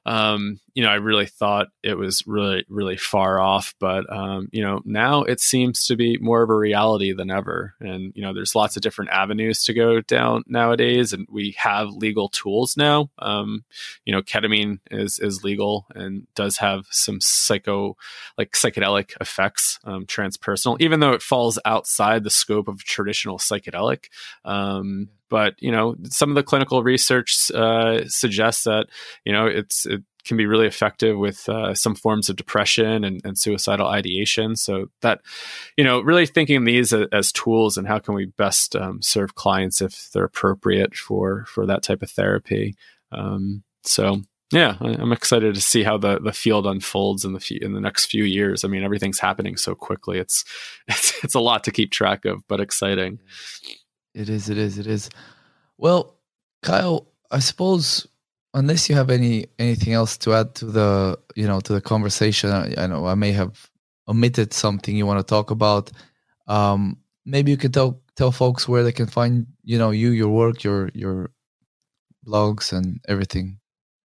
um, 0.07 0.61
you 0.73 0.83
know, 0.83 0.89
I 0.89 0.95
really 0.95 1.27
thought 1.27 1.69
it 1.83 1.99
was 1.99 2.27
really, 2.27 2.65
really 2.69 2.97
far 2.97 3.41
off. 3.41 3.75
But, 3.79 4.11
um, 4.13 4.49
you 4.53 4.63
know, 4.63 4.81
now 4.85 5.23
it 5.23 5.41
seems 5.41 5.87
to 5.87 5.97
be 5.97 6.17
more 6.19 6.43
of 6.43 6.51
a 6.51 6.55
reality 6.55 7.13
than 7.13 7.31
ever. 7.31 7.75
And, 7.81 8.13
you 8.15 8.23
know, 8.23 8.33
there's 8.33 8.55
lots 8.55 8.77
of 8.77 8.83
different 8.83 9.11
avenues 9.11 9.63
to 9.65 9.75
go 9.75 10.01
down 10.01 10.45
nowadays. 10.47 11.13
And 11.13 11.27
we 11.31 11.57
have 11.59 11.91
legal 11.91 12.29
tools 12.29 12.77
now. 12.77 13.11
Um, 13.19 13.65
you 14.05 14.13
know, 14.13 14.23
ketamine 14.23 14.79
is, 14.91 15.19
is 15.19 15.45
legal 15.45 15.87
and 15.95 16.27
does 16.35 16.59
have 16.59 16.87
some 16.91 17.19
psycho, 17.21 17.97
like 18.39 18.53
psychedelic 18.53 19.13
effects, 19.21 19.79
um, 19.85 20.07
transpersonal, 20.07 20.81
even 20.81 21.01
though 21.01 21.13
it 21.13 21.23
falls 21.23 21.59
outside 21.65 22.25
the 22.25 22.31
scope 22.31 22.69
of 22.69 22.85
traditional 22.85 23.39
psychedelic. 23.39 24.07
Um, 24.45 25.09
but 25.29 25.55
you 25.59 25.71
know 25.71 25.97
some 26.05 26.31
of 26.31 26.35
the 26.35 26.43
clinical 26.43 26.83
research 26.83 27.51
uh, 27.53 28.03
suggests 28.07 28.65
that 28.65 28.87
you 29.25 29.33
know 29.33 29.47
it's 29.47 29.87
it 29.87 30.03
can 30.25 30.37
be 30.37 30.47
really 30.47 30.67
effective 30.67 31.17
with 31.17 31.49
uh, 31.49 31.75
some 31.75 31.95
forms 31.95 32.29
of 32.29 32.37
depression 32.37 33.03
and, 33.03 33.23
and, 33.25 33.39
suicidal 33.39 33.87
ideation 33.87 34.57
so 34.57 34.87
that 35.01 35.21
you 35.77 35.85
know 35.85 36.01
really 36.01 36.27
thinking 36.27 36.65
these 36.65 36.93
as, 36.93 37.07
as 37.13 37.33
tools 37.33 37.79
and 37.79 37.89
how 37.89 37.99
can 37.99 38.15
we 38.15 38.27
best 38.27 38.77
um, 38.77 39.01
serve 39.01 39.35
clients 39.35 39.81
if 39.81 40.11
they're 40.13 40.25
appropriate 40.25 40.95
for 40.95 41.45
for 41.47 41.65
that 41.65 41.83
type 41.83 42.03
of 42.03 42.11
therapy 42.11 42.75
um, 43.13 43.63
so 43.85 44.21
yeah, 44.51 44.77
I'm 44.81 45.13
excited 45.13 45.55
to 45.55 45.61
see 45.61 45.83
how 45.83 45.99
the, 45.99 46.19
the 46.21 46.33
field 46.33 46.67
unfolds 46.67 47.25
in 47.27 47.35
the 47.35 47.41
few, 47.41 47.59
in 47.61 47.75
the 47.75 47.83
next 47.83 48.07
few 48.07 48.25
years. 48.25 48.65
I 48.65 48.69
mean, 48.69 48.83
everything's 48.83 49.19
happening 49.19 49.59
so 49.59 49.75
quickly. 49.75 50.19
It's 50.19 50.45
it's 50.89 51.23
it's 51.23 51.35
a 51.35 51.41
lot 51.41 51.65
to 51.65 51.71
keep 51.71 51.91
track 51.91 52.25
of, 52.25 52.47
but 52.49 52.61
exciting. 52.61 53.19
It 54.19 54.29
is. 54.29 54.51
It 54.51 54.59
is. 54.59 54.79
It 54.79 54.87
is. 54.87 55.11
Well, 55.77 56.17
Kyle, 56.63 57.07
I 57.31 57.39
suppose 57.39 58.07
unless 58.53 58.89
you 58.89 58.97
have 58.97 59.11
any 59.11 59.47
anything 59.59 59.93
else 59.93 60.17
to 60.19 60.35
add 60.35 60.55
to 60.57 60.67
the 60.67 61.19
you 61.37 61.47
know 61.47 61.61
to 61.61 61.73
the 61.73 61.81
conversation, 61.81 62.51
I, 62.51 62.75
I 62.77 62.87
know 62.89 63.07
I 63.07 63.15
may 63.15 63.33
have 63.33 63.71
omitted 64.09 64.53
something 64.53 64.97
you 64.97 65.07
want 65.07 65.21
to 65.21 65.31
talk 65.31 65.51
about. 65.51 65.93
Um, 66.49 66.99
maybe 67.25 67.53
you 67.53 67.57
can 67.57 67.71
tell 67.71 68.01
tell 68.17 68.33
folks 68.33 68.69
where 68.69 68.83
they 68.83 68.93
can 68.93 69.07
find 69.07 69.47
you 69.63 69.79
know 69.79 69.91
you 69.91 70.11
your 70.11 70.31
work 70.31 70.65
your 70.65 70.91
your 70.95 71.31
blogs 72.27 72.73
and 72.73 73.01
everything 73.07 73.61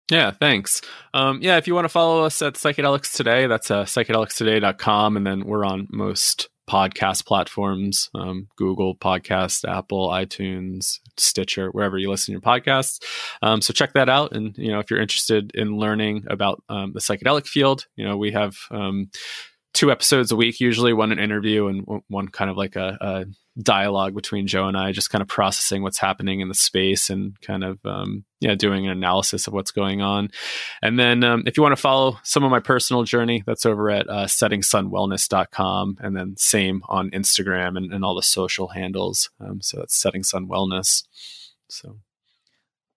yeah, 0.10 0.32
thanks. 0.32 0.82
Um, 1.14 1.39
yeah, 1.41 1.58
if 1.58 1.68
you 1.68 1.76
want 1.76 1.86
to 1.86 1.89
follow 1.89 2.24
us 2.24 2.41
at 2.41 2.53
Psychedelics 2.53 3.14
Today, 3.14 3.47
that's 3.47 3.70
uh, 3.70 3.84
psychedelicstoday.com. 3.84 5.18
And 5.18 5.28
then 5.28 5.45
we're 5.45 5.66
on 5.66 5.88
most 5.91 6.47
podcast 6.68 7.26
platforms 7.26 8.09
um, 8.13 8.47
Google 8.57 8.95
Podcast, 8.95 9.68
Apple, 9.68 10.09
iTunes, 10.09 10.99
Stitcher, 11.18 11.70
wherever 11.70 11.97
you 11.97 12.09
listen 12.09 12.28
to 12.28 12.32
your 12.34 12.41
podcasts. 12.41 13.01
Um, 13.41 13.61
so 13.61 13.74
check 13.74 13.93
that 13.93 14.09
out. 14.09 14.34
And, 14.34 14.57
you 14.57 14.72
know, 14.72 14.80
if 14.80 14.91
you're 14.91 15.01
interested 15.01 15.51
in 15.55 15.78
learning 15.78 16.26
about 16.30 16.61
um, 16.70 16.93
the 16.93 16.99
psychedelic 16.99 17.47
field, 17.47 17.86
you 17.95 18.05
know, 18.05 18.18
we 18.18 18.32
have 18.32 18.55
um, 18.72 19.09
two 19.74 19.91
episodes 19.91 20.32
a 20.32 20.36
week, 20.36 20.59
usually 20.59 20.93
one 20.93 21.11
an 21.11 21.20
interview 21.20 21.68
and 21.68 21.86
one 22.07 22.28
kind 22.28 22.49
of 22.49 22.57
like 22.57 22.76
a, 22.76 22.97
a, 23.01 23.26
dialogue 23.59 24.13
between 24.13 24.45
Joe 24.45 24.68
and 24.68 24.78
I, 24.78 24.91
just 24.91 25.09
kind 25.09 25.24
of 25.24 25.28
processing 25.28 25.82
what's 25.82 25.97
happening 25.97 26.41
in 26.41 26.47
the 26.47 26.53
space 26.53 27.09
and 27.09 27.41
kind 27.41 27.63
of, 27.63 27.80
um, 27.86 28.24
yeah, 28.39 28.55
doing 28.55 28.85
an 28.85 28.91
analysis 28.91 29.47
of 29.47 29.53
what's 29.53 29.71
going 29.71 30.01
on. 30.01 30.29
And 30.81 30.99
then 30.99 31.23
um, 31.23 31.43
if 31.45 31.57
you 31.57 31.63
want 31.63 31.75
to 31.75 31.81
follow 31.81 32.19
some 32.23 32.43
of 32.43 32.51
my 32.51 32.59
personal 32.59 33.03
journey, 33.03 33.43
that's 33.45 33.65
over 33.65 33.89
at 33.89 34.07
uh, 34.07 34.25
settingsunwellness.com. 34.25 35.97
And 35.99 36.15
then 36.15 36.35
same 36.38 36.83
on 36.88 37.09
Instagram 37.11 37.77
and, 37.77 37.91
and 37.91 38.05
all 38.05 38.15
the 38.15 38.23
social 38.23 38.69
handles. 38.69 39.29
Um, 39.39 39.61
so 39.61 39.77
that's 39.79 39.95
Setting 39.95 40.23
Sun 40.23 40.47
Wellness. 40.47 41.03
So 41.69 41.97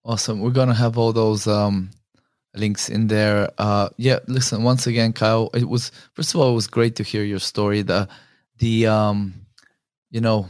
awesome. 0.05 0.41
We're 0.41 0.51
going 0.51 0.68
to 0.68 0.74
have 0.74 0.99
all 0.99 1.12
those 1.12 1.47
um, 1.47 1.91
links 2.55 2.91
in 2.91 3.07
there. 3.07 3.51
Uh, 3.57 3.88
yeah, 3.97 4.18
listen, 4.26 4.62
once 4.62 4.86
again, 4.86 5.14
Kyle, 5.14 5.51
it 5.55 5.68
was, 5.68 5.91
first 6.12 6.34
of 6.34 6.41
all, 6.41 6.51
it 6.51 6.55
was 6.55 6.66
great 6.66 6.97
to 6.97 7.03
hear 7.03 7.24
your 7.24 7.38
story. 7.38 7.80
The, 7.80 8.09
the, 8.59 8.86
um, 8.86 9.47
you 10.11 10.20
know, 10.20 10.49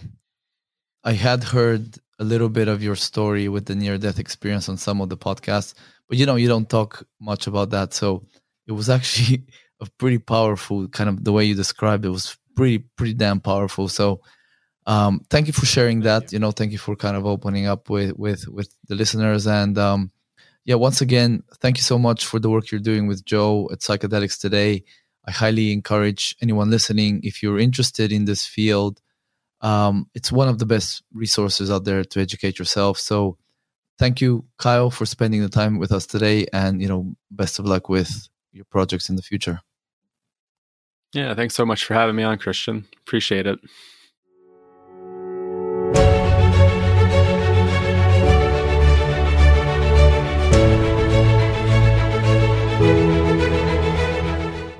I 1.04 1.12
had 1.12 1.44
heard 1.44 1.96
a 2.20 2.24
little 2.24 2.50
bit 2.50 2.68
of 2.68 2.82
your 2.82 2.94
story 2.94 3.48
with 3.48 3.64
the 3.64 3.74
near 3.74 3.96
death 3.98 4.18
experience 4.18 4.68
on 4.68 4.76
some 4.76 5.00
of 5.00 5.08
the 5.08 5.16
podcasts, 5.16 5.74
but 6.08 6.18
you 6.18 6.26
know, 6.26 6.36
you 6.36 6.46
don't 6.46 6.68
talk 6.68 7.02
much 7.18 7.46
about 7.46 7.70
that. 7.70 7.94
So 7.94 8.26
it 8.66 8.72
was 8.72 8.88
actually 8.96 9.44
a 9.80 9.86
pretty 9.98 10.18
powerful 10.18 10.86
kind 10.88 11.08
of 11.08 11.24
the 11.24 11.32
way 11.32 11.46
you 11.46 11.54
described 11.54 12.04
it 12.04 12.10
was 12.10 12.36
pretty, 12.54 12.78
pretty 12.78 13.14
damn 13.14 13.40
powerful. 13.40 13.88
So, 13.88 14.20
um, 14.86 15.20
thank 15.30 15.46
you 15.46 15.52
for 15.52 15.66
sharing 15.66 16.00
that. 16.00 16.32
You 16.32 16.38
know, 16.38 16.50
thank 16.50 16.72
you 16.72 16.78
for 16.78 16.94
kind 16.94 17.16
of 17.16 17.24
opening 17.24 17.66
up 17.66 17.88
with, 17.88 18.16
with, 18.18 18.46
with 18.48 18.74
the 18.88 18.94
listeners 18.94 19.46
and, 19.46 19.76
um, 19.78 20.10
yeah, 20.66 20.74
once 20.74 21.00
again, 21.00 21.42
thank 21.60 21.78
you 21.78 21.82
so 21.82 21.98
much 21.98 22.26
for 22.26 22.38
the 22.38 22.50
work 22.50 22.70
you're 22.70 22.80
doing 22.80 23.06
with 23.06 23.24
Joe 23.24 23.68
at 23.72 23.78
Psychedelics 23.78 24.38
today. 24.38 24.84
I 25.26 25.30
highly 25.30 25.72
encourage 25.72 26.36
anyone 26.42 26.70
listening, 26.70 27.20
if 27.22 27.42
you're 27.42 27.58
interested 27.58 28.12
in 28.12 28.26
this 28.26 28.44
field, 28.44 29.00
um, 29.60 30.08
it's 30.14 30.32
one 30.32 30.48
of 30.48 30.58
the 30.58 30.66
best 30.66 31.02
resources 31.12 31.70
out 31.70 31.84
there 31.84 32.04
to 32.04 32.20
educate 32.20 32.58
yourself. 32.58 32.98
So 32.98 33.36
thank 33.98 34.20
you, 34.20 34.44
Kyle, 34.58 34.90
for 34.90 35.06
spending 35.06 35.42
the 35.42 35.48
time 35.48 35.78
with 35.78 35.92
us 35.92 36.06
today. 36.06 36.46
And, 36.52 36.80
you 36.80 36.88
know, 36.88 37.14
best 37.30 37.58
of 37.58 37.66
luck 37.66 37.88
with 37.88 38.28
your 38.52 38.64
projects 38.64 39.08
in 39.08 39.16
the 39.16 39.22
future. 39.22 39.60
Yeah, 41.12 41.34
thanks 41.34 41.54
so 41.54 41.66
much 41.66 41.84
for 41.84 41.94
having 41.94 42.16
me 42.16 42.22
on, 42.22 42.38
Christian. 42.38 42.86
Appreciate 43.00 43.46
it. 43.46 43.58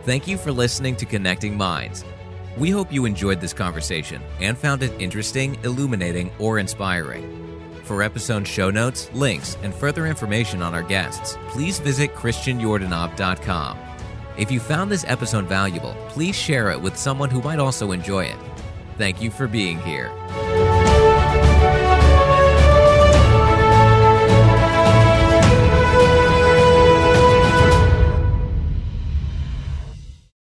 Thank 0.05 0.27
you 0.27 0.39
for 0.39 0.51
listening 0.51 0.97
to 0.97 1.07
Connecting 1.07 1.57
Minds. 1.57 2.05
We 2.59 2.71
hope 2.71 2.93
you 2.93 3.05
enjoyed 3.05 3.41
this 3.41 3.53
conversation 3.53 4.23
and 4.41 4.59
found 4.59 4.83
it 4.83 4.93
interesting, 5.01 5.59
illuminating, 5.65 6.31
or 6.39 6.59
inspiring. 6.59 7.37
For 7.85 8.03
episode 8.03 8.47
show 8.47 8.71
notes, 8.71 9.11
links, 9.13 9.57
and 9.63 9.75
further 9.75 10.07
information 10.07 10.63
on 10.63 10.75
our 10.75 10.83
guests, 10.83 11.37
please 11.49 11.79
visit 11.79 12.15
ChristianYordanov.com. 12.15 13.79
If 14.37 14.51
you 14.51 14.61
found 14.61 14.91
this 14.91 15.05
episode 15.07 15.47
valuable, 15.47 15.95
please 16.09 16.37
share 16.37 16.71
it 16.71 16.81
with 16.81 16.97
someone 16.97 17.31
who 17.31 17.43
might 17.43 17.59
also 17.59 17.93
enjoy 17.93 18.25
it. 18.25 18.39
Thank 18.97 19.21
you 19.21 19.31
for 19.31 19.47
being 19.47 19.79
here. 19.81 20.11